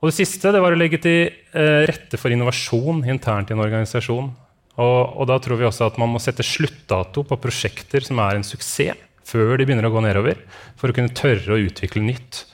Og 0.00 0.10
det 0.10 0.16
siste 0.18 0.52
det 0.52 0.60
var 0.62 0.74
å 0.74 0.78
legge 0.78 1.00
til 1.02 1.30
eh, 1.30 1.84
rette 1.88 2.20
for 2.20 2.32
innovasjon 2.32 3.04
internt 3.08 3.50
i 3.50 3.56
en 3.56 3.64
organisasjon. 3.64 4.28
Og, 4.76 4.98
og, 5.16 5.24
da 5.30 5.38
tror 5.40 5.60
vi 5.60 5.68
også 5.68 5.88
at 5.88 5.96
man 6.00 6.12
må 6.12 6.20
sette 6.20 6.44
sluttdato 6.44 7.24
på 7.24 7.38
prosjekter 7.40 8.04
som 8.04 8.20
er 8.20 8.36
en 8.36 8.44
suksess, 8.44 9.00
før 9.26 9.56
de 9.58 9.64
begynner 9.66 9.88
å 9.88 9.90
gå 9.90 10.02
nedover, 10.04 10.38
for 10.78 10.92
å 10.92 10.94
kunne 10.94 11.16
tørre 11.16 11.56
å 11.56 11.58
utvikle 11.58 12.04
nytt. 12.04 12.44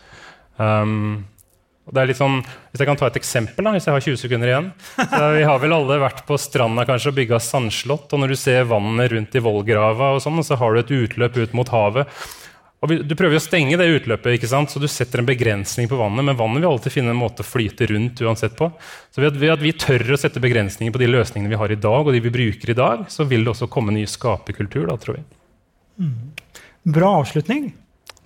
Um, 0.56 1.26
sånn, 1.90 2.38
hvis 2.70 2.80
jeg 2.80 2.88
kan 2.88 2.96
ta 2.96 3.10
et 3.10 3.18
eksempel, 3.18 3.66
da, 3.66 3.74
hvis 3.74 3.88
jeg 3.88 3.92
har 3.92 4.04
20 4.06 4.20
sekunder 4.22 4.48
igjen. 4.48 4.70
vi 5.36 5.42
har 5.44 5.58
vel 5.60 5.74
alle 5.76 5.98
vært 6.00 6.22
på 6.24 6.38
stranda 6.40 6.86
kanskje 6.88 7.10
og 7.10 7.18
bygga 7.18 7.42
sandslott. 7.42 8.12
Og 8.12 8.22
når 8.22 8.32
du 8.32 8.38
ser 8.40 8.70
vannet 8.70 9.12
rundt 9.12 9.36
i 9.36 9.42
vollgrava, 9.42 10.14
og 10.14 10.22
sånn, 10.24 10.40
så 10.46 10.56
har 10.56 10.72
du 10.72 10.80
et 10.80 10.94
utløp 11.02 11.36
ut 11.42 11.58
mot 11.58 11.74
havet. 11.74 12.08
Og 12.82 12.92
Du 13.06 13.14
prøver 13.14 13.38
å 13.38 13.42
stenge 13.42 13.76
det 13.78 13.86
utløpet, 13.94 14.34
ikke 14.36 14.50
sant? 14.50 14.72
så 14.72 14.80
du 14.82 14.88
setter 14.90 15.22
en 15.22 15.28
begrensning 15.28 15.86
på 15.90 15.98
vannet. 16.00 16.26
Men 16.26 16.38
vannet 16.38 16.64
vil 16.64 16.70
alltid 16.72 16.96
finne 16.96 17.12
en 17.14 17.20
måte 17.20 17.44
å 17.44 17.46
flyte 17.46 17.86
rundt 17.92 18.22
uansett 18.26 18.56
på. 18.58 18.72
Så 19.14 19.22
ved 19.22 19.38
at, 19.46 19.62
vi 19.62 19.74
tør 19.78 20.16
å 20.16 20.18
sette 20.18 20.42
begrensninger 20.42 20.94
på 20.94 21.02
de 21.02 21.10
løsningene 21.12 21.52
vi 21.52 21.60
har 21.60 21.74
i 21.74 21.78
dag, 21.78 22.02
og 22.02 22.10
de 22.10 22.22
vi 22.24 22.34
bruker 22.34 22.74
i 22.74 22.78
dag, 22.78 23.06
så 23.12 23.26
vil 23.30 23.46
det 23.46 23.54
også 23.54 23.70
komme 23.70 23.94
ny 23.94 24.02
skaperkultur, 24.10 24.88
da, 24.90 24.98
tror 24.98 25.20
vi. 25.20 25.24
Mm. 26.02 26.16
Bra 26.98 27.12
avslutning. 27.20 27.70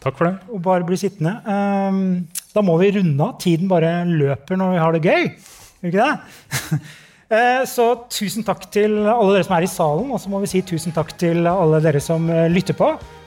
Takk 0.00 0.16
for 0.16 0.30
det. 0.30 0.38
Og 0.48 0.62
bare 0.64 0.86
bli 0.88 0.96
sittende. 1.00 1.36
Um, 1.44 2.00
da 2.56 2.64
må 2.64 2.78
vi 2.80 2.94
runde 2.96 3.26
av. 3.26 3.36
Tiden 3.42 3.68
bare 3.68 3.98
løper 4.08 4.56
når 4.56 4.72
vi 4.72 4.80
har 4.80 4.96
det 4.96 5.04
gøy. 5.04 5.28
Gjør 5.82 5.92
ikke 5.92 6.06
det? 6.06 6.80
Eh, 7.26 7.64
så 7.66 7.88
tusen 8.06 8.44
takk 8.46 8.68
til 8.70 9.00
alle 9.02 9.32
dere 9.32 9.46
som 9.48 9.56
er 9.56 9.64
i 9.66 9.70
salen, 9.70 10.12
og 10.14 10.20
så 10.22 10.30
må 10.30 10.38
vi 10.44 10.46
si 10.46 10.60
tusen 10.62 10.92
takk 10.94 11.08
til 11.18 11.48
alle 11.50 11.80
dere 11.82 11.98
som 11.98 12.28
eh, 12.30 12.44
lytter 12.46 12.76
på. 12.78 12.92